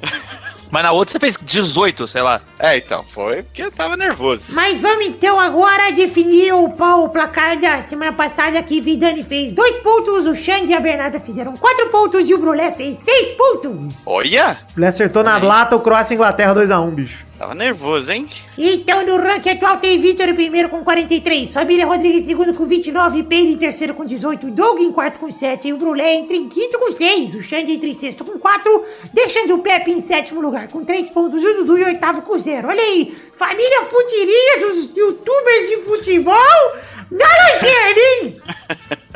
Mas 0.70 0.82
na 0.82 0.92
outra 0.92 1.12
você 1.12 1.18
fez 1.18 1.38
18, 1.40 2.06
sei 2.06 2.22
lá. 2.22 2.40
É, 2.58 2.76
então, 2.76 3.04
foi 3.04 3.42
porque 3.42 3.62
eu 3.62 3.72
tava 3.72 3.96
nervoso. 3.96 4.54
Mas 4.54 4.80
vamos 4.80 5.06
então 5.06 5.38
agora 5.38 5.90
definir 5.92 6.52
o, 6.52 6.64
o 6.66 7.08
placar 7.08 7.58
da 7.58 7.82
semana 7.82 8.12
passada 8.12 8.62
que 8.62 8.80
Vidani 8.80 9.22
fez 9.22 9.52
dois 9.52 9.76
pontos, 9.78 10.26
o 10.26 10.34
Xande 10.34 10.72
e 10.72 10.74
a 10.74 10.80
Bernarda 10.80 11.20
fizeram 11.20 11.56
quatro 11.56 11.88
pontos 11.88 12.28
e 12.28 12.34
o 12.34 12.38
Brulé 12.38 12.72
fez 12.72 12.98
seis 12.98 13.32
pontos. 13.32 14.06
Olha! 14.06 14.58
Ele 14.76 14.86
acertou 14.86 15.22
na 15.22 15.38
lata 15.38 15.76
o 15.76 15.80
Croácia 15.80 16.14
e 16.14 16.16
Inglaterra 16.16 16.54
2x1, 16.54 16.90
bicho. 16.90 17.25
Tava 17.38 17.54
nervoso, 17.54 18.10
hein? 18.10 18.26
Então, 18.56 19.04
no 19.04 19.18
ranking 19.18 19.50
atual 19.50 19.76
tem 19.76 19.98
Vitor 19.98 20.26
em 20.26 20.34
primeiro 20.34 20.70
com 20.70 20.82
43, 20.82 21.52
Família 21.52 21.84
Rodrigues 21.84 22.22
em 22.22 22.26
segundo 22.26 22.54
com 22.54 22.64
29, 22.64 23.22
Peide 23.24 23.52
em 23.52 23.56
terceiro 23.58 23.92
com 23.92 24.06
18, 24.06 24.50
Doug 24.50 24.80
em 24.80 24.90
quarto 24.90 25.18
com 25.18 25.30
7 25.30 25.68
e 25.68 25.72
o 25.74 25.76
Brulé 25.76 26.14
entra 26.14 26.34
em 26.34 26.48
quinto 26.48 26.78
com 26.78 26.90
6, 26.90 27.34
o 27.34 27.42
Xande 27.42 27.72
entra 27.72 27.88
em 27.88 27.92
sexto 27.92 28.24
com 28.24 28.38
4, 28.38 28.84
deixando 29.12 29.54
o 29.54 29.58
Pepe 29.58 29.92
em 29.92 30.00
sétimo 30.00 30.40
lugar 30.40 30.68
com 30.68 30.82
3 30.82 31.10
pontos. 31.10 31.42
E 31.42 31.46
o 31.46 31.54
Dudu 31.58 31.78
em 31.78 31.84
oitavo 31.84 32.22
com 32.22 32.38
0. 32.38 32.68
Olha 32.68 32.82
aí, 32.82 33.14
família 33.34 33.82
Futirinhas, 33.82 34.62
os 34.72 34.96
youtubers 34.96 35.68
de 35.68 35.76
futebol, 35.82 36.72
na 37.10 37.26
lanterna, 37.26 38.00
hein? 38.00 38.40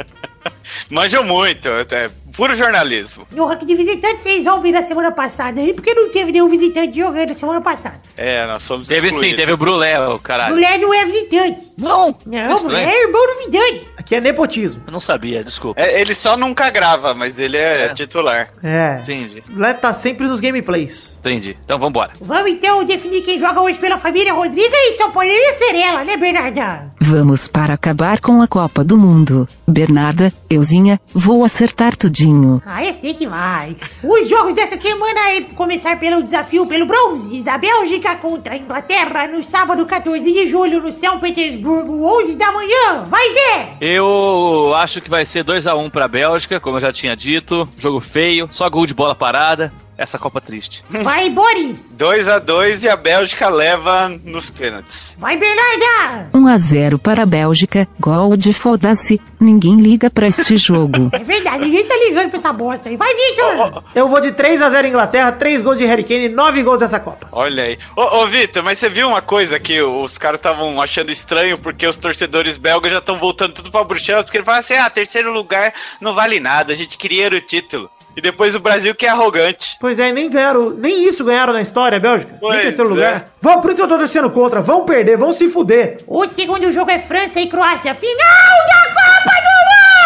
Manjam 0.90 1.24
muito, 1.24 1.68
é 1.68 2.10
puro 2.36 2.54
jornalismo. 2.54 3.26
No 3.32 3.46
ranking 3.46 3.66
de 3.66 3.74
visitantes 3.74 4.22
vocês 4.22 4.46
ouvem 4.46 4.72
na 4.72 4.82
semana 4.82 5.10
passada 5.12 5.60
aí, 5.60 5.72
porque 5.74 5.94
não 5.94 6.08
teve 6.10 6.32
nenhum 6.32 6.48
visitante 6.48 6.96
jogando 6.98 7.34
semana 7.34 7.60
passada. 7.60 8.00
É, 8.16 8.46
nós 8.46 8.62
somos 8.62 8.86
Teve 8.88 9.08
sim, 9.08 9.14
excluídos. 9.14 9.36
teve 9.36 9.52
o 9.52 9.56
Brulé, 9.56 9.98
o 10.08 10.18
caralho. 10.18 10.54
Mulher 10.54 10.78
não 10.78 10.92
é 10.94 11.04
visitante. 11.04 11.60
Não, 11.78 12.14
Não, 12.26 12.38
estranho. 12.54 12.62
mulher 12.64 12.88
é 12.88 13.02
irmão 13.04 13.26
do 13.26 13.44
Vidani. 13.44 13.88
Aqui 13.96 14.14
é 14.14 14.20
nepotismo. 14.20 14.82
Eu 14.86 14.92
não 14.92 15.00
sabia, 15.00 15.42
desculpa. 15.44 15.80
É, 15.80 16.00
ele 16.00 16.14
só 16.14 16.36
nunca 16.36 16.68
grava, 16.70 17.14
mas 17.14 17.38
ele 17.38 17.56
é, 17.56 17.84
É. 17.86 17.94
titular. 17.94 18.48
É. 18.62 18.98
Entendi, 19.02 19.42
O 19.54 19.58
Lé 19.58 19.72
tá 19.74 19.92
sempre 19.94 20.26
nos 20.26 20.40
gameplays. 20.40 21.18
entendi. 21.20 21.56
Então 21.64 21.78
vambora. 21.78 22.12
Vamos 22.20 22.50
então 22.50 22.84
definir 22.84 23.22
quem 23.22 23.38
joga 23.38 23.60
hoje 23.60 23.78
pela 23.78 23.98
família 23.98 24.32
Rodriga 24.32 24.74
e 24.76 24.96
só 24.96 25.10
poderia 25.10 25.52
ser 25.52 25.74
ela, 25.74 26.04
né, 26.04 26.16
Bernarda? 26.16 26.90
Vamos 27.00 27.48
para 27.48 27.74
acabar 27.74 28.20
com 28.20 28.40
a 28.42 28.46
Copa 28.48 28.84
do 28.84 28.96
Mundo. 28.98 29.48
Bernarda, 29.70 30.32
euzinha, 30.48 31.00
vou 31.12 31.44
acertar 31.44 31.96
tudinho. 31.96 32.62
Ah, 32.66 32.84
eu 32.84 32.92
sei 32.92 33.14
que 33.14 33.26
vai. 33.26 33.76
Os 34.02 34.28
jogos 34.28 34.54
dessa 34.54 34.80
semana 34.80 35.30
é 35.30 35.40
começar 35.54 35.98
pelo 35.98 36.22
desafio 36.22 36.66
pelo 36.66 36.86
bronze 36.86 37.42
da 37.42 37.56
Bélgica 37.56 38.16
contra 38.16 38.54
a 38.54 38.56
Inglaterra 38.56 39.28
no 39.28 39.42
sábado 39.44 39.84
14 39.86 40.24
de 40.32 40.46
julho 40.46 40.80
no 40.82 40.92
São 40.92 41.18
Petersburgo, 41.18 42.04
11 42.20 42.36
da 42.36 42.52
manhã. 42.52 43.02
Vai, 43.04 43.32
Zé! 43.32 43.76
Eu 43.80 44.74
acho 44.74 45.00
que 45.00 45.10
vai 45.10 45.24
ser 45.24 45.44
2x1 45.44 45.90
pra 45.90 46.08
Bélgica, 46.08 46.60
como 46.60 46.76
eu 46.76 46.80
já 46.80 46.92
tinha 46.92 47.16
dito. 47.16 47.68
Jogo 47.78 48.00
feio, 48.00 48.48
só 48.52 48.68
gol 48.68 48.86
de 48.86 48.94
bola 48.94 49.14
parada. 49.14 49.72
Essa 50.00 50.18
Copa 50.18 50.40
triste. 50.40 50.82
Vai, 50.88 51.28
Boris! 51.28 51.90
2 51.92 52.26
a 52.26 52.38
2 52.38 52.84
e 52.84 52.88
a 52.88 52.96
Bélgica 52.96 53.50
leva 53.50 54.08
nos 54.24 54.48
pênaltis. 54.48 55.14
Vai, 55.18 55.36
Bernarda! 55.36 56.30
1 56.32 56.46
a 56.46 56.56
0 56.56 56.98
para 56.98 57.24
a 57.24 57.26
Bélgica, 57.26 57.86
gol 58.00 58.34
de 58.34 58.54
foda-se, 58.54 59.20
ninguém 59.38 59.76
liga 59.76 60.08
pra 60.08 60.26
este 60.26 60.56
jogo. 60.56 61.10
É 61.20 61.22
verdade, 61.22 61.64
ninguém 61.64 61.84
tá 61.86 61.94
ligando 61.96 62.30
pra 62.30 62.38
essa 62.38 62.50
bosta 62.52 62.88
aí. 62.88 62.96
Vai, 62.96 63.14
Victor! 63.14 63.84
Eu 63.94 64.08
vou 64.08 64.22
de 64.22 64.32
3 64.32 64.62
a 64.62 64.70
0 64.70 64.88
Inglaterra, 64.88 65.30
3 65.32 65.60
gols 65.60 65.76
de 65.76 65.84
Harry 65.84 66.02
Kane, 66.02 66.30
9 66.30 66.62
gols 66.62 66.80
dessa 66.80 66.98
Copa. 66.98 67.28
Olha 67.30 67.64
aí. 67.64 67.78
Ô, 67.94 68.22
ô 68.22 68.26
Vitor, 68.26 68.62
mas 68.62 68.78
você 68.78 68.88
viu 68.88 69.06
uma 69.06 69.20
coisa 69.20 69.60
que 69.60 69.82
os 69.82 70.16
caras 70.16 70.38
estavam 70.38 70.80
achando 70.80 71.12
estranho 71.12 71.58
porque 71.58 71.86
os 71.86 71.98
torcedores 71.98 72.56
belgas 72.56 72.90
já 72.90 72.98
estão 72.98 73.16
voltando 73.16 73.52
tudo 73.52 73.70
pra 73.70 73.84
Bruxelas, 73.84 74.24
porque 74.24 74.38
ele 74.38 74.44
fala 74.44 74.60
assim: 74.60 74.74
ah, 74.74 74.88
terceiro 74.88 75.30
lugar 75.30 75.74
não 76.00 76.14
vale 76.14 76.40
nada, 76.40 76.72
a 76.72 76.76
gente 76.76 76.96
queria 76.96 77.28
o 77.28 77.40
título. 77.40 77.90
E 78.16 78.20
depois 78.20 78.54
o 78.54 78.60
Brasil 78.60 78.94
que 78.94 79.06
é 79.06 79.08
arrogante. 79.08 79.76
Pois 79.80 79.98
é, 79.98 80.12
nem 80.12 80.28
ganharam, 80.28 80.70
nem 80.70 81.08
isso 81.08 81.24
ganharam 81.24 81.52
na 81.52 81.62
história, 81.62 81.96
a 81.96 82.00
Bélgica. 82.00 82.36
Pois 82.40 82.54
nem 82.54 82.62
terceiro 82.62 82.90
é. 82.90 82.94
lugar. 82.94 83.24
Vão, 83.40 83.60
por 83.60 83.68
isso 83.68 83.76
que 83.76 83.82
eu 83.82 83.88
tô 83.88 83.98
torcendo 83.98 84.30
contra. 84.30 84.60
Vão 84.60 84.84
perder, 84.84 85.16
vão 85.16 85.32
se 85.32 85.48
fuder. 85.48 85.98
O 86.06 86.26
segundo 86.26 86.70
jogo 86.70 86.90
é 86.90 86.98
França 86.98 87.40
e 87.40 87.46
Croácia, 87.46 87.94
final 87.94 88.16
da 88.16 88.88
Copa 88.88 89.36
do 89.40 89.50
Mundo! 89.70 90.00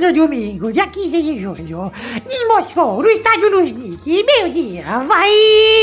No 0.00 0.12
domingo, 0.12 0.72
dia 0.72 0.86
15 0.86 1.22
de 1.22 1.40
julho, 1.40 1.92
em 2.28 2.48
Moscou, 2.48 3.02
no 3.02 3.08
estádio 3.08 3.50
Luznik, 3.50 4.24
meio-dia, 4.24 4.98
vai 5.00 5.30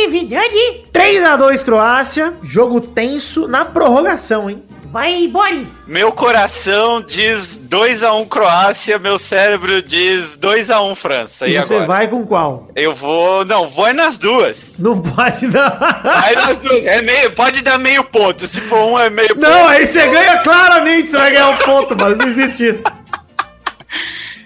Vidani, 0.09 0.85
3 0.91 1.23
a 1.23 1.35
2 1.37 1.63
Croácia, 1.63 2.33
jogo 2.41 2.81
tenso 2.81 3.47
na 3.47 3.63
prorrogação, 3.63 4.49
hein? 4.49 4.63
Vai 4.91 5.27
Boris, 5.27 5.83
Meu 5.87 6.11
coração 6.11 7.01
diz 7.01 7.55
2 7.55 8.03
a 8.03 8.13
1 8.13 8.25
Croácia, 8.25 8.97
meu 8.97 9.17
cérebro 9.19 9.81
diz 9.81 10.35
2 10.37 10.69
a 10.71 10.81
1 10.81 10.95
França. 10.95 11.47
E, 11.47 11.55
E 11.55 11.59
você 11.59 11.75
agora? 11.75 11.87
vai 11.87 12.07
com 12.07 12.25
qual? 12.25 12.67
Eu 12.75 12.93
vou. 12.93 13.45
Não, 13.45 13.67
vou 13.69 13.87
é 13.87 13.93
nas 13.93 14.17
duas. 14.17 14.73
Não 14.79 14.99
pode 14.99 15.47
não. 15.47 15.69
Vai 16.03 16.35
nas 16.35 16.57
duas. 16.57 16.85
É 16.85 17.01
meio, 17.01 17.31
pode 17.31 17.61
dar 17.61 17.77
meio 17.77 18.03
ponto. 18.03 18.47
Se 18.47 18.59
for 18.61 18.83
um, 18.85 18.99
é 18.99 19.09
meio 19.09 19.35
Não, 19.37 19.67
aí 19.67 19.85
você 19.85 20.07
ganha 20.07 20.37
claramente, 20.39 21.09
você 21.09 21.17
vai 21.17 21.31
ganhar 21.31 21.49
um 21.49 21.57
ponto, 21.57 21.95
mano. 21.95 22.15
Não 22.15 22.27
existe 22.27 22.67
isso. 22.69 22.83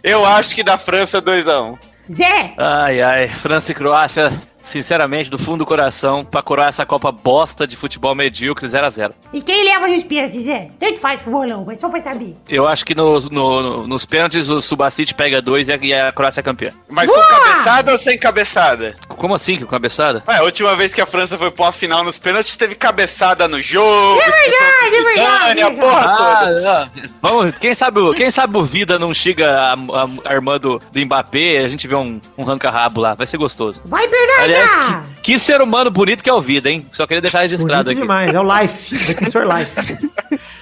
Eu 0.03 0.25
acho 0.25 0.53
que 0.53 0.63
da 0.63 0.77
França 0.77 1.21
2 1.21 1.47
a 1.47 1.61
1 1.61 1.77
Zé, 2.11 2.53
Ai, 2.57 3.01
ai, 3.01 3.29
França 3.29 3.71
e 3.71 3.75
Croácia, 3.75 4.33
sinceramente, 4.63 5.29
do 5.29 5.37
fundo 5.37 5.59
do 5.59 5.65
coração, 5.65 6.23
pra 6.25 6.41
coroar 6.41 6.69
essa 6.69 6.85
Copa 6.85 7.11
bosta 7.11 7.67
de 7.67 7.75
futebol 7.75 8.13
medíocre 8.15 8.65
0x0. 8.67 9.11
e 9.33 9.41
quem 9.41 9.63
leva 9.65 9.87
nos 9.87 10.03
pênaltis, 10.03 10.43
Zé? 10.43 10.69
Tanto 10.79 10.99
faz 10.99 11.21
pro 11.21 11.31
bolão, 11.31 11.63
mas 11.65 11.79
só 11.79 11.89
pra 11.89 12.01
saber. 12.01 12.35
Eu 12.49 12.67
acho 12.67 12.85
que 12.85 12.95
no, 12.95 13.19
no- 13.21 13.87
nos 13.87 14.05
pênaltis 14.05 14.49
o 14.49 14.61
Subacite 14.61 15.13
pega 15.13 15.41
dois 15.41 15.67
e 15.67 15.73
a, 15.73 15.77
e 15.81 15.93
a 15.93 16.11
Croácia 16.11 16.39
é 16.39 16.43
campeã. 16.43 16.69
Mas 16.89 17.09
com 17.09 17.19
cabeçada 17.19 17.91
ou 17.91 17.97
sem 17.97 18.17
cabeçada? 18.17 18.95
Como 19.07 19.35
assim, 19.35 19.57
que 19.57 19.63
com 19.65 19.71
cabeçada? 19.71 20.23
Ué, 20.27 20.37
a 20.37 20.43
última 20.43 20.75
vez 20.75 20.93
que 20.93 21.01
a 21.01 21.05
França 21.05 21.37
foi 21.37 21.51
pra 21.51 21.65
uma 21.65 21.71
final 21.71 22.03
nos 22.03 22.17
pênaltis, 22.17 22.55
teve 22.55 22.75
cabeçada 22.75 23.47
no 23.47 23.61
jogo. 23.61 24.19
É 24.21 24.25
verdade, 24.29 24.95
é 24.95 25.03
verdade, 25.03 25.61
a 25.61 25.67
é 25.67 25.71
porra 25.71 26.17
toda. 26.17 26.81
Ah, 26.83 26.89
não. 26.95 27.09
vamos, 27.21 27.55
quem 27.57 27.73
sabe, 27.73 27.99
o- 27.99 28.13
quem 28.13 28.31
sabe 28.31 28.57
o 28.57 28.63
Vida 28.63 28.97
não 28.99 29.13
chega 29.13 29.51
a, 29.59 29.73
a, 29.73 30.31
a 30.31 30.33
irmã 30.33 30.57
do, 30.59 30.79
do 30.91 30.99
Mbappé, 31.05 31.59
a 31.63 31.67
gente 31.67 31.87
vê 31.87 31.95
um, 31.95 32.19
um 32.37 32.43
ranca-rabo 32.43 32.99
lá, 33.01 33.13
vai 33.13 33.27
ser 33.27 33.37
gostoso. 33.37 33.81
Vai 33.85 34.07
Bernarda! 34.07 34.52
Aliás, 34.53 35.05
que, 35.21 35.33
que 35.33 35.39
ser 35.39 35.61
humano 35.61 35.89
bonito 35.91 36.23
que 36.23 36.29
é 36.29 36.33
o 36.33 36.41
Vida, 36.41 36.69
hein? 36.69 36.85
Só 36.91 37.05
queria 37.07 37.21
deixar 37.21 37.41
registrado 37.41 37.85
Bonito 37.85 37.91
aqui. 37.91 38.01
demais, 38.01 38.33
é 38.33 38.39
o 38.39 38.61
Life, 38.61 38.95
defensor 38.95 39.45
Life. 39.45 39.73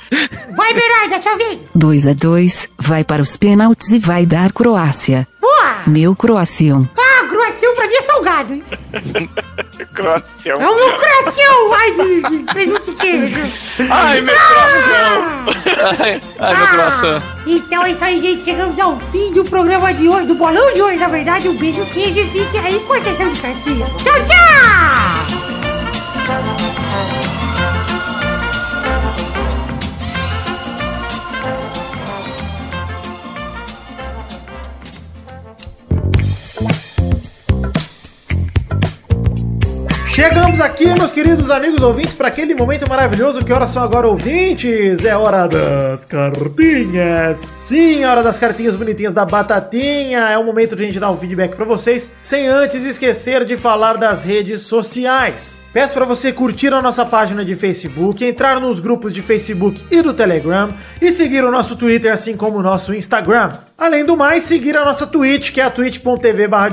Vai 0.55 0.73
Bernarda, 0.73 1.21
sua 1.21 1.37
vez! 1.37 1.59
2 1.73 2.07
a 2.07 2.13
2 2.13 2.69
vai 2.77 3.03
para 3.03 3.21
os 3.21 3.37
pênaltis 3.37 3.89
e 3.89 3.99
vai 3.99 4.25
dar 4.25 4.51
Croácia. 4.51 5.25
Boa! 5.39 5.83
Meu 5.87 6.13
Croacião. 6.13 6.89
Ah, 6.97 7.01
croacião 7.01 7.10
pra 7.81 7.87
mim 7.87 7.95
é 7.95 8.01
salgado, 8.03 8.53
hein? 8.53 8.63
Croacião. 9.93 10.61
É 10.61 10.69
o 10.69 10.75
meu 10.75 10.97
croacião! 10.97 11.73
Ai, 11.73 11.91
de, 11.93 12.21
de 12.21 12.53
presunto 12.53 12.91
e 12.91 12.95
queijo! 12.95 13.51
Ai, 13.89 14.21
meu 14.21 14.35
coração. 14.35 15.99
Ai, 15.99 16.21
ai, 16.39 16.57
meu 16.57 16.67
coração. 16.67 17.23
Então 17.47 17.83
é 17.83 17.91
isso 17.91 18.03
aí, 18.03 18.21
gente. 18.21 18.43
Chegamos 18.43 18.79
ao 18.79 18.97
fim 19.11 19.33
do 19.33 19.43
programa 19.43 19.93
de 19.93 20.07
hoje, 20.07 20.27
do 20.27 20.35
bolão 20.35 20.71
de 20.73 20.81
hoje, 20.81 20.97
na 20.97 21.07
verdade. 21.07 21.49
Um 21.49 21.57
beijo, 21.57 21.85
queijo 21.87 22.19
e 22.19 22.27
fique 22.27 22.57
aí 22.57 22.79
com 22.81 22.93
a 22.93 23.01
sessão 23.01 23.31
de 23.31 23.41
cartinha. 23.41 23.85
Tchau, 23.85 24.25
tchau! 24.25 25.40
Chegamos 40.21 40.61
aqui, 40.61 40.85
meus 40.85 41.11
queridos 41.11 41.49
amigos 41.49 41.81
ouvintes, 41.81 42.13
para 42.13 42.27
aquele 42.27 42.53
momento 42.53 42.87
maravilhoso. 42.87 43.43
Que 43.43 43.51
horas 43.51 43.71
são 43.71 43.81
agora, 43.81 44.07
ouvintes? 44.07 45.03
É 45.03 45.17
hora 45.17 45.47
das 45.47 46.05
cartinhas. 46.05 47.51
Sim, 47.55 48.03
é 48.03 48.07
hora 48.07 48.21
das 48.21 48.37
cartinhas 48.37 48.75
bonitinhas 48.75 49.13
da 49.13 49.25
Batatinha. 49.25 50.29
É 50.29 50.37
o 50.37 50.43
momento 50.43 50.75
de 50.75 50.83
a 50.83 50.85
gente 50.85 50.99
dar 50.99 51.09
um 51.09 51.17
feedback 51.17 51.55
para 51.55 51.65
vocês, 51.65 52.11
sem 52.21 52.45
antes 52.45 52.83
esquecer 52.83 53.45
de 53.45 53.57
falar 53.57 53.97
das 53.97 54.23
redes 54.23 54.61
sociais. 54.61 55.60
Peço 55.73 55.93
para 55.93 56.03
você 56.03 56.33
curtir 56.33 56.73
a 56.73 56.81
nossa 56.81 57.05
página 57.05 57.45
de 57.45 57.55
Facebook, 57.55 58.25
entrar 58.25 58.59
nos 58.59 58.81
grupos 58.81 59.13
de 59.13 59.21
Facebook 59.21 59.85
e 59.89 60.01
do 60.01 60.13
Telegram 60.13 60.73
e 61.01 61.13
seguir 61.13 61.45
o 61.45 61.51
nosso 61.51 61.77
Twitter, 61.77 62.11
assim 62.11 62.35
como 62.35 62.57
o 62.57 62.61
nosso 62.61 62.93
Instagram. 62.93 63.53
Além 63.77 64.03
do 64.03 64.17
mais, 64.17 64.43
seguir 64.43 64.75
a 64.75 64.83
nossa 64.83 65.07
Twitch, 65.07 65.51
que 65.51 65.61
é 65.61 65.63
a 65.63 65.69
twitch.tv 65.69 66.47
barra. 66.47 66.69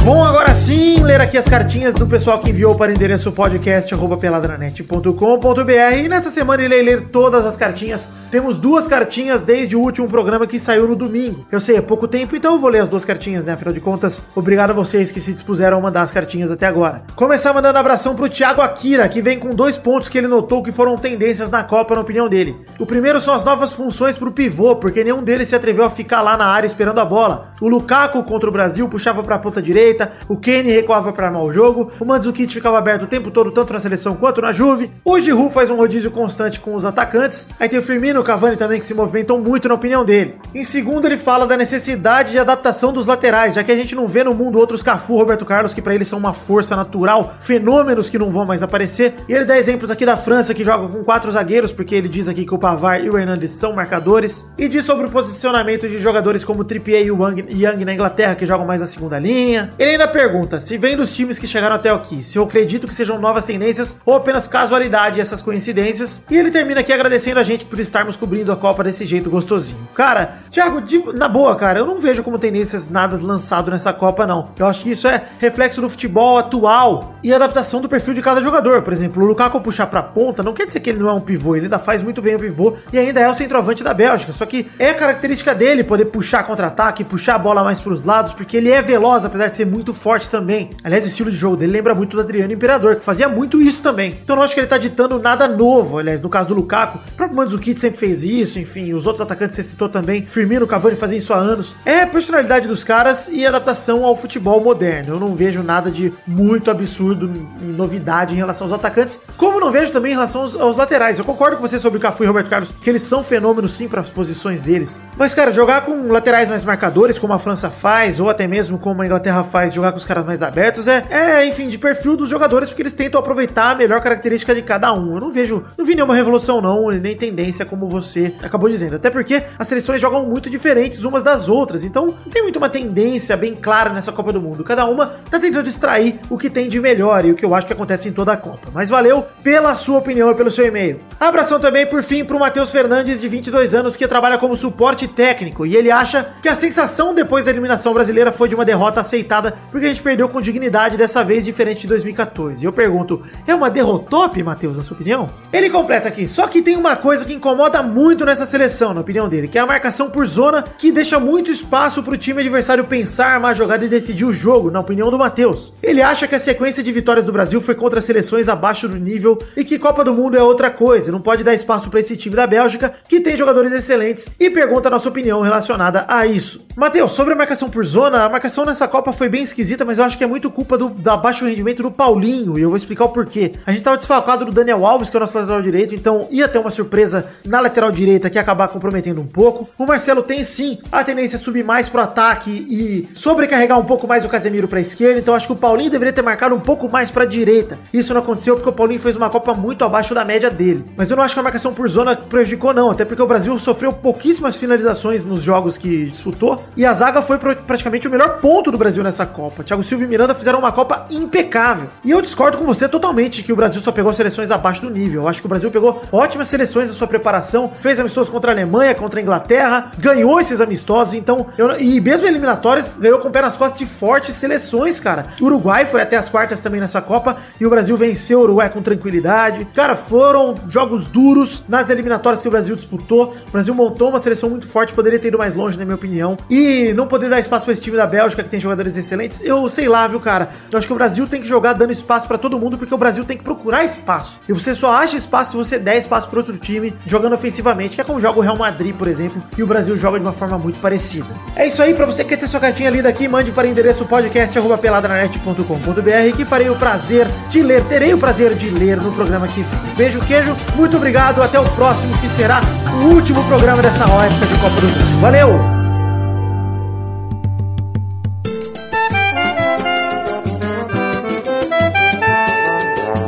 Bom, 0.07 0.23
agora 0.23 0.55
sim, 0.55 1.03
ler 1.03 1.19
aqui 1.19 1.37
as 1.37 1.49
cartinhas 1.49 1.93
do 1.93 2.07
pessoal 2.07 2.39
que 2.39 2.49
enviou 2.49 2.77
para 2.77 2.93
o 2.93 2.95
endereço 2.95 3.29
podcast.peladranet.com.br 3.29 5.95
e 5.97 6.07
nessa 6.07 6.29
semana 6.29 6.63
irei 6.63 6.81
ler 6.81 7.09
todas 7.09 7.45
as 7.45 7.57
cartinhas. 7.57 8.09
Temos 8.31 8.55
duas 8.55 8.87
cartinhas 8.87 9.41
desde 9.41 9.75
o 9.75 9.81
último 9.81 10.07
programa 10.07 10.47
que 10.47 10.61
saiu 10.61 10.87
no 10.87 10.95
domingo. 10.95 11.45
Eu 11.51 11.59
sei, 11.59 11.75
é 11.75 11.81
pouco 11.81 12.07
tempo, 12.07 12.37
então 12.37 12.57
vou 12.57 12.69
ler 12.69 12.79
as 12.79 12.87
duas 12.87 13.03
cartinhas, 13.03 13.43
né? 13.43 13.51
Afinal 13.51 13.73
de 13.73 13.81
contas, 13.81 14.23
obrigado 14.33 14.69
a 14.69 14.73
vocês 14.73 15.11
que 15.11 15.19
se 15.19 15.33
dispuseram 15.33 15.77
a 15.77 15.81
mandar 15.81 16.03
as 16.03 16.11
cartinhas 16.13 16.51
até 16.51 16.67
agora. 16.67 17.03
Começar 17.13 17.51
mandando 17.51 17.77
abração 17.77 18.15
pro 18.15 18.29
Thiago 18.29 18.61
Akira, 18.61 19.09
que 19.09 19.21
vem 19.21 19.37
com 19.37 19.53
dois 19.53 19.77
pontos 19.77 20.07
que 20.07 20.17
ele 20.17 20.29
notou 20.29 20.63
que 20.63 20.71
foram 20.71 20.95
tendências 20.95 21.51
na 21.51 21.65
Copa, 21.65 21.95
na 21.95 22.01
opinião 22.01 22.29
dele. 22.29 22.55
O 22.79 22.85
primeiro 22.85 23.19
são 23.19 23.33
as 23.33 23.43
novas 23.43 23.73
funções 23.73 24.17
pro 24.17 24.31
pivô, 24.31 24.77
porque 24.77 25.03
nenhum 25.03 25.21
deles 25.21 25.49
se 25.49 25.55
atreveu 25.57 25.83
a 25.83 25.89
ficar 25.89 26.21
lá 26.21 26.37
na 26.37 26.45
área 26.45 26.65
esperando 26.65 26.99
a 26.99 27.05
bola. 27.05 27.51
O 27.59 27.67
Lukaku 27.67 28.23
contra 28.23 28.47
o 28.47 28.53
Brasil 28.53 28.87
puxava 28.87 29.21
pra 29.21 29.37
ponta 29.37 29.61
direita, 29.61 29.96
o 30.27 30.37
Kane 30.37 30.71
recuava 30.71 31.11
para 31.13 31.27
armar 31.27 31.43
o 31.43 31.53
jogo, 31.53 31.91
o 31.99 32.05
Mandzukic 32.05 32.53
ficava 32.53 32.77
aberto 32.77 33.03
o 33.03 33.07
tempo 33.07 33.31
todo, 33.31 33.51
tanto 33.51 33.73
na 33.73 33.79
seleção 33.79 34.15
quanto 34.15 34.41
na 34.41 34.51
Juve. 34.51 34.91
O 35.03 35.19
Giroud 35.19 35.53
faz 35.53 35.69
um 35.69 35.75
rodízio 35.75 36.11
constante 36.11 36.59
com 36.59 36.75
os 36.75 36.85
atacantes. 36.85 37.47
Aí 37.59 37.69
tem 37.69 37.79
o 37.79 37.81
Firmino 37.81 38.19
e 38.19 38.21
o 38.21 38.23
Cavani 38.23 38.57
também 38.57 38.79
que 38.79 38.85
se 38.85 38.93
movimentam 38.93 39.39
muito 39.39 39.67
na 39.67 39.75
opinião 39.75 40.03
dele. 40.03 40.35
Em 40.53 40.63
segundo, 40.63 41.05
ele 41.05 41.17
fala 41.17 41.45
da 41.45 41.57
necessidade 41.57 42.31
de 42.31 42.39
adaptação 42.39 42.91
dos 42.91 43.07
laterais, 43.07 43.55
já 43.55 43.63
que 43.63 43.71
a 43.71 43.75
gente 43.75 43.95
não 43.95 44.07
vê 44.07 44.23
no 44.23 44.33
mundo 44.33 44.59
outros 44.59 44.83
Cafu, 44.83 45.15
Roberto 45.15 45.45
Carlos, 45.45 45.73
que 45.73 45.81
para 45.81 45.95
ele 45.95 46.05
são 46.05 46.19
uma 46.19 46.33
força 46.33 46.75
natural, 46.75 47.35
fenômenos 47.39 48.09
que 48.09 48.17
não 48.17 48.29
vão 48.29 48.45
mais 48.45 48.63
aparecer. 48.63 49.15
E 49.27 49.33
ele 49.33 49.45
dá 49.45 49.57
exemplos 49.57 49.91
aqui 49.91 50.05
da 50.05 50.17
França, 50.17 50.53
que 50.53 50.63
joga 50.63 50.87
com 50.87 51.03
quatro 51.03 51.31
zagueiros, 51.31 51.71
porque 51.71 51.95
ele 51.95 52.07
diz 52.07 52.27
aqui 52.27 52.45
que 52.45 52.53
o 52.53 52.57
Pavar 52.57 53.03
e 53.03 53.09
o 53.09 53.17
Hernandes 53.17 53.51
são 53.51 53.73
marcadores. 53.73 54.45
E 54.57 54.67
diz 54.67 54.85
sobre 54.85 55.05
o 55.05 55.09
posicionamento 55.09 55.87
de 55.87 55.97
jogadores 55.99 56.43
como 56.43 56.63
Trippier 56.63 57.05
e 57.05 57.11
o 57.11 57.17
Young 57.27 57.85
na 57.85 57.93
Inglaterra, 57.93 58.35
que 58.35 58.45
jogam 58.45 58.65
mais 58.65 58.79
na 58.79 58.87
segunda 58.87 59.19
linha. 59.19 59.69
Ele 59.77 59.86
ainda 59.91 60.07
pergunta 60.07 60.59
se 60.59 60.77
vem 60.77 60.95
dos 60.95 61.11
times 61.11 61.37
que 61.39 61.47
chegaram 61.47 61.75
até 61.75 61.89
aqui, 61.89 62.23
se 62.23 62.37
eu 62.37 62.43
acredito 62.43 62.87
que 62.87 62.95
sejam 62.95 63.19
novas 63.19 63.45
tendências 63.45 63.95
ou 64.05 64.15
apenas 64.15 64.47
casualidade 64.47 65.19
essas 65.21 65.41
coincidências. 65.41 66.23
E 66.29 66.37
ele 66.37 66.51
termina 66.51 66.79
aqui 66.81 66.91
agradecendo 66.93 67.39
a 67.39 67.43
gente 67.43 67.65
por 67.65 67.79
estarmos 67.79 68.15
cobrindo 68.15 68.51
a 68.51 68.55
Copa 68.55 68.83
desse 68.83 69.05
jeito 69.05 69.29
gostosinho. 69.29 69.79
Cara, 69.93 70.39
Thiago, 70.49 70.81
de- 70.81 71.03
na 71.13 71.27
boa, 71.27 71.55
cara, 71.55 71.79
eu 71.79 71.85
não 71.85 71.99
vejo 71.99 72.23
como 72.23 72.39
tendências 72.39 72.89
nada 72.89 73.17
lançado 73.21 73.69
nessa 73.71 73.93
Copa, 73.93 74.25
não. 74.25 74.49
Eu 74.57 74.65
acho 74.67 74.81
que 74.81 74.91
isso 74.91 75.07
é 75.07 75.23
reflexo 75.39 75.81
do 75.81 75.89
futebol 75.89 76.37
atual 76.37 77.15
e 77.23 77.33
adaptação 77.33 77.81
do 77.81 77.89
perfil 77.89 78.13
de 78.13 78.21
cada 78.21 78.41
jogador. 78.41 78.81
Por 78.81 78.93
exemplo, 78.93 79.23
o 79.23 79.27
Lukaku 79.27 79.61
puxar 79.61 79.87
pra 79.87 80.01
ponta 80.01 80.41
não 80.41 80.53
quer 80.53 80.65
dizer 80.65 80.79
que 80.79 80.89
ele 80.89 80.99
não 80.99 81.09
é 81.09 81.13
um 81.13 81.19
pivô, 81.19 81.55
ele 81.55 81.65
ainda 81.65 81.79
faz 81.79 82.01
muito 82.01 82.21
bem 82.21 82.35
o 82.35 82.39
pivô 82.39 82.75
e 82.91 82.97
ainda 82.97 83.19
é 83.19 83.29
o 83.29 83.35
centroavante 83.35 83.83
da 83.83 83.93
Bélgica. 83.93 84.33
Só 84.33 84.45
que 84.45 84.67
é 84.79 84.93
característica 84.93 85.53
dele 85.53 85.83
poder 85.83 86.05
puxar 86.05 86.43
contra-ataque, 86.43 87.03
puxar 87.03 87.35
a 87.35 87.39
bola 87.39 87.63
mais 87.63 87.79
pros 87.79 88.03
lados, 88.03 88.33
porque 88.33 88.57
ele 88.57 88.71
é 88.71 88.81
veloz, 88.81 89.23
apesar 89.25 89.47
de 89.47 89.55
ser 89.55 89.65
muito 89.67 89.93
forte 89.93 90.29
também. 90.29 90.69
Aliás, 90.83 91.03
o 91.03 91.07
estilo 91.07 91.29
de 91.29 91.37
jogo 91.37 91.55
dele 91.55 91.73
lembra 91.73 91.93
muito 91.93 92.15
do 92.15 92.21
Adriano 92.21 92.51
Imperador, 92.51 92.95
que 92.95 93.03
fazia 93.03 93.27
muito 93.27 93.61
isso 93.61 93.81
também. 93.83 94.17
Então 94.23 94.35
não 94.35 94.43
acho 94.43 94.53
que 94.53 94.59
ele 94.59 94.67
tá 94.67 94.77
ditando 94.77 95.19
nada 95.19 95.47
novo. 95.47 95.97
Aliás, 95.97 96.21
no 96.21 96.29
caso 96.29 96.47
do 96.47 96.53
Lukaku, 96.55 96.99
o 96.99 97.11
próprio 97.15 97.37
Mandzukic 97.37 97.79
sempre 97.79 97.99
fez 97.99 98.23
isso, 98.23 98.59
enfim, 98.59 98.93
os 98.93 99.05
outros 99.05 99.21
atacantes 99.21 99.55
que 99.55 99.63
você 99.63 99.69
citou 99.69 99.89
também, 99.89 100.25
Firmino, 100.25 100.67
Cavani 100.67 100.95
fazem 100.95 101.17
isso 101.17 101.33
há 101.33 101.37
anos. 101.37 101.75
É 101.85 102.01
a 102.01 102.07
personalidade 102.07 102.67
dos 102.67 102.83
caras 102.83 103.27
e 103.31 103.45
adaptação 103.45 104.05
ao 104.05 104.15
futebol 104.15 104.63
moderno. 104.63 105.15
Eu 105.15 105.19
não 105.19 105.35
vejo 105.35 105.61
nada 105.63 105.91
de 105.91 106.13
muito 106.25 106.71
absurdo, 106.71 107.29
novidade 107.61 108.33
em 108.33 108.37
relação 108.37 108.65
aos 108.65 108.73
atacantes, 108.73 109.21
como 109.35 109.59
não 109.59 109.71
vejo 109.71 109.91
também 109.91 110.11
em 110.11 110.15
relação 110.15 110.41
aos, 110.41 110.55
aos 110.55 110.77
laterais. 110.77 111.19
Eu 111.19 111.25
concordo 111.25 111.57
com 111.57 111.61
você 111.61 111.79
sobre 111.79 111.97
o 111.97 112.01
Cafu 112.01 112.23
e 112.23 112.27
Roberto 112.27 112.49
Carlos, 112.49 112.73
que 112.81 112.89
eles 112.89 113.03
são 113.03 113.23
fenômenos 113.23 113.73
sim 113.73 113.87
para 113.87 114.01
as 114.01 114.09
posições 114.09 114.61
deles. 114.61 115.01
Mas, 115.17 115.33
cara, 115.33 115.51
jogar 115.51 115.81
com 115.81 116.11
laterais 116.11 116.49
mais 116.49 116.63
marcadores, 116.63 117.19
como 117.19 117.33
a 117.33 117.39
França 117.39 117.69
faz, 117.69 118.19
ou 118.19 118.29
até 118.29 118.47
mesmo 118.47 118.77
como 118.77 119.01
a 119.01 119.05
Inglaterra 119.05 119.43
faz, 119.43 119.56
jogar 119.65 119.91
com 119.91 119.97
os 119.97 120.05
caras 120.05 120.25
mais 120.25 120.43
abertos, 120.43 120.87
é, 120.87 121.03
é, 121.09 121.45
enfim, 121.45 121.67
de 121.67 121.77
perfil 121.77 122.15
dos 122.15 122.29
jogadores, 122.29 122.69
porque 122.69 122.81
eles 122.81 122.93
tentam 122.93 123.19
aproveitar 123.19 123.71
a 123.71 123.75
melhor 123.75 124.01
característica 124.01 124.53
de 124.53 124.61
cada 124.61 124.93
um. 124.93 125.15
Eu 125.15 125.21
não 125.21 125.31
vejo, 125.31 125.65
não 125.77 125.85
vi 125.85 125.95
nenhuma 125.95 126.15
revolução, 126.15 126.61
não, 126.61 126.89
nem 126.89 127.15
tendência, 127.15 127.65
como 127.65 127.87
você 127.87 128.33
acabou 128.43 128.69
dizendo. 128.69 128.95
Até 128.95 129.09
porque 129.09 129.43
as 129.57 129.67
seleções 129.67 130.01
jogam 130.01 130.25
muito 130.25 130.49
diferentes 130.49 131.03
umas 131.03 131.23
das 131.23 131.49
outras, 131.49 131.83
então 131.83 132.07
não 132.07 132.31
tem 132.31 132.43
muito 132.43 132.57
uma 132.57 132.69
tendência 132.69 133.35
bem 133.35 133.55
clara 133.55 133.91
nessa 133.91 134.11
Copa 134.11 134.31
do 134.31 134.41
Mundo. 134.41 134.63
Cada 134.63 134.85
uma 134.85 135.15
tá 135.29 135.39
tentando 135.39 135.67
extrair 135.67 136.19
o 136.29 136.37
que 136.37 136.49
tem 136.49 136.69
de 136.69 136.79
melhor 136.79 137.25
e 137.25 137.31
o 137.31 137.35
que 137.35 137.45
eu 137.45 137.55
acho 137.55 137.67
que 137.67 137.73
acontece 137.73 138.09
em 138.09 138.13
toda 138.13 138.33
a 138.33 138.37
Copa. 138.37 138.69
Mas 138.73 138.89
valeu 138.89 139.25
pela 139.43 139.75
sua 139.75 139.97
opinião 139.97 140.31
e 140.31 140.35
pelo 140.35 140.51
seu 140.51 140.65
e-mail. 140.65 140.99
Abração 141.19 141.59
também, 141.59 141.85
por 141.85 142.03
fim, 142.03 142.23
pro 142.23 142.39
Matheus 142.39 142.71
Fernandes, 142.71 143.21
de 143.21 143.27
22 143.27 143.73
anos, 143.73 143.95
que 143.95 144.07
trabalha 144.07 144.37
como 144.37 144.55
suporte 144.55 145.07
técnico, 145.07 145.65
e 145.65 145.75
ele 145.75 145.89
acha 145.89 146.35
que 146.41 146.49
a 146.49 146.55
sensação 146.55 147.13
depois 147.13 147.45
da 147.45 147.51
eliminação 147.51 147.93
brasileira 147.93 148.31
foi 148.31 148.47
de 148.47 148.55
uma 148.55 148.65
derrota 148.65 149.01
aceitada, 149.01 149.46
porque 149.71 149.85
a 149.85 149.89
gente 149.89 150.01
perdeu 150.01 150.29
com 150.29 150.41
dignidade 150.41 150.97
dessa 150.97 151.23
vez, 151.23 151.45
diferente 151.45 151.81
de 151.81 151.87
2014. 151.87 152.63
E 152.63 152.65
eu 152.65 152.73
pergunto, 152.73 153.21
é 153.45 153.53
uma 153.53 153.69
derrotop, 153.69 154.41
Matheus, 154.43 154.77
na 154.77 154.83
sua 154.83 154.95
opinião? 154.95 155.29
Ele 155.51 155.69
completa 155.69 156.07
aqui, 156.07 156.27
só 156.27 156.47
que 156.47 156.61
tem 156.61 156.75
uma 156.75 156.95
coisa 156.95 157.25
que 157.25 157.33
incomoda 157.33 157.81
muito 157.81 158.25
nessa 158.25 158.45
seleção, 158.45 158.93
na 158.93 159.01
opinião 159.01 159.29
dele, 159.29 159.47
que 159.47 159.57
é 159.57 159.61
a 159.61 159.65
marcação 159.65 160.09
por 160.09 160.25
zona, 160.25 160.63
que 160.77 160.91
deixa 160.91 161.19
muito 161.19 161.51
espaço 161.51 162.03
pro 162.03 162.17
time 162.17 162.41
adversário 162.41 162.83
pensar, 162.83 163.33
armar 163.33 163.51
a 163.51 163.53
jogada 163.53 163.85
e 163.85 163.89
decidir 163.89 164.25
o 164.25 164.33
jogo, 164.33 164.71
na 164.71 164.79
opinião 164.79 165.09
do 165.09 165.17
Matheus. 165.17 165.73
Ele 165.81 166.01
acha 166.01 166.27
que 166.27 166.35
a 166.35 166.39
sequência 166.39 166.83
de 166.83 166.91
vitórias 166.91 167.25
do 167.25 167.31
Brasil 167.31 167.61
foi 167.61 167.75
contra 167.75 168.01
seleções 168.01 168.49
abaixo 168.49 168.87
do 168.87 168.97
nível 168.97 169.37
e 169.55 169.63
que 169.63 169.79
Copa 169.79 170.03
do 170.03 170.13
Mundo 170.13 170.37
é 170.37 170.41
outra 170.41 170.69
coisa, 170.69 171.11
não 171.11 171.21
pode 171.21 171.43
dar 171.43 171.53
espaço 171.53 171.89
para 171.89 171.99
esse 171.99 172.17
time 172.17 172.35
da 172.35 172.47
Bélgica, 172.47 172.93
que 173.07 173.19
tem 173.19 173.37
jogadores 173.37 173.71
excelentes, 173.71 174.29
e 174.39 174.49
pergunta 174.49 174.87
a 174.87 174.91
nossa 174.91 175.09
opinião 175.09 175.41
relacionada 175.41 176.05
a 176.07 176.25
isso. 176.25 176.65
Matheus, 176.75 177.11
sobre 177.11 177.33
a 177.33 177.37
marcação 177.37 177.69
por 177.69 177.85
zona, 177.85 178.23
a 178.23 178.29
marcação 178.29 178.65
nessa 178.65 178.87
Copa 178.87 179.11
foi 179.11 179.29
bem 179.29 179.36
esquisita, 179.43 179.85
mas 179.85 179.97
eu 179.97 180.03
acho 180.03 180.17
que 180.17 180.23
é 180.23 180.27
muito 180.27 180.49
culpa 180.49 180.77
do 180.77 180.89
da 180.89 181.15
baixo 181.15 181.45
rendimento 181.45 181.83
do 181.83 181.91
Paulinho, 181.91 182.57
e 182.57 182.61
eu 182.61 182.69
vou 182.69 182.77
explicar 182.77 183.05
o 183.05 183.09
porquê. 183.09 183.53
A 183.65 183.71
gente 183.71 183.83
tava 183.83 183.97
desfalcado 183.97 184.45
do 184.45 184.51
Daniel 184.51 184.85
Alves, 184.85 185.09
que 185.09 185.17
é 185.17 185.19
o 185.19 185.21
nosso 185.21 185.37
lateral 185.37 185.61
direito, 185.61 185.95
então 185.95 186.27
ia 186.31 186.47
ter 186.47 186.57
uma 186.57 186.71
surpresa 186.71 187.27
na 187.45 187.59
lateral 187.59 187.91
direita 187.91 188.29
que 188.29 188.37
ia 188.37 188.41
acabar 188.41 188.67
comprometendo 188.67 189.21
um 189.21 189.27
pouco. 189.27 189.67
O 189.77 189.85
Marcelo 189.85 190.23
tem 190.23 190.43
sim 190.43 190.79
a 190.91 191.03
tendência 191.03 191.37
a 191.37 191.39
subir 191.39 191.63
mais 191.63 191.87
pro 191.89 192.01
ataque 192.01 192.51
e 192.51 193.07
sobrecarregar 193.13 193.79
um 193.79 193.85
pouco 193.85 194.07
mais 194.07 194.25
o 194.25 194.29
Casemiro 194.29 194.67
pra 194.67 194.79
esquerda, 194.79 195.19
então 195.19 195.35
acho 195.35 195.47
que 195.47 195.53
o 195.53 195.57
Paulinho 195.57 195.91
deveria 195.91 196.13
ter 196.13 196.21
marcado 196.21 196.55
um 196.55 196.59
pouco 196.59 196.89
mais 196.89 197.11
pra 197.11 197.25
direita. 197.25 197.77
Isso 197.93 198.13
não 198.13 198.21
aconteceu 198.21 198.55
porque 198.55 198.69
o 198.69 198.73
Paulinho 198.73 198.99
fez 198.99 199.15
uma 199.15 199.29
Copa 199.29 199.53
muito 199.53 199.83
abaixo 199.85 200.15
da 200.15 200.25
média 200.25 200.49
dele. 200.49 200.83
Mas 200.95 201.11
eu 201.11 201.17
não 201.17 201.23
acho 201.23 201.33
que 201.33 201.39
a 201.39 201.43
marcação 201.43 201.73
por 201.73 201.87
zona 201.87 202.15
prejudicou, 202.15 202.73
não, 202.73 202.91
até 202.91 203.05
porque 203.05 203.21
o 203.21 203.27
Brasil 203.27 203.57
sofreu 203.59 203.91
pouquíssimas 203.93 204.57
finalizações 204.57 205.23
nos 205.23 205.41
jogos 205.41 205.77
que 205.77 206.05
disputou 206.05 206.63
e 206.75 206.85
a 206.85 206.93
zaga 206.93 207.21
foi 207.21 207.37
praticamente 207.37 208.07
o 208.07 208.11
melhor 208.11 208.39
ponto 208.39 208.71
do 208.71 208.77
Brasil 208.77 209.03
nessa 209.03 209.25
Copa. 209.27 209.63
Thiago 209.63 209.83
Silva 209.83 210.03
e 210.03 210.07
Miranda 210.07 210.33
fizeram 210.33 210.59
uma 210.59 210.71
Copa 210.71 211.05
impecável. 211.09 211.87
E 212.03 212.11
eu 212.11 212.21
discordo 212.21 212.57
com 212.57 212.65
você 212.65 212.87
totalmente 212.87 213.43
que 213.43 213.53
o 213.53 213.55
Brasil 213.55 213.81
só 213.81 213.91
pegou 213.91 214.13
seleções 214.13 214.49
abaixo 214.51 214.81
do 214.81 214.89
nível. 214.89 215.23
Eu 215.23 215.27
acho 215.27 215.41
que 215.41 215.45
o 215.45 215.49
Brasil 215.49 215.69
pegou 215.69 216.01
ótimas 216.11 216.47
seleções 216.47 216.89
na 216.89 216.95
sua 216.95 217.07
preparação, 217.07 217.71
fez 217.79 217.99
amistosos 217.99 218.29
contra 218.29 218.51
a 218.51 218.53
Alemanha, 218.53 218.95
contra 218.95 219.19
a 219.19 219.23
Inglaterra, 219.23 219.91
ganhou 219.97 220.39
esses 220.39 220.61
amistosos, 220.61 221.13
então, 221.13 221.47
eu- 221.57 221.79
e 221.79 221.99
mesmo 222.01 222.25
eliminatórias, 222.27 222.95
ganhou 222.99 223.19
com 223.19 223.27
o 223.27 223.31
pé 223.31 223.41
nas 223.41 223.55
costas 223.57 223.77
de 223.77 223.85
fortes 223.85 224.35
seleções, 224.35 224.99
cara. 224.99 225.27
O 225.41 225.45
Uruguai 225.45 225.85
foi 225.85 226.01
até 226.01 226.15
as 226.17 226.29
quartas 226.29 226.59
também 226.59 226.79
nessa 226.79 227.01
Copa 227.01 227.37
e 227.59 227.65
o 227.65 227.69
Brasil 227.69 227.95
venceu 227.97 228.39
o 228.39 228.43
Uruguai 228.43 228.69
com 228.69 228.81
tranquilidade. 228.81 229.65
Cara, 229.75 229.95
foram 229.95 230.55
jogos 230.67 231.05
duros 231.05 231.63
nas 231.67 231.89
eliminatórias 231.89 232.41
que 232.41 232.47
o 232.47 232.51
Brasil 232.51 232.75
disputou. 232.75 233.33
O 233.47 233.51
Brasil 233.51 233.73
montou 233.73 234.09
uma 234.09 234.19
seleção 234.19 234.49
muito 234.49 234.67
forte, 234.67 234.93
poderia 234.93 235.19
ter 235.19 235.27
ido 235.29 235.37
mais 235.37 235.53
longe, 235.53 235.77
na 235.77 235.85
minha 235.85 235.95
opinião. 235.95 236.37
E 236.49 236.93
não 236.93 237.07
poder 237.07 237.29
dar 237.29 237.39
espaço 237.39 237.65
pra 237.65 237.73
esse 237.73 237.81
time 237.81 237.97
da 237.97 238.05
Bélgica, 238.05 238.43
que 238.43 238.49
tem 238.49 238.59
jogadores 238.59 238.95
excelentes, 238.97 239.16
eu 239.43 239.69
sei 239.69 239.87
lá, 239.87 240.07
viu, 240.07 240.19
cara. 240.19 240.49
Eu 240.71 240.77
acho 240.77 240.87
que 240.87 240.93
o 240.93 240.95
Brasil 240.95 241.27
tem 241.27 241.41
que 241.41 241.47
jogar 241.47 241.73
dando 241.73 241.91
espaço 241.91 242.27
pra 242.27 242.37
todo 242.37 242.59
mundo, 242.59 242.77
porque 242.77 242.93
o 242.93 242.97
Brasil 242.97 243.23
tem 243.23 243.37
que 243.37 243.43
procurar 243.43 243.85
espaço. 243.85 244.39
E 244.47 244.53
você 244.53 244.75
só 244.75 244.93
acha 244.93 245.17
espaço 245.17 245.51
se 245.51 245.57
você 245.57 245.79
der 245.79 245.97
espaço 245.97 246.29
pra 246.29 246.39
outro 246.39 246.57
time 246.57 246.93
jogando 247.05 247.33
ofensivamente, 247.33 247.95
que 247.95 248.01
é 248.01 248.03
como 248.03 248.19
joga 248.19 248.39
o 248.39 248.41
Real 248.41 248.57
Madrid, 248.57 248.95
por 248.95 249.07
exemplo, 249.07 249.41
e 249.57 249.63
o 249.63 249.67
Brasil 249.67 249.97
joga 249.97 250.19
de 250.19 250.25
uma 250.25 250.33
forma 250.33 250.57
muito 250.57 250.79
parecida. 250.79 251.27
É 251.55 251.65
isso 251.67 251.81
aí, 251.81 251.93
pra 251.93 252.05
você 252.05 252.23
que 252.23 252.29
quer 252.29 252.37
ter 252.37 252.47
sua 252.47 252.59
cartinha 252.59 252.89
lida 252.89 253.09
aqui, 253.09 253.27
mande 253.27 253.51
para 253.51 253.67
o 253.67 253.69
endereço 253.69 254.05
podcast@peladranet.com.br 254.05 256.35
que 256.35 256.45
farei 256.45 256.69
o 256.69 256.75
prazer 256.75 257.27
de 257.49 257.61
ler, 257.61 257.83
terei 257.85 258.13
o 258.13 258.17
prazer 258.17 258.53
de 258.55 258.69
ler 258.69 258.97
no 258.97 259.11
programa 259.13 259.47
que 259.47 259.61
vem. 259.61 259.79
Beijo, 259.95 260.19
queijo, 260.21 260.55
muito 260.75 260.97
obrigado, 260.97 261.41
até 261.41 261.59
o 261.59 261.69
próximo, 261.71 262.15
que 262.17 262.29
será 262.29 262.61
o 263.01 263.05
último 263.13 263.43
programa 263.45 263.81
dessa 263.81 264.03
época 264.03 264.45
de 264.45 264.55
Copa 264.59 264.81
do 264.81 264.87
Mundo. 264.87 265.21
Valeu! 265.21 265.76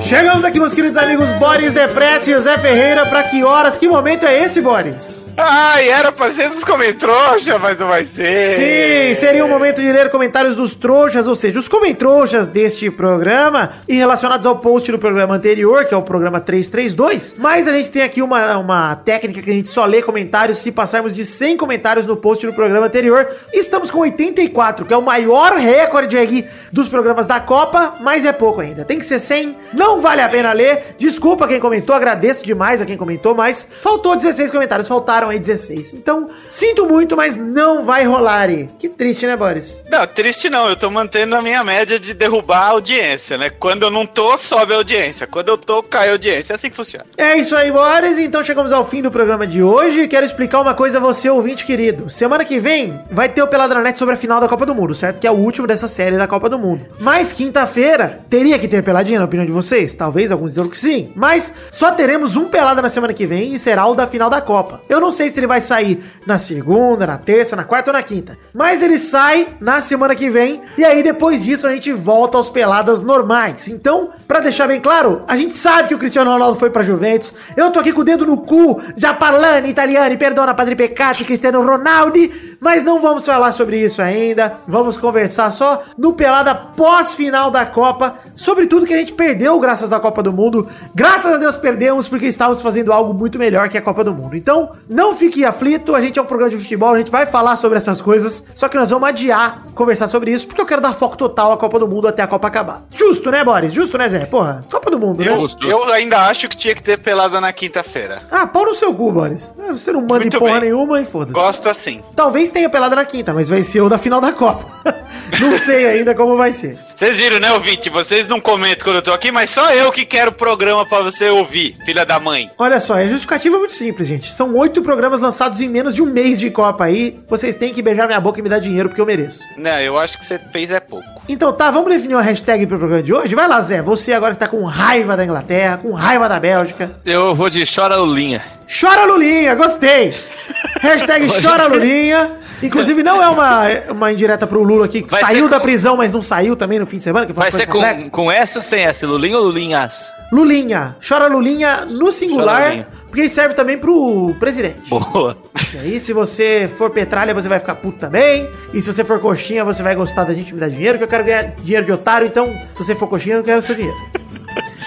Chegamos 0.10 0.44
aqui, 0.44 0.60
meus 0.60 0.74
queridos 0.74 0.98
amigos 0.98 1.32
Boris 1.34 1.72
Deprete 1.72 2.32
e 2.32 2.40
Zé 2.40 2.58
Ferreira. 2.58 3.06
Pra 3.06 3.22
que 3.22 3.44
horas, 3.44 3.78
que 3.78 3.88
momento 3.88 4.26
é 4.26 4.44
esse, 4.44 4.60
Boris? 4.60 5.30
Ai, 5.38 5.88
era 5.88 6.12
pra 6.12 6.32
ser 6.32 6.50
dos 6.50 6.64
comentrouxa, 6.64 7.60
mas 7.60 7.78
não 7.78 7.88
vai 7.88 8.04
ser. 8.06 8.50
Sim, 8.50 9.14
seria 9.14 9.46
o 9.46 9.48
momento 9.48 9.80
de 9.80 9.92
ler 9.92 10.10
comentários 10.10 10.56
dos 10.56 10.74
trouxas, 10.74 11.28
ou 11.28 11.36
seja, 11.36 11.60
os 11.60 11.68
comentrouxas 11.68 12.48
deste 12.48 12.90
programa 12.90 13.74
e 13.88 13.94
relacionados 13.94 14.48
ao 14.48 14.58
post 14.58 14.92
do 14.92 14.98
programa 14.98 15.36
anterior, 15.36 15.86
que 15.86 15.94
é 15.94 15.98
o 15.98 16.02
programa 16.02 16.42
332. 16.42 17.36
Mas 17.38 17.68
a 17.68 17.72
gente 17.72 17.92
tem 17.92 18.02
aqui 18.02 18.24
uma, 18.24 18.58
uma 18.58 18.96
técnica 18.96 19.44
que 19.44 19.50
a 19.52 19.54
gente 19.54 19.70
só 19.70 19.86
lê 19.86 20.02
comentários 20.02 20.58
se 20.58 20.72
passarmos 20.72 21.16
de 21.16 21.24
100 21.24 21.56
comentários 21.56 22.08
no 22.08 22.18
post 22.18 22.46
do 22.48 22.54
programa 22.54 22.88
anterior. 22.88 23.28
Estamos 23.54 23.92
com 23.92 24.00
84, 24.00 24.88
que 24.88 24.94
é 24.94 24.98
o 24.98 25.04
maior 25.04 25.54
recorde 25.54 26.18
aqui 26.18 26.46
dos 26.74 26.90
programas 26.90 27.28
da 27.28 27.40
Copa, 27.40 27.98
mas 28.02 28.26
é 28.26 28.34
pouco 28.34 28.60
ainda. 28.60 28.84
Tem 28.84 28.98
que 28.98 29.06
ser 29.06 29.20
100, 29.20 29.56
não 29.72 29.99
vale 30.00 30.22
a 30.22 30.30
pena 30.30 30.54
ler. 30.54 30.96
Desculpa 30.98 31.48
quem 31.48 31.60
comentou, 31.60 31.96
agradeço 31.96 32.46
demais 32.46 32.82
a 32.82 32.86
quem 32.86 32.98
comentou, 32.98 33.36
mas 33.36 33.68
faltou 33.80 34.16
16 34.16 34.52
comentários, 34.52 34.88
faltaram 34.88 35.30
aí 35.30 35.40
16. 35.40 35.94
Então, 35.94 36.30
sinto 36.50 36.86
muito, 36.88 37.16
mas 37.16 37.36
não 37.36 37.84
vai 37.84 38.04
rolar 38.06 38.50
aí. 38.50 38.70
Que 38.78 38.90
triste, 38.90 39.26
né, 39.26 39.36
Boris? 39.36 39.86
Não, 39.90 40.06
triste 40.08 40.50
não, 40.50 40.70
eu 40.70 40.76
tô 40.76 40.90
mantendo 40.90 41.36
a 41.36 41.42
minha 41.42 41.64
média 41.64 42.00
de 42.00 42.14
derrubar 42.14 42.60
a 42.60 42.68
audiência, 42.70 43.38
né? 43.38 43.50
Quando 43.50 43.84
eu 43.84 43.90
não 43.90 44.06
tô, 44.06 44.38
sobe 44.38 44.74
a 44.74 44.78
audiência. 44.78 45.28
Quando 45.28 45.50
eu 45.50 45.58
tô, 45.58 45.82
cai 45.84 46.10
a 46.10 46.12
audiência. 46.12 46.54
É 46.54 46.56
assim 46.56 46.70
que 46.70 46.76
funciona. 46.76 47.06
É 47.18 47.36
isso 47.38 47.56
aí, 47.56 47.72
Boris. 47.72 48.18
Então 48.18 48.44
chegamos 48.44 48.72
ao 48.72 48.84
fim 48.84 49.02
do 49.02 49.12
programa 49.12 49.46
de 49.46 49.62
hoje. 49.62 50.08
Quero 50.08 50.26
explicar 50.26 50.62
uma 50.62 50.74
coisa 50.74 50.98
a 50.98 51.02
você, 51.02 51.30
ouvinte 51.30 51.66
querido. 51.66 52.10
Semana 52.10 52.46
que 52.46 52.60
vem 52.60 53.00
vai 53.12 53.30
ter 53.30 53.42
o 53.42 53.48
Peladranet 53.48 53.98
sobre 53.98 54.16
a 54.16 54.18
final 54.18 54.40
da 54.40 54.48
Copa 54.48 54.66
do 54.66 54.76
Mundo, 54.76 54.94
certo? 54.96 55.20
Que 55.20 55.28
é 55.28 55.32
o 55.32 55.36
último 55.36 55.68
dessa 55.68 55.88
série 55.88 56.18
da 56.18 56.28
Copa 56.28 56.50
do 56.50 56.58
Mundo. 56.58 56.86
Mas 57.00 57.34
quinta-feira 57.34 58.22
teria 58.30 58.58
que 58.60 58.68
ter 58.68 58.84
peladinha, 58.84 59.20
na 59.20 59.26
opinião 59.26 59.46
de 59.46 59.52
vocês? 59.52 59.89
Talvez 59.94 60.32
alguns 60.32 60.52
dizendo 60.52 60.70
que 60.70 60.80
sim. 60.80 61.12
Mas 61.16 61.54
só 61.72 61.92
teremos 61.92 62.36
um 62.36 62.46
pelada 62.46 62.82
na 62.82 62.90
semana 62.90 63.14
que 63.14 63.26
vem 63.26 63.54
e 63.54 63.60
será 63.60 63.86
o 63.86 63.96
da 63.96 64.08
final 64.08 64.30
da 64.30 64.42
Copa. 64.42 64.82
Eu 64.90 65.00
não 65.00 65.12
sei 65.12 65.30
se 65.30 65.40
ele 65.40 65.48
vai 65.48 65.62
sair 65.62 66.04
na 66.26 66.38
segunda, 66.38 67.08
na 67.08 67.18
terça, 67.18 67.56
na 67.56 67.64
quarta 67.64 67.92
ou 67.92 67.94
na 67.94 68.04
quinta. 68.04 68.38
Mas 68.54 68.82
ele 68.82 68.98
sai 68.98 69.56
na 69.60 69.82
semana 69.82 70.16
que 70.16 70.30
vem. 70.30 70.62
E 70.78 70.84
aí 70.84 71.02
depois 71.04 71.44
disso 71.44 71.68
a 71.68 71.72
gente 71.72 71.92
volta 71.92 72.38
aos 72.38 72.50
peladas 72.50 73.02
normais. 73.02 73.68
Então, 73.68 74.10
pra 74.28 74.40
deixar 74.40 74.68
bem 74.68 74.80
claro, 74.80 75.24
a 75.28 75.36
gente 75.36 75.56
sabe 75.56 75.90
que 75.90 75.96
o 75.96 75.98
Cristiano 75.98 76.32
Ronaldo 76.32 76.60
foi 76.60 76.70
pra 76.70 76.84
Juventus. 76.84 77.34
Eu 77.56 77.72
tô 77.72 77.80
aqui 77.80 77.92
com 77.92 78.02
o 78.02 78.04
dedo 78.04 78.26
no 78.26 78.38
cu, 78.38 78.82
já 78.96 79.14
parlando 79.14 79.68
italiano, 79.68 80.18
perdona 80.18 80.54
Padre 80.54 80.76
Peccati, 80.76 81.24
Cristiano 81.24 81.64
Ronaldo. 81.66 82.20
Mas 82.60 82.84
não 82.84 83.00
vamos 83.00 83.26
falar 83.26 83.52
sobre 83.52 83.80
isso 83.80 84.02
ainda. 84.02 84.58
Vamos 84.68 84.98
conversar 84.98 85.52
só 85.52 85.84
no 85.98 86.14
pelada 86.14 86.54
pós-final 86.54 87.52
da 87.52 87.66
Copa. 87.66 88.16
Sobre 88.36 88.68
tudo 88.68 88.86
que 88.86 88.94
a 88.94 88.98
gente 88.98 89.14
perdeu 89.14 89.60
graças 89.60 89.79
à 89.92 90.00
Copa 90.00 90.22
do 90.22 90.32
Mundo. 90.34 90.68
Graças 90.94 91.32
a 91.32 91.38
Deus 91.38 91.58
perdemos 91.58 92.08
porque 92.08 92.26
estávamos 92.26 92.62
fazendo 92.62 92.92
algo 92.94 93.14
muito 93.14 93.40
melhor 93.40 93.70
que 93.70 93.78
a 93.78 93.82
Copa 93.82 94.04
do 94.04 94.14
Mundo. 94.14 94.36
Então, 94.36 94.72
não 94.88 95.14
fique 95.16 95.44
aflito. 95.46 95.96
A 95.96 96.02
gente 96.02 96.20
é 96.20 96.22
um 96.22 96.26
programa 96.26 96.52
de 96.52 96.58
futebol, 96.58 96.94
a 96.94 96.98
gente 96.98 97.12
vai 97.12 97.26
falar 97.26 97.56
sobre 97.56 97.78
essas 97.78 98.02
coisas. 98.02 98.44
Só 98.54 98.68
que 98.68 98.78
nós 98.78 98.90
vamos 98.90 99.08
adiar 99.08 99.64
conversar 99.74 100.08
sobre 100.08 100.32
isso 100.32 100.48
porque 100.48 100.62
eu 100.62 100.66
quero 100.66 100.82
dar 100.82 100.94
foco 100.94 101.18
total 101.18 101.52
à 101.52 101.58
Copa 101.58 101.80
do 101.80 101.88
Mundo 101.88 102.08
até 102.08 102.22
a 102.22 102.28
Copa 102.28 102.48
acabar. 102.48 102.84
Justo, 102.92 103.32
né, 103.32 103.44
Boris? 103.44 103.74
Justo, 103.74 103.98
né, 103.98 104.10
Zé? 104.10 104.26
Porra, 104.26 104.64
Copa 104.70 104.92
do 104.92 105.00
Mundo, 105.00 105.24
né? 105.24 105.32
Eu, 105.32 105.70
eu 105.70 105.94
ainda 105.94 106.28
acho 106.28 106.48
que 106.50 106.58
tinha 106.58 106.76
que 106.76 106.84
ter 106.84 106.98
pelada 106.98 107.40
na 107.40 107.52
quinta-feira. 107.54 108.22
Ah, 108.30 108.46
pau 108.46 108.66
no 108.66 108.76
seu 108.76 108.94
cu, 108.94 109.12
Boris. 109.12 109.54
Você 109.70 109.92
não 109.92 110.02
manda 110.02 110.18
em 110.18 110.20
Muito 110.22 110.40
porra 110.40 110.54
bem. 110.54 110.62
nenhuma 110.70 111.02
e 111.02 111.06
foda-se. 111.06 111.34
Gosto 111.34 111.70
assim. 111.70 112.02
Talvez 112.16 112.50
tenha 112.50 112.70
pelada 112.70 112.96
na 112.96 113.06
quinta, 113.06 113.34
mas 113.34 113.50
vai 113.50 113.64
ser 113.64 113.82
o 113.82 113.90
da 113.90 113.98
final 113.98 114.20
da 114.20 114.32
Copa. 114.32 114.66
não 115.40 115.58
sei 115.58 115.86
ainda 115.86 116.14
como 116.16 116.36
vai 116.38 116.54
ser. 116.54 116.80
Vocês 117.00 117.18
viram, 117.18 117.40
né, 117.40 117.50
ouvinte? 117.54 117.90
Vocês 117.90 118.28
não 118.28 118.42
comentam 118.42 118.84
quando 118.84 118.98
eu 118.98 119.02
tô 119.02 119.14
aqui, 119.14 119.32
mas 119.32 119.52
só 119.52 119.72
eu 119.72 119.90
que 119.90 120.04
quero 120.04 120.32
o 120.32 120.34
programa 120.34 120.86
pra 120.86 121.00
você 121.00 121.30
ouvir, 121.30 121.78
filha 121.86 122.06
da 122.06 122.20
mãe. 122.20 122.52
Olha 122.58 122.78
só, 122.82 122.96
a 122.96 123.08
justificativa 123.08 123.56
é 123.56 123.60
muito 123.60 123.72
simples, 123.72 124.06
gente. 124.06 124.30
São 124.30 124.54
oito 124.58 124.82
programas 124.82 125.22
lançados 125.22 125.62
em 125.62 125.70
menos 125.70 125.96
de 125.96 126.02
um 126.02 126.06
mês 126.08 126.42
de 126.42 126.52
Copa 126.52 126.84
aí. 126.84 127.18
Vocês 127.26 127.56
têm 127.56 127.74
que 127.74 127.82
beijar 127.82 128.06
minha 128.06 128.20
boca 128.20 128.42
e 128.42 128.44
me 128.44 128.50
dar 128.50 128.60
dinheiro 128.60 128.90
porque 128.90 129.00
eu 129.00 129.06
mereço. 129.06 129.48
Não, 129.56 129.80
eu 129.80 129.98
acho 129.98 130.18
que 130.18 130.26
você 130.26 130.38
fez 130.52 130.72
é 130.72 130.82
pouco. 130.82 131.22
Então 131.30 131.54
tá, 131.54 131.72
vamos 131.72 131.90
definir 131.90 132.16
uma 132.16 132.22
hashtag 132.22 132.68
pro 132.68 132.78
programa 132.78 133.02
de 133.02 133.14
hoje? 133.14 133.34
Vai 133.34 133.48
lá, 133.48 133.62
Zé. 133.62 133.82
Você 133.82 134.12
agora 134.12 134.34
que 134.34 134.40
tá 134.40 134.50
com 134.50 134.62
raiva 134.66 135.16
da 135.16 135.24
Inglaterra, 135.24 135.78
com 135.78 135.94
raiva 135.94 136.28
da 136.28 136.38
Bélgica. 136.38 137.00
Eu 137.06 137.34
vou 137.34 137.50
de 137.50 137.64
chora 137.66 137.96
Lulinha. 137.96 138.44
Chora 138.68 139.06
Lulinha, 139.06 139.56
gostei. 139.56 140.14
Hashtag 140.84 141.28
chora 141.42 141.66
Lulinha. 141.66 142.49
Inclusive, 142.62 143.04
não 143.04 143.22
é 143.22 143.28
uma, 143.30 143.64
uma 143.92 144.12
indireta 144.12 144.46
pro 144.48 144.62
Lula 144.64 144.86
aqui, 144.86 145.02
que 145.02 145.12
Vai 145.12 145.22
saiu 145.22 145.48
da 145.50 145.58
com- 145.58 145.64
prisão, 145.64 145.96
mas 145.98 146.12
não 146.14 146.22
saiu 146.22 146.56
também 146.56 146.80
no 146.80 146.86
fim 146.86 146.98
de 146.98 147.04
semana. 147.04 147.26
Que 147.26 147.34
foi 147.34 147.44
Vai 147.44 147.52
ser 147.52 147.66
complexa. 147.68 148.04
com, 148.06 148.10
com 148.10 148.32
S 148.32 148.58
ou 148.58 148.64
sem 148.64 148.84
S? 148.86 149.06
Lulinha 149.06 149.38
ou 149.38 149.44
Lulinhas? 149.46 150.12
Lulinha. 150.32 150.96
Chora 151.08 151.28
Lulinha 151.28 151.86
no 151.86 152.12
singular, 152.12 152.66
Lulinha. 152.70 152.88
porque 153.08 153.28
serve 153.30 153.56
também 153.56 153.78
pro 153.78 154.36
presidente. 154.40 154.90
Boa. 154.90 155.36
E 155.74 155.78
aí, 155.78 156.00
se 156.00 156.14
você 156.14 156.70
for 156.78 156.90
petralha, 156.92 157.34
você 157.34 157.48
vai 157.50 157.60
ficar 157.60 157.76
puto 157.76 157.98
também. 157.98 158.48
E 158.74 158.82
se 158.82 158.92
você 158.94 159.04
for 159.04 159.20
coxinha, 159.20 159.64
você 159.66 159.82
vai 159.82 159.96
gostar 159.96 160.24
da 160.26 160.34
gente 160.34 160.54
me 160.54 160.60
dar 160.60 160.70
dinheiro, 160.70 160.98
que 160.98 161.04
eu 161.04 161.08
quero 161.08 161.24
ganhar 161.24 161.44
dinheiro 161.64 161.86
de 161.86 161.92
otário. 161.92 162.28
Então, 162.28 162.46
se 162.74 162.84
você 162.84 162.94
for 162.96 163.08
coxinha, 163.08 163.38
eu 163.38 163.44
quero 163.44 163.62
seu 163.62 163.74
dinheiro. 163.76 163.98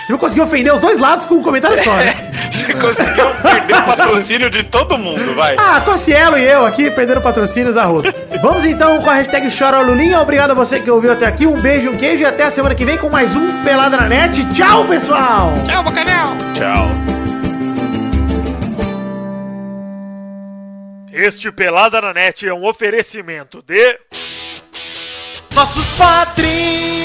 Você 0.04 0.12
não 0.12 0.18
conseguiu 0.18 0.44
ofender 0.44 0.74
os 0.74 0.80
dois 0.80 0.98
lados 0.98 1.26
com 1.26 1.36
um 1.36 1.42
comentário 1.42 1.82
só, 1.82 1.94
né? 1.94 2.14
Você 2.52 2.74
conseguiu 2.74 3.26
perder 3.42 3.74
o 3.76 3.82
patrocínio 3.84 4.50
de 4.50 4.62
todo 4.64 4.98
mundo, 4.98 5.34
vai. 5.34 5.54
Ah, 5.58 5.80
Cossielo 5.80 6.36
e 6.36 6.44
eu 6.44 6.66
aqui 6.66 6.90
perdendo 6.90 7.20
patrocínios 7.20 7.76
a 7.76 7.84
roda. 7.84 8.12
Vamos 8.40 8.64
então 8.64 9.00
com 9.00 9.08
a 9.08 9.14
hashtag 9.14 9.48
Chora 9.56 9.80
Lulinha. 9.80 10.20
Obrigado 10.20 10.50
a 10.50 10.54
você 10.54 10.80
que 10.80 10.90
ouviu 10.90 11.12
até 11.12 11.26
aqui. 11.26 11.46
Um 11.46 11.60
beijo, 11.60 11.90
um 11.90 11.96
queijo 11.96 12.22
e 12.22 12.26
até 12.26 12.44
a 12.44 12.50
semana 12.50 12.74
que 12.74 12.84
vem 12.84 12.98
com 12.98 13.08
mais 13.08 13.34
um 13.36 13.62
Pelada 13.62 13.96
na 13.96 14.08
Net. 14.08 14.44
Tchau, 14.52 14.84
pessoal! 14.84 15.52
Tchau, 15.68 15.82
Bocanel. 15.84 16.36
Tchau. 16.54 16.88
Este 21.12 21.52
Pelada 21.52 22.00
na 22.00 22.12
Net 22.12 22.46
é 22.48 22.52
um 22.52 22.66
oferecimento 22.66 23.62
de. 23.62 23.98
Nossos 25.54 25.86
padrinhos! 25.98 27.01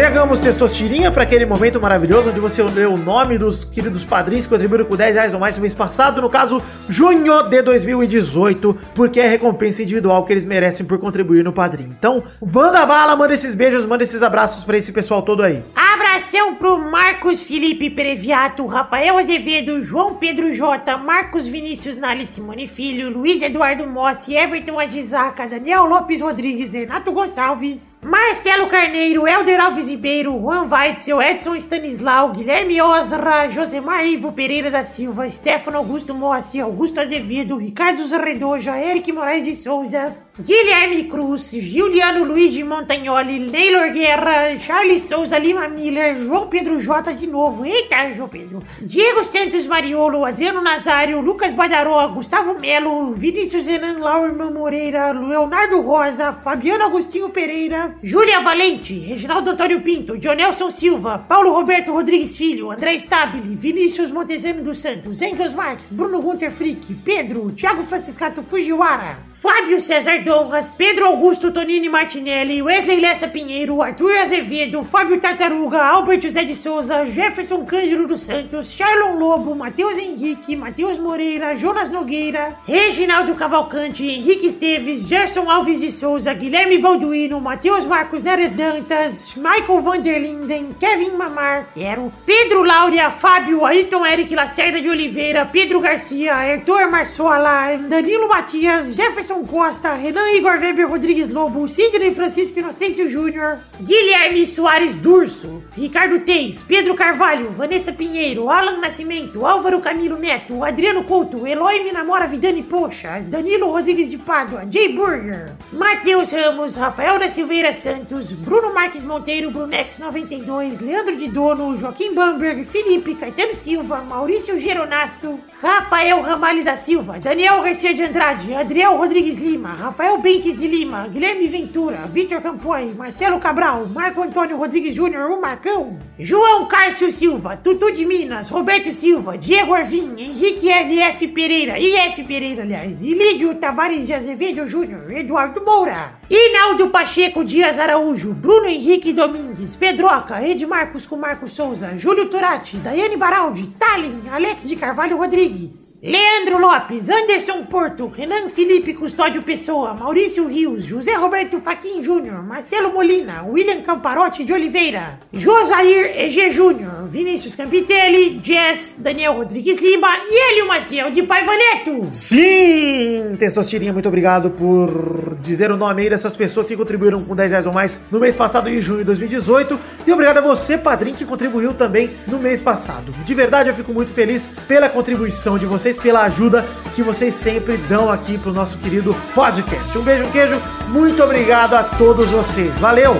Chegamos, 0.00 0.38
Testostirinha, 0.38 1.10
para 1.10 1.24
aquele 1.24 1.44
momento 1.44 1.80
maravilhoso 1.80 2.30
onde 2.30 2.38
você 2.38 2.62
lê 2.62 2.86
o 2.86 2.96
nome 2.96 3.36
dos 3.36 3.64
queridos 3.64 4.04
padrinhos 4.04 4.46
que 4.46 4.52
contribuíram 4.52 4.84
com 4.84 4.94
10 4.94 5.16
reais 5.16 5.34
ou 5.34 5.40
mais 5.40 5.56
no 5.56 5.60
mês 5.60 5.74
passado, 5.74 6.22
no 6.22 6.30
caso, 6.30 6.62
junho 6.88 7.42
de 7.42 7.60
2018, 7.62 8.78
porque 8.94 9.18
é 9.18 9.26
a 9.26 9.28
recompensa 9.28 9.82
individual 9.82 10.24
que 10.24 10.32
eles 10.32 10.44
merecem 10.44 10.86
por 10.86 10.98
contribuir 10.98 11.42
no 11.42 11.52
padrinho. 11.52 11.96
Então, 11.98 12.22
manda 12.40 12.86
bala, 12.86 13.16
manda 13.16 13.34
esses 13.34 13.56
beijos, 13.56 13.84
manda 13.86 14.04
esses 14.04 14.22
abraços 14.22 14.62
para 14.62 14.78
esse 14.78 14.92
pessoal 14.92 15.20
todo 15.20 15.42
aí. 15.42 15.64
Abração 15.74 16.54
pro 16.54 16.78
Marcos 16.78 17.42
Felipe 17.42 17.90
Previato, 17.90 18.66
Rafael 18.66 19.18
Azevedo, 19.18 19.82
João 19.82 20.14
Pedro 20.14 20.52
J, 20.52 20.96
Marcos 20.96 21.48
Vinícius 21.48 21.96
Nali 21.96 22.24
Simone 22.24 22.68
Filho, 22.68 23.10
Luiz 23.10 23.42
Eduardo 23.42 23.84
Mossi, 23.84 24.36
Everton 24.36 24.78
Agisaca, 24.78 25.48
Daniel 25.48 25.86
Lopes 25.86 26.20
Rodrigues, 26.20 26.72
Renato 26.72 27.10
Gonçalves, 27.10 27.98
Marcelo 28.00 28.68
Carneiro, 28.68 29.26
Helder 29.26 29.60
Alves 29.60 29.87
Ribeiro, 29.88 30.32
Juan 30.36 30.68
Weitzel, 30.68 31.20
Edson 31.20 31.58
Stanislau, 31.58 32.32
Guilherme 32.32 32.80
Osra, 32.80 33.48
Josemar 33.48 34.04
Ivo 34.04 34.32
Pereira 34.32 34.70
da 34.70 34.84
Silva, 34.84 35.28
Stefano 35.30 35.78
Augusto 35.78 36.14
Mossi, 36.14 36.60
Augusto 36.60 37.00
Azevedo, 37.00 37.56
Ricardo 37.56 38.04
Zarredoja, 38.04 38.76
Eric 38.78 39.12
Moraes 39.12 39.42
de 39.42 39.54
Souza, 39.54 40.16
Guilherme 40.40 41.02
Cruz, 41.08 41.50
Giuliano 41.50 42.24
Luiz 42.24 42.52
de 42.54 42.62
Montagnoli, 42.62 43.40
Neylor 43.40 43.90
Guerra, 43.90 44.56
Charles 44.60 45.02
Souza 45.02 45.36
Lima 45.36 45.66
Miller, 45.66 46.20
João 46.20 46.46
Pedro 46.46 46.78
J 46.78 47.12
de 47.12 47.26
novo, 47.26 47.66
eita 47.66 48.12
João 48.12 48.28
Pedro, 48.28 48.62
Diego 48.80 49.24
Santos 49.24 49.66
Mariolo, 49.66 50.24
Adriano 50.24 50.62
Nazário, 50.62 51.20
Lucas 51.20 51.54
Badaró, 51.54 52.06
Gustavo 52.10 52.56
Melo, 52.56 53.14
Vinícius 53.14 53.66
Renan 53.66 53.98
Laurman 53.98 54.52
Moreira, 54.52 55.10
Leonardo 55.10 55.80
Rosa, 55.80 56.32
Fabiano 56.32 56.84
Agostinho 56.84 57.30
Pereira, 57.30 57.96
Júlia 58.00 58.38
Valente, 58.38 58.96
Reginaldo 58.96 59.50
Antônio 59.50 59.80
Pinto, 59.80 60.16
Dionelson 60.16 60.70
Silva, 60.70 61.18
Paulo 61.18 61.50
Roberto 61.50 61.90
Rodrigues 61.90 62.36
Filho, 62.36 62.70
André 62.70 62.94
Stabile, 63.00 63.56
Vinícius 63.56 64.12
Montezano 64.12 64.62
dos 64.62 64.78
Santos, 64.78 65.20
Engels 65.20 65.52
Marques, 65.52 65.90
Bruno 65.90 66.22
Gunter 66.22 66.52
Frick, 66.52 66.94
Pedro, 67.04 67.50
Thiago 67.50 67.82
Franciscato 67.82 68.44
Fujiwara, 68.44 69.18
Fábio 69.32 69.80
César 69.80 70.27
Donras, 70.28 70.70
Pedro 70.70 71.06
Augusto 71.06 71.50
Tonini 71.50 71.88
Martinelli, 71.88 72.60
Wesley 72.60 73.00
Lessa 73.00 73.26
Pinheiro, 73.26 73.80
Arthur 73.80 74.18
Azevedo, 74.18 74.84
Fábio 74.84 75.18
Tartaruga, 75.18 75.82
Albert 75.82 76.22
José 76.22 76.44
de 76.44 76.54
Souza, 76.54 77.06
Jefferson 77.06 77.64
Cândido 77.64 78.06
dos 78.06 78.20
Santos, 78.20 78.70
Charlon 78.70 79.18
Lobo, 79.18 79.54
Matheus 79.54 79.96
Henrique, 79.96 80.54
Matheus 80.54 80.98
Moreira, 80.98 81.56
Jonas 81.56 81.88
Nogueira, 81.88 82.58
Reginaldo 82.68 83.34
Cavalcante, 83.36 84.04
Henrique 84.04 84.48
Esteves, 84.48 85.08
Gerson 85.08 85.48
Alves 85.48 85.80
de 85.80 85.90
Souza, 85.90 86.34
Guilherme 86.34 86.76
Balduino, 86.76 87.40
Matheus 87.40 87.86
Marcos 87.86 88.22
Nery 88.22 88.48
Dantas, 88.48 89.34
Michael 89.34 89.80
Vanderlinden, 89.80 90.74
Kevin 90.78 91.16
Mamar, 91.16 91.70
quero, 91.72 92.12
Pedro 92.26 92.64
Laura, 92.64 93.10
Fábio, 93.10 93.64
Ayrton 93.64 94.04
Eric 94.04 94.34
Lacerda 94.34 94.78
de 94.78 94.90
Oliveira, 94.90 95.46
Pedro 95.46 95.80
Garcia, 95.80 96.34
Arthur 96.34 96.90
Marçola, 96.90 97.78
Danilo 97.88 98.28
Matias, 98.28 98.94
Jefferson 98.94 99.42
Costa, 99.46 99.94
Renan 99.94 100.17
Igor 100.34 100.58
Weber 100.58 100.88
Rodrigues 100.88 101.28
Lobo, 101.28 101.66
Sidney 101.68 102.10
Francisco 102.10 102.58
Inocêncio 102.58 103.08
Júnior, 103.08 103.58
Guilherme 103.80 104.46
Soares 104.46 104.96
Durso, 104.96 105.62
Ricardo 105.76 106.20
Teis, 106.20 106.62
Pedro 106.62 106.94
Carvalho, 106.94 107.50
Vanessa 107.50 107.92
Pinheiro, 107.92 108.48
Alan 108.48 108.80
Nascimento, 108.80 109.44
Álvaro 109.44 109.80
Camilo 109.80 110.18
Neto, 110.18 110.64
Adriano 110.64 111.04
Couto, 111.04 111.46
Eloy 111.46 111.82
Minamora 111.84 112.26
Vidani 112.26 112.62
Poxa, 112.62 113.20
Danilo 113.20 113.70
Rodrigues 113.70 114.08
de 114.08 114.18
Pádua, 114.18 114.66
Jay 114.70 114.92
Burger, 114.92 115.56
Matheus 115.72 116.32
Ramos, 116.32 116.76
Rafael 116.76 117.18
da 117.18 117.28
Silveira 117.28 117.72
Santos, 117.72 118.32
Bruno 118.32 118.72
Marques 118.72 119.04
Monteiro, 119.04 119.50
Brunex 119.50 119.98
92, 119.98 120.78
Leandro 120.80 121.16
de 121.16 121.28
Dono, 121.28 121.76
Joaquim 121.76 122.14
Bamberg, 122.14 122.64
Felipe 122.64 123.14
Caetano 123.14 123.54
Silva, 123.54 123.98
Maurício 124.02 124.58
Geronasso, 124.58 125.38
Rafael 125.60 126.22
Ramalho 126.22 126.64
da 126.64 126.76
Silva, 126.76 127.18
Daniel 127.18 127.62
Garcia 127.62 127.92
de 127.92 128.04
Andrade, 128.04 128.54
Adriel 128.54 128.96
Rodrigues 128.96 129.36
Lima, 129.36 129.74
Rafael 129.74 130.07
Bentes 130.16 130.58
de 130.58 130.66
Lima, 130.66 131.06
Guilherme 131.08 131.46
Ventura, 131.46 132.06
Vitor 132.06 132.40
Campoy, 132.40 132.94
Marcelo 132.94 133.38
Cabral, 133.38 133.86
Marco 133.86 134.22
Antônio 134.22 134.56
Rodrigues 134.56 134.94
Júnior, 134.94 135.30
o 135.30 135.40
Marcão, 135.40 135.98
João 136.18 136.66
Cárcio 136.66 137.12
Silva, 137.12 137.56
Tutu 137.56 137.92
de 137.92 138.06
Minas, 138.06 138.48
Roberto 138.48 138.92
Silva, 138.92 139.36
Diego 139.36 139.74
Arvim, 139.74 140.14
Henrique 140.16 140.70
LF 140.70 141.28
Pereira, 141.28 141.78
IF 141.78 142.24
Pereira, 142.24 142.62
aliás, 142.62 143.02
Ilídio 143.02 143.54
Tavares 143.56 144.06
de 144.06 144.14
Azevedo 144.14 144.66
Júnior, 144.66 145.10
Eduardo 145.10 145.62
Moura, 145.62 146.18
Inaldo 146.30 146.88
Pacheco 146.88 147.44
Dias 147.44 147.78
Araújo, 147.78 148.32
Bruno 148.32 148.66
Henrique 148.66 149.12
Domingues, 149.12 149.76
Pedroca, 149.76 150.42
Edmarcos 150.42 151.06
com 151.06 151.16
Marcos 151.16 151.52
Souza, 151.52 151.96
Júlio 151.96 152.30
Turati, 152.30 152.78
Daiane 152.78 153.16
Baraldi, 153.16 153.68
Tallin, 153.70 154.22
Alex 154.30 154.68
de 154.68 154.76
Carvalho 154.76 155.18
Rodrigues, 155.18 155.87
Leandro 156.00 156.60
Lopes, 156.60 157.10
Anderson 157.10 157.64
Porto, 157.66 158.06
Renan 158.06 158.48
Felipe 158.48 158.94
Custódio 158.94 159.42
Pessoa, 159.42 159.92
Maurício 159.94 160.46
Rios, 160.46 160.86
José 160.88 161.16
Roberto 161.16 161.60
Faquin 161.60 162.00
Júnior, 162.00 162.40
Marcelo 162.40 162.92
Molina, 162.92 163.42
William 163.42 163.82
Camparotti 163.82 164.44
de 164.44 164.52
Oliveira, 164.52 165.18
Josair 165.34 166.16
EG 166.16 166.50
Júnior, 166.50 166.97
Vinícius 167.08 167.56
Campitelli, 167.56 168.38
Jess, 168.42 168.94
Daniel 168.98 169.34
Rodrigues 169.34 169.80
Lima 169.80 170.08
e 170.28 170.52
Hélio 170.52 170.68
Maciel 170.68 171.10
de 171.10 171.22
Paiva 171.22 171.52
Neto. 171.56 172.08
Sim! 172.12 173.34
Testosterinha, 173.38 173.92
muito 173.92 174.06
obrigado 174.06 174.50
por 174.50 175.36
dizer 175.40 175.70
o 175.70 175.76
nome 175.76 176.02
aí 176.02 176.10
dessas 176.10 176.36
pessoas 176.36 176.68
que 176.68 176.76
contribuíram 176.76 177.22
com 177.22 177.34
10 177.34 177.50
reais 177.50 177.66
ou 177.66 177.72
mais 177.72 178.00
no 178.10 178.20
mês 178.20 178.36
passado, 178.36 178.68
em 178.68 178.80
junho 178.80 178.98
de 178.98 179.04
2018. 179.04 179.78
E 180.06 180.12
obrigado 180.12 180.38
a 180.38 180.40
você, 180.42 180.76
padrinho, 180.76 181.16
que 181.16 181.24
contribuiu 181.24 181.72
também 181.72 182.10
no 182.26 182.38
mês 182.38 182.60
passado. 182.60 183.10
De 183.24 183.34
verdade, 183.34 183.70
eu 183.70 183.74
fico 183.74 183.92
muito 183.92 184.12
feliz 184.12 184.50
pela 184.68 184.88
contribuição 184.88 185.58
de 185.58 185.64
vocês, 185.64 185.98
pela 185.98 186.22
ajuda 186.22 186.66
que 186.94 187.02
vocês 187.02 187.34
sempre 187.34 187.76
dão 187.76 188.10
aqui 188.10 188.36
pro 188.36 188.52
nosso 188.52 188.76
querido 188.78 189.16
podcast. 189.34 189.96
Um 189.96 190.02
beijo, 190.02 190.24
um 190.24 190.30
queijo, 190.30 190.60
muito 190.88 191.22
obrigado 191.22 191.74
a 191.74 191.82
todos 191.82 192.28
vocês. 192.28 192.78
Valeu! 192.78 193.16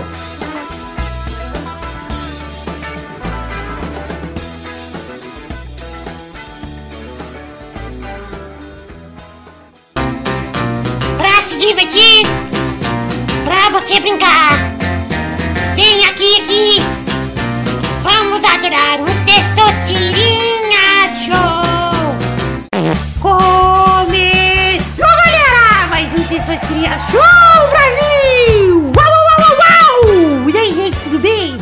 Você 13.99 14.01
brincar. 14.01 14.53
Vem 15.75 16.07
aqui, 16.07 16.41
aqui. 16.41 16.83
Vamos 18.03 18.45
adorar 18.45 19.01
o 19.01 19.07
Testosterinha 19.25 21.15
Show. 21.25 22.15
Começou, 23.21 25.07
galera! 25.07 25.87
Mais 25.91 26.15
um 26.15 26.23
Testosterinha 26.25 26.97
Show, 27.11 27.69
Brasil! 27.71 28.93
Uau, 28.97 29.05
uau, 29.05 29.27
uau, 29.27 29.41
uau, 29.41 29.57
uau! 29.59 30.51
E 30.51 30.57
aí, 30.57 30.75
gente, 30.75 30.99
tudo 31.01 31.19
bem? 31.19 31.59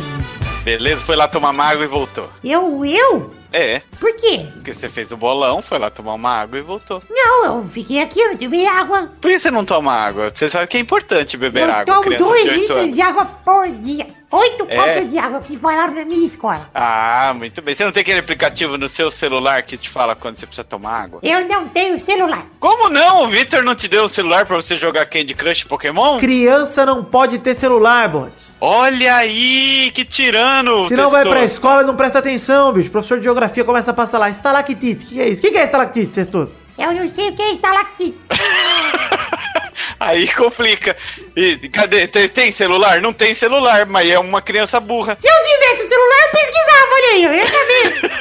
Beleza, 0.63 1.03
foi 1.03 1.15
lá 1.15 1.27
tomar 1.27 1.49
água 1.59 1.85
e 1.85 1.87
voltou. 1.87 2.29
Eu, 2.43 2.85
eu? 2.85 3.33
É, 3.51 3.81
Por 3.99 4.13
quê? 4.15 4.45
porque 4.53 4.73
você 4.73 4.89
fez 4.89 5.11
o 5.11 5.17
bolão, 5.17 5.61
foi 5.61 5.77
lá 5.79 5.89
tomar 5.89 6.13
uma 6.13 6.29
água 6.31 6.57
e 6.59 6.61
voltou. 6.61 7.01
Não, 7.09 7.45
eu 7.45 7.63
fiquei 7.65 8.01
aqui, 8.01 8.19
eu 8.19 8.29
não 8.29 8.37
tomei 8.37 8.67
água. 8.67 9.11
Por 9.21 9.31
que 9.31 9.39
você 9.39 9.49
não 9.51 9.63
toma 9.65 9.93
água? 9.93 10.31
Você 10.33 10.49
sabe 10.49 10.67
que 10.67 10.77
é 10.77 10.79
importante 10.79 11.37
beber 11.37 11.67
eu 11.67 11.73
água, 11.73 11.85
tomo 11.85 12.01
criança 12.01 12.23
dois 12.23 12.43
de 12.43 12.49
8 12.49 12.59
litros 12.59 12.79
anos. 12.79 12.93
de 12.93 13.01
água 13.01 13.25
por 13.25 13.67
dia. 13.71 14.07
Oito 14.29 14.65
É? 14.67 14.75
copos 14.75 15.09
de 15.11 15.17
água 15.17 15.39
que 15.39 15.55
falaram 15.55 15.93
na 15.93 16.03
minha 16.03 16.25
escola. 16.25 16.69
Ah, 16.75 17.33
muito 17.33 17.61
bem. 17.61 17.73
Você 17.73 17.85
não 17.85 17.93
tem 17.93 18.01
aquele 18.01 18.19
aplicativo 18.19 18.77
no 18.77 18.89
seu 18.89 19.09
celular 19.09 19.63
que 19.63 19.77
te 19.77 19.89
fala 19.89 20.17
quando 20.17 20.35
você 20.35 20.45
precisa 20.45 20.65
tomar 20.65 21.03
água? 21.03 21.19
Eu 21.23 21.47
não 21.47 21.69
tenho 21.69 21.97
celular. 21.97 22.45
Como 22.59 22.89
não? 22.89 23.23
O 23.23 23.27
Victor 23.29 23.63
não 23.63 23.73
te 23.73 23.87
deu 23.87 24.03
um 24.03 24.09
celular 24.09 24.45
pra 24.45 24.57
você 24.57 24.75
jogar 24.75 25.05
Candy 25.05 25.33
Crush 25.33 25.63
Pokémon? 25.63 26.19
Criança 26.19 26.85
não 26.85 27.05
pode 27.05 27.39
ter 27.39 27.55
celular, 27.55 28.09
boys. 28.09 28.57
Olha 28.59 29.15
aí, 29.15 29.91
que 29.95 30.03
tirano! 30.03 30.83
Se 30.83 30.95
não 30.97 31.09
vai 31.09 31.23
pra 31.23 31.45
escola, 31.45 31.83
não 31.83 31.95
presta 31.95 32.19
atenção, 32.19 32.73
bicho. 32.73 32.89
O 32.89 32.91
professor 32.91 33.21
de 33.21 33.29
geografia 33.37 33.63
começa 33.63 33.91
a 33.91 33.93
passar 33.93 34.17
lá. 34.17 34.29
Estalactite, 34.29 35.05
o 35.05 35.09
que 35.09 35.21
é 35.21 35.29
isso? 35.29 35.45
O 35.45 35.51
que 35.51 35.57
é 35.57 35.63
estalactite, 35.63 36.13
Testoso? 36.13 36.53
Eu 36.77 36.93
não 36.93 37.07
sei 37.07 37.29
o 37.29 37.35
que 37.35 37.41
é 37.41 37.53
estalactite. 37.53 38.17
Aí 39.99 40.27
complica. 40.33 40.95
E 41.35 41.69
cadê? 41.69 42.07
Tem, 42.07 42.27
tem 42.27 42.51
celular? 42.51 43.01
Não 43.01 43.13
tem 43.13 43.33
celular, 43.33 43.85
mas 43.85 44.09
é 44.09 44.19
uma 44.19 44.41
criança 44.41 44.79
burra. 44.79 45.15
Se 45.17 45.27
eu 45.27 45.41
tivesse 45.41 45.87
celular, 45.87 46.21
eu 46.21 46.31
pesquisava, 46.31 46.87
olha 46.93 47.11
aí, 47.13 47.23
eu 47.23 47.33
ia 47.33 47.47
saber. 47.47 48.11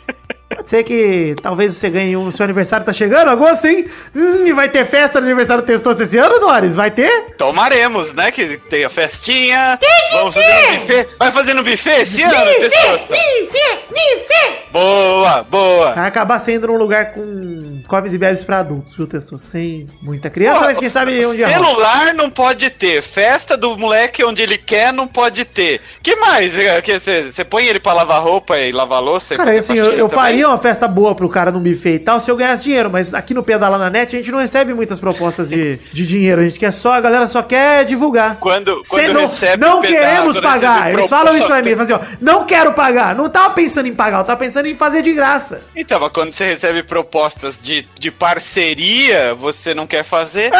Pode 0.65 0.71
ser 0.71 0.83
que 0.83 1.35
talvez 1.43 1.75
você 1.75 1.91
ganhe 1.91 2.17
um. 2.17 2.31
Seu 2.31 2.43
aniversário 2.43 2.83
tá 2.83 2.91
chegando, 2.91 3.29
agosto, 3.29 3.65
hein? 3.67 3.85
Hum, 4.15 4.47
e 4.47 4.51
vai 4.51 4.67
ter 4.67 4.83
festa 4.83 5.19
no 5.21 5.27
aniversário 5.27 5.61
do 5.61 5.65
Testoso 5.67 6.01
esse 6.01 6.17
ano, 6.17 6.39
Doris? 6.39 6.75
Vai 6.75 6.89
ter? 6.89 7.35
Tomaremos, 7.37 8.11
né? 8.13 8.31
Que 8.31 8.57
tem 8.57 8.83
a 8.83 8.89
festinha. 8.89 9.77
Tem 9.79 9.87
que 10.09 10.15
Vamos 10.17 10.33
ter! 10.33 10.41
fazer 10.41 10.71
um 10.71 10.79
buffet. 10.79 11.07
Vai 11.19 11.31
fazendo 11.31 11.63
buffet 11.63 12.01
esse 12.01 12.23
ano, 12.23 12.33
Testosta? 12.59 13.07
bife, 13.13 13.79
bife. 13.89 14.55
Boa, 14.71 15.43
boa. 15.43 15.93
Vai 15.93 16.07
acabar 16.07 16.39
sendo 16.39 16.65
num 16.67 16.77
lugar 16.77 17.13
com 17.13 17.83
comes 17.87 18.13
e 18.15 18.17
bebes 18.17 18.43
pra 18.43 18.59
adultos, 18.59 18.95
viu, 18.97 19.05
Testoso? 19.05 19.43
Sem 19.45 19.87
muita 20.01 20.31
criança, 20.31 20.61
Pô, 20.61 20.65
mas 20.65 20.79
quem 20.79 20.89
sabe 20.89 21.25
um 21.27 21.35
dia. 21.35 21.47
Celular 21.47 22.11
não 22.15 22.27
pode 22.31 22.71
ter. 22.71 23.03
Festa 23.03 23.55
do 23.55 23.77
moleque 23.77 24.23
onde 24.23 24.41
ele 24.41 24.57
quer 24.57 24.91
não 24.91 25.07
pode 25.07 25.45
ter. 25.45 25.79
Que 26.01 26.15
mais? 26.15 26.53
Que 26.83 26.99
Você 26.99 27.45
põe 27.45 27.67
ele 27.67 27.79
pra 27.79 27.93
lavar 27.93 28.19
roupa 28.19 28.57
e 28.57 28.71
lavar 28.71 28.99
louça? 28.99 29.35
e 29.35 29.37
Cara, 29.37 29.51
assim, 29.51 29.77
eu, 29.77 29.91
eu 29.91 30.09
faria 30.09 30.54
uma 30.55 30.61
festa 30.61 30.87
boa 30.87 31.13
pro 31.13 31.27
cara 31.29 31.51
no 31.51 31.59
buffet 31.59 31.95
e 31.95 31.99
tal 31.99 32.19
se 32.19 32.31
eu 32.31 32.35
ganhasse 32.35 32.63
dinheiro, 32.63 32.89
mas 32.89 33.13
aqui 33.13 33.33
no 33.33 33.43
Pedala 33.43 33.77
na 33.77 33.89
Net 33.89 34.15
a 34.15 34.19
gente 34.19 34.31
não 34.31 34.39
recebe 34.39 34.73
muitas 34.73 34.99
propostas 34.99 35.49
de, 35.49 35.77
de 35.91 36.07
dinheiro. 36.07 36.41
A 36.41 36.43
gente 36.45 36.57
quer 36.59 36.71
só, 36.71 36.93
a 36.93 37.01
galera 37.01 37.27
só 37.27 37.41
quer 37.41 37.83
divulgar. 37.85 38.37
Quando, 38.37 38.81
quando 38.89 39.13
não, 39.13 39.21
recebe 39.21 39.61
não 39.65 39.79
o 39.79 39.81
pedala, 39.81 40.05
queremos 40.05 40.39
pagar. 40.39 40.93
Eles 40.93 41.09
falam 41.09 41.35
isso 41.37 41.47
pra 41.47 41.61
proposta. 41.61 41.93
mim, 41.93 41.95
assim, 41.97 42.15
ó, 42.15 42.17
não 42.21 42.45
quero 42.45 42.73
pagar. 42.73 43.13
Não 43.15 43.29
tava 43.29 43.49
pensando 43.51 43.87
em 43.87 43.93
pagar, 43.93 44.19
eu 44.19 44.23
tava 44.23 44.39
pensando 44.39 44.67
em 44.67 44.75
fazer 44.75 45.01
de 45.01 45.13
graça. 45.13 45.63
Então, 45.75 45.99
mas 45.99 46.11
quando 46.11 46.31
você 46.33 46.45
recebe 46.45 46.81
propostas 46.83 47.59
de, 47.61 47.85
de 47.99 48.09
parceria, 48.09 49.35
você 49.35 49.73
não 49.73 49.85
quer 49.85 50.03
fazer? 50.03 50.51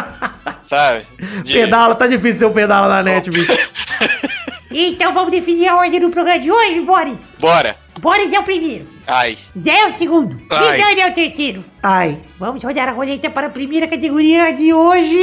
Sabe? 0.62 1.04
De- 1.42 1.54
Pedala, 1.54 1.94
tá 1.94 2.06
difícil 2.06 2.38
ser 2.40 2.46
um 2.46 2.52
pedala 2.52 2.88
na 2.88 3.02
net, 3.02 3.30
bicho. 3.30 3.50
Então 4.72 5.12
vamos 5.12 5.32
definir 5.32 5.66
a 5.66 5.76
ordem 5.76 5.98
do 5.98 6.10
programa 6.10 6.38
de 6.38 6.50
hoje, 6.52 6.80
Boris. 6.82 7.28
Bora. 7.40 7.76
Boris 8.00 8.32
é 8.32 8.38
o 8.40 8.42
primeiro. 8.42 8.86
Ai. 9.06 9.36
Zé 9.56 9.80
é 9.80 9.86
o 9.86 9.90
segundo. 9.90 10.34
Ai. 10.48 10.72
Vidani 10.78 11.00
é 11.02 11.10
o 11.10 11.14
terceiro. 11.14 11.62
Ai. 11.82 12.18
Vamos 12.38 12.62
rodar 12.64 12.88
a 12.88 12.92
roleta 12.92 13.28
para 13.28 13.48
a 13.48 13.50
primeira 13.50 13.86
categoria 13.86 14.52
de 14.52 14.72
hoje. 14.72 15.22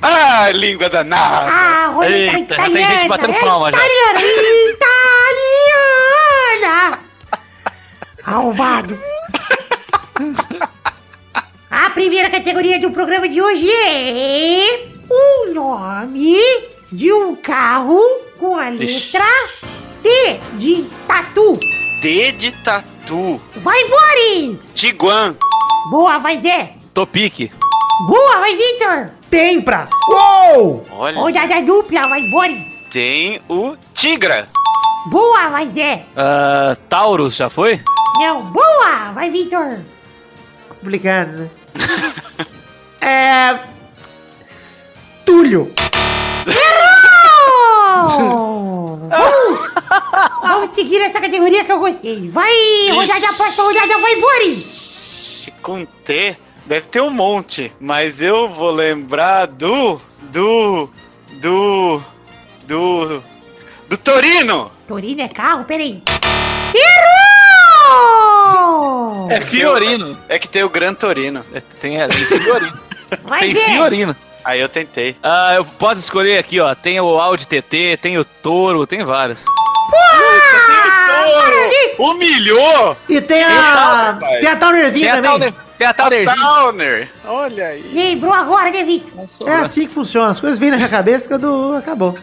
Ah, 0.00 0.48
língua 0.56 0.88
danada. 0.88 1.50
Ah, 1.52 1.86
roleta 1.88 2.38
Eita, 2.38 2.54
já 2.56 2.62
tem 2.62 2.70
italiana. 2.72 2.96
gente 2.98 3.08
batendo 3.08 3.32
é 3.34 3.40
palma 3.40 3.70
já. 3.72 3.78
Italiana, 3.78 4.20
italiana. 6.56 6.98
Arrombado. 8.24 8.98
A 11.70 11.90
primeira 11.90 12.30
categoria 12.30 12.78
do 12.78 12.90
programa 12.90 13.28
de 13.28 13.42
hoje 13.42 13.70
é 13.70 14.86
o 15.10 15.52
nome 15.52 16.38
de 16.90 17.12
um 17.12 17.36
carro 17.36 18.00
com 18.38 18.56
a 18.56 18.68
letra 18.68 19.24
T 20.02 20.40
de 20.54 20.84
tatu. 21.06 21.58
D 22.00 22.32
de 22.32 22.52
tatu. 22.62 23.40
Vai, 23.56 23.80
Boris! 23.88 24.58
Tiguan. 24.74 25.36
Boa, 25.90 26.18
vai, 26.18 26.40
Zé! 26.40 26.74
Topique. 26.94 27.50
Boa, 28.06 28.38
vai, 28.38 28.54
Victor! 28.54 29.10
Tempra! 29.28 29.88
Uou! 30.08 30.86
Olha, 30.92 31.18
Rodada 31.18 31.62
dupla, 31.62 32.02
vai, 32.02 32.22
Boris! 32.30 32.78
tem 32.90 33.40
o 33.48 33.76
Tigra. 33.92 34.46
Boa, 35.06 35.48
vai, 35.48 35.66
Zé! 35.66 36.06
Ah, 36.16 36.76
Taurus, 36.88 37.34
já 37.36 37.50
foi? 37.50 37.80
Não, 38.18 38.40
boa, 38.40 39.12
vai, 39.12 39.30
Victor! 39.30 39.80
Complicado, 40.68 41.30
né? 41.32 41.50
é. 43.00 43.60
Túlio. 45.24 45.72
Errou! 46.46 46.87
Vamos, 49.08 49.58
vamos 50.42 50.70
seguir 50.70 51.00
essa 51.00 51.20
categoria 51.20 51.64
que 51.64 51.72
eu 51.72 51.78
gostei. 51.78 52.28
Vai, 52.30 52.52
rodada 52.90 53.32
próxima 53.34 53.64
rodada, 53.64 53.98
vai, 53.98 54.20
Boris! 54.20 55.48
Com 55.62 55.84
T, 55.84 56.36
deve 56.66 56.88
ter 56.88 57.00
um 57.00 57.10
monte. 57.10 57.72
Mas 57.80 58.20
eu 58.20 58.48
vou 58.48 58.70
lembrar 58.70 59.46
do. 59.46 59.98
Do. 60.30 60.90
Do. 61.40 62.02
Do. 62.66 63.22
Do 63.88 63.96
Torino. 63.96 64.70
Torino 64.86 65.22
é 65.22 65.28
carro? 65.28 65.64
Peraí. 65.64 66.02
Errou! 66.74 68.38
É 69.30 69.40
Fiorino. 69.40 70.18
É 70.28 70.38
que 70.38 70.46
tem 70.48 70.62
o 70.62 70.68
Gran 70.68 70.92
Torino. 70.92 71.42
É, 71.54 71.60
tem, 71.80 71.98
é, 72.00 72.06
tem 72.06 72.24
Fiorino. 72.26 72.78
Vai, 73.24 73.40
tem 73.40 73.54
Zé! 73.54 73.64
Fiorino. 73.72 74.14
Aí 74.48 74.60
eu 74.60 74.68
tentei. 74.70 75.14
Ah, 75.22 75.52
eu 75.56 75.62
posso 75.62 75.96
escolher 75.96 76.38
aqui, 76.38 76.58
ó. 76.58 76.74
Tem 76.74 76.98
o 76.98 77.20
Audi 77.20 77.46
TT, 77.46 77.98
tem 78.00 78.16
o 78.16 78.24
Toro, 78.24 78.86
tem 78.86 79.04
vários. 79.04 79.44
Toro! 81.06 81.70
Humilhou! 81.98 82.96
E 83.10 83.20
tem 83.20 83.44
a. 83.44 84.16
Tem 84.40 84.48
a 84.48 84.56
Townerzinha 84.56 85.10
Tem 85.10 85.10
a 85.10 85.16
também. 85.16 85.30
Towner, 85.30 85.54
tem 85.76 85.86
a 85.86 85.92
Townerzinha. 85.92 86.36
Towner. 86.36 87.08
Olha 87.26 87.66
aí. 87.66 87.90
Lembrou 87.92 88.32
agora, 88.32 88.70
né, 88.70 88.82
Victor? 88.84 89.28
É 89.46 89.56
assim 89.56 89.86
que 89.86 89.92
funciona. 89.92 90.30
As 90.30 90.40
coisas 90.40 90.58
vêm 90.58 90.70
na 90.70 90.78
minha 90.78 90.88
cabeça 90.88 91.28
quando 91.28 91.74
acabou. 91.76 92.18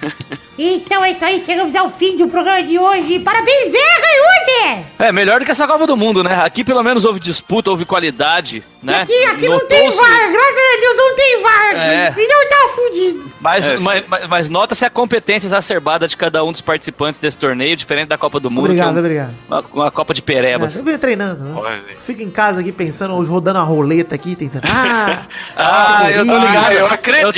Então 0.58 1.04
é 1.04 1.10
isso 1.12 1.22
aí, 1.22 1.44
chegamos 1.44 1.74
ao 1.74 1.90
fim 1.90 2.16
do 2.16 2.28
programa 2.28 2.62
de 2.62 2.78
hoje. 2.78 3.18
Parabéns, 3.20 3.72
Zé, 3.72 3.78
ganhou, 3.78 4.26
Zé! 4.46 4.84
É, 5.06 5.12
melhor 5.12 5.38
do 5.38 5.44
que 5.44 5.50
essa 5.50 5.66
Copa 5.66 5.86
do 5.86 5.98
Mundo, 5.98 6.24
né? 6.24 6.42
Aqui 6.42 6.64
pelo 6.64 6.82
menos 6.82 7.04
houve 7.04 7.20
disputa, 7.20 7.70
houve 7.70 7.84
qualidade, 7.84 8.64
né? 8.86 9.02
Aqui, 9.02 9.24
aqui 9.24 9.48
não 9.48 9.66
tem 9.66 9.90
VAR, 9.90 10.32
graças 10.32 10.58
a 10.58 10.80
Deus 10.80 10.96
não 10.96 11.14
tem 11.16 11.42
VAR. 11.42 11.74
É. 11.76 12.06
aqui. 12.08 12.20
E 12.20 12.26
não 12.28 12.48
tá 12.48 12.68
fudido. 12.74 13.26
Mas, 13.40 13.64
É, 13.66 13.76
mas, 13.78 14.04
mas- 14.08 14.28
mas 14.28 14.48
nota-se 14.48 14.84
a 14.84 14.90
competência 14.90 15.46
exacerbada 15.46 16.08
de 16.08 16.16
cada 16.16 16.42
um 16.44 16.50
dos 16.52 16.60
participantes 16.60 17.20
desse 17.20 17.36
torneio, 17.36 17.76
diferente 17.76 18.08
da 18.08 18.18
Copa 18.18 18.40
do 18.40 18.50
Mundo. 18.50 18.64
Obrigado, 18.66 18.96
é 18.96 19.00
obrigado. 19.00 19.34
uma, 19.48 19.64
uma 19.72 19.90
Copa 19.90 20.14
de 20.14 20.20
É, 20.20 20.24
perebas. 20.24 20.74
eu 20.76 20.82
venho 20.84 20.98
treinando, 20.98 21.44
né? 21.44 21.80
Fico 22.00 22.22
em 22.22 22.30
casa 22.30 22.60
aqui 22.60 22.72
pensando, 22.72 23.14
hoje 23.14 23.30
rodando 23.30 23.58
a 23.58 23.62
roleta 23.62 24.14
aqui, 24.14 24.34
tentando. 24.34 24.64
Ah! 24.68 25.22
Ah, 25.58 26.10
eu 26.10 26.26
tô 26.26 26.36
ligado. 26.36 26.66
Ah, 26.66 26.74
eu 26.74 26.86
acredito. 26.86 27.32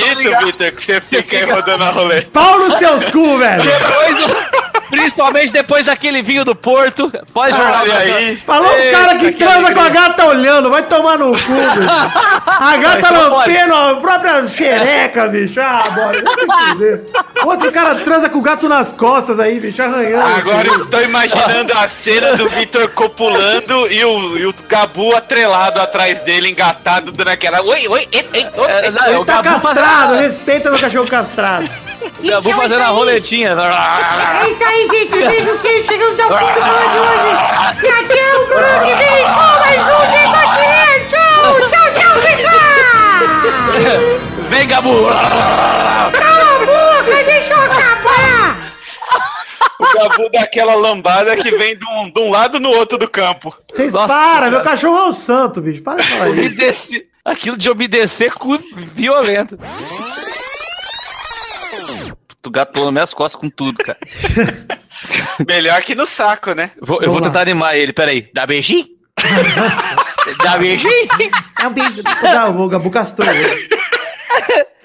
Vitor, 0.45 0.73
que 0.73 0.83
você 0.83 1.01
fica 1.01 1.37
aí 1.39 1.45
rodando 1.51 1.85
a 1.85 1.91
roleta. 1.91 2.31
Pau 2.33 2.59
nos 2.59 2.75
seus 2.75 3.09
cu, 3.09 3.39
velho! 3.39 3.63
Depois 3.63 4.27
do- 4.27 4.68
principalmente 4.91 5.53
depois 5.53 5.85
daquele 5.85 6.23
vinho 6.23 6.45
do 6.45 6.55
Porto. 6.55 7.11
Pode 7.33 7.53
jogar. 7.53 7.83
Olha 7.83 7.99
aí. 7.99 8.37
Falou 8.45 8.71
o 8.71 8.91
cara 8.91 9.15
que 9.17 9.33
transa 9.33 9.73
com 9.73 9.81
a 9.81 9.89
gata 9.89 10.27
olhando, 10.27 10.71
vai 10.71 10.83
tomar 10.83 11.19
no 11.19 11.33
cu, 11.33 11.37
bicho. 11.37 11.89
A 12.47 12.77
gata 12.77 13.11
lampendo 13.11 13.75
a 13.75 13.97
própria 13.97 14.47
xereca, 14.47 15.29
bicho. 15.29 15.61
Ah, 15.61 15.91
bora. 15.91 16.25
Outro 17.45 17.73
cara 17.73 17.97
transa 17.97 18.29
com 18.29 18.39
o 18.39 18.43
gato 18.43 18.69
nas 18.69 18.93
costas 18.93 19.39
aí, 19.39 19.61
bicho, 19.61 19.83
arranhando. 19.83 20.27
Agora 20.27 20.69
eu 20.69 20.87
tô 20.87 21.01
imaginando 21.01 21.73
a 21.75 21.89
cena 21.89 22.37
do 22.37 22.49
Vitor 22.49 22.89
copulando 22.91 23.91
e 23.91 24.05
o, 24.05 24.39
e 24.39 24.47
o 24.47 24.55
Gabu 24.69 25.15
atrelado 25.15 25.81
atrás 25.81 26.21
dele, 26.23 26.51
engatado, 26.51 27.13
dando 27.13 27.29
aquela. 27.29 27.63
Oi, 27.63 27.89
oi, 27.89 28.09
ei, 28.13 28.29
ei, 28.33 28.47
oi. 28.55 28.71
É, 28.71 28.91
não, 28.91 29.07
Ele 29.07 29.25
tá 29.25 29.43
castrado, 29.43 30.15
respeita 30.15 30.71
meu 30.71 30.79
cachorro 30.79 31.07
castrado. 31.07 31.69
Gabu 31.99 32.49
Então 32.49 32.51
é 32.51 32.55
fazendo 32.55 32.81
isso 32.81 32.83
a 32.83 32.93
roletinha. 32.93 33.49
É 33.51 34.51
isso 34.51 34.65
aí, 34.65 34.89
gente. 34.89 35.11
Beijo 35.11 35.59
que 35.59 35.83
chegamos 35.85 36.21
ao 36.21 36.29
fim 36.39 36.45
do 36.47 36.53
programa 36.53 36.89
de 36.93 36.99
hoje. 36.99 37.85
E 37.85 37.89
até 37.89 38.37
o 38.37 38.47
programa 38.47 38.87
que 38.87 38.95
vem 38.95 39.25
com 39.25 39.59
mais 39.61 39.83
um 39.83 40.01
Decotinha. 40.13 40.89
Tchau, 41.09 41.69
tchau, 41.69 41.87
tchau, 41.95 42.15
pessoal. 42.23 42.59
Vem, 44.49 44.67
Gabu! 44.69 44.95
Cala 46.13 46.45
a 46.45 46.59
boca, 46.59 47.25
deixa 47.25 47.53
eu 47.55 47.63
acabar. 47.63 48.73
O 49.79 49.85
Gabu 49.99 50.29
dá 50.33 50.41
aquela 50.41 50.75
lambada 50.75 51.37
que 51.37 51.51
vem 51.53 51.77
de 51.77 51.85
um, 51.87 52.11
de 52.11 52.21
um 52.21 52.31
lado 52.31 52.59
no 52.59 52.71
outro 52.71 52.99
do 52.99 53.09
campo. 53.09 53.55
Vocês 53.71 53.95
Nossa 53.95 54.09
param, 54.09 54.33
Senhora. 54.33 54.51
meu 54.51 54.61
cachorro 54.63 54.99
é 54.99 55.05
um 55.05 55.13
santo, 55.13 55.61
bicho. 55.61 55.83
Para 55.83 56.03
de 56.03 56.09
falar 56.09 56.29
isso. 56.37 56.59
Obedecer- 56.59 57.07
Aquilo 57.25 57.57
de 57.59 57.69
obedecer 57.71 58.33
com 58.33 58.57
violento. 58.75 59.59
Tu 62.49 62.53
gatou 62.53 62.85
nas 62.87 62.93
minhas 62.95 63.13
costas 63.13 63.39
com 63.39 63.51
tudo, 63.51 63.77
cara. 63.85 63.99
Melhor 65.47 65.83
que 65.83 65.95
no 65.95 66.07
saco, 66.07 66.55
né? 66.55 66.71
Vou- 66.81 67.03
eu 67.03 67.11
vou 67.13 67.21
tentar 67.21 67.43
animar 67.43 67.77
ele, 67.77 67.93
peraí. 67.93 68.31
Dá 68.33 68.47
beijinho? 68.47 68.87
Dá 70.43 70.57
beijinho? 70.57 70.91
É 71.61 71.67
um 71.69 71.73
beijo. 71.75 72.03
Já, 72.23 72.49
o 72.49 72.69
Gabu 72.69 72.91
castrou. 72.91 73.29
ele. 73.31 73.69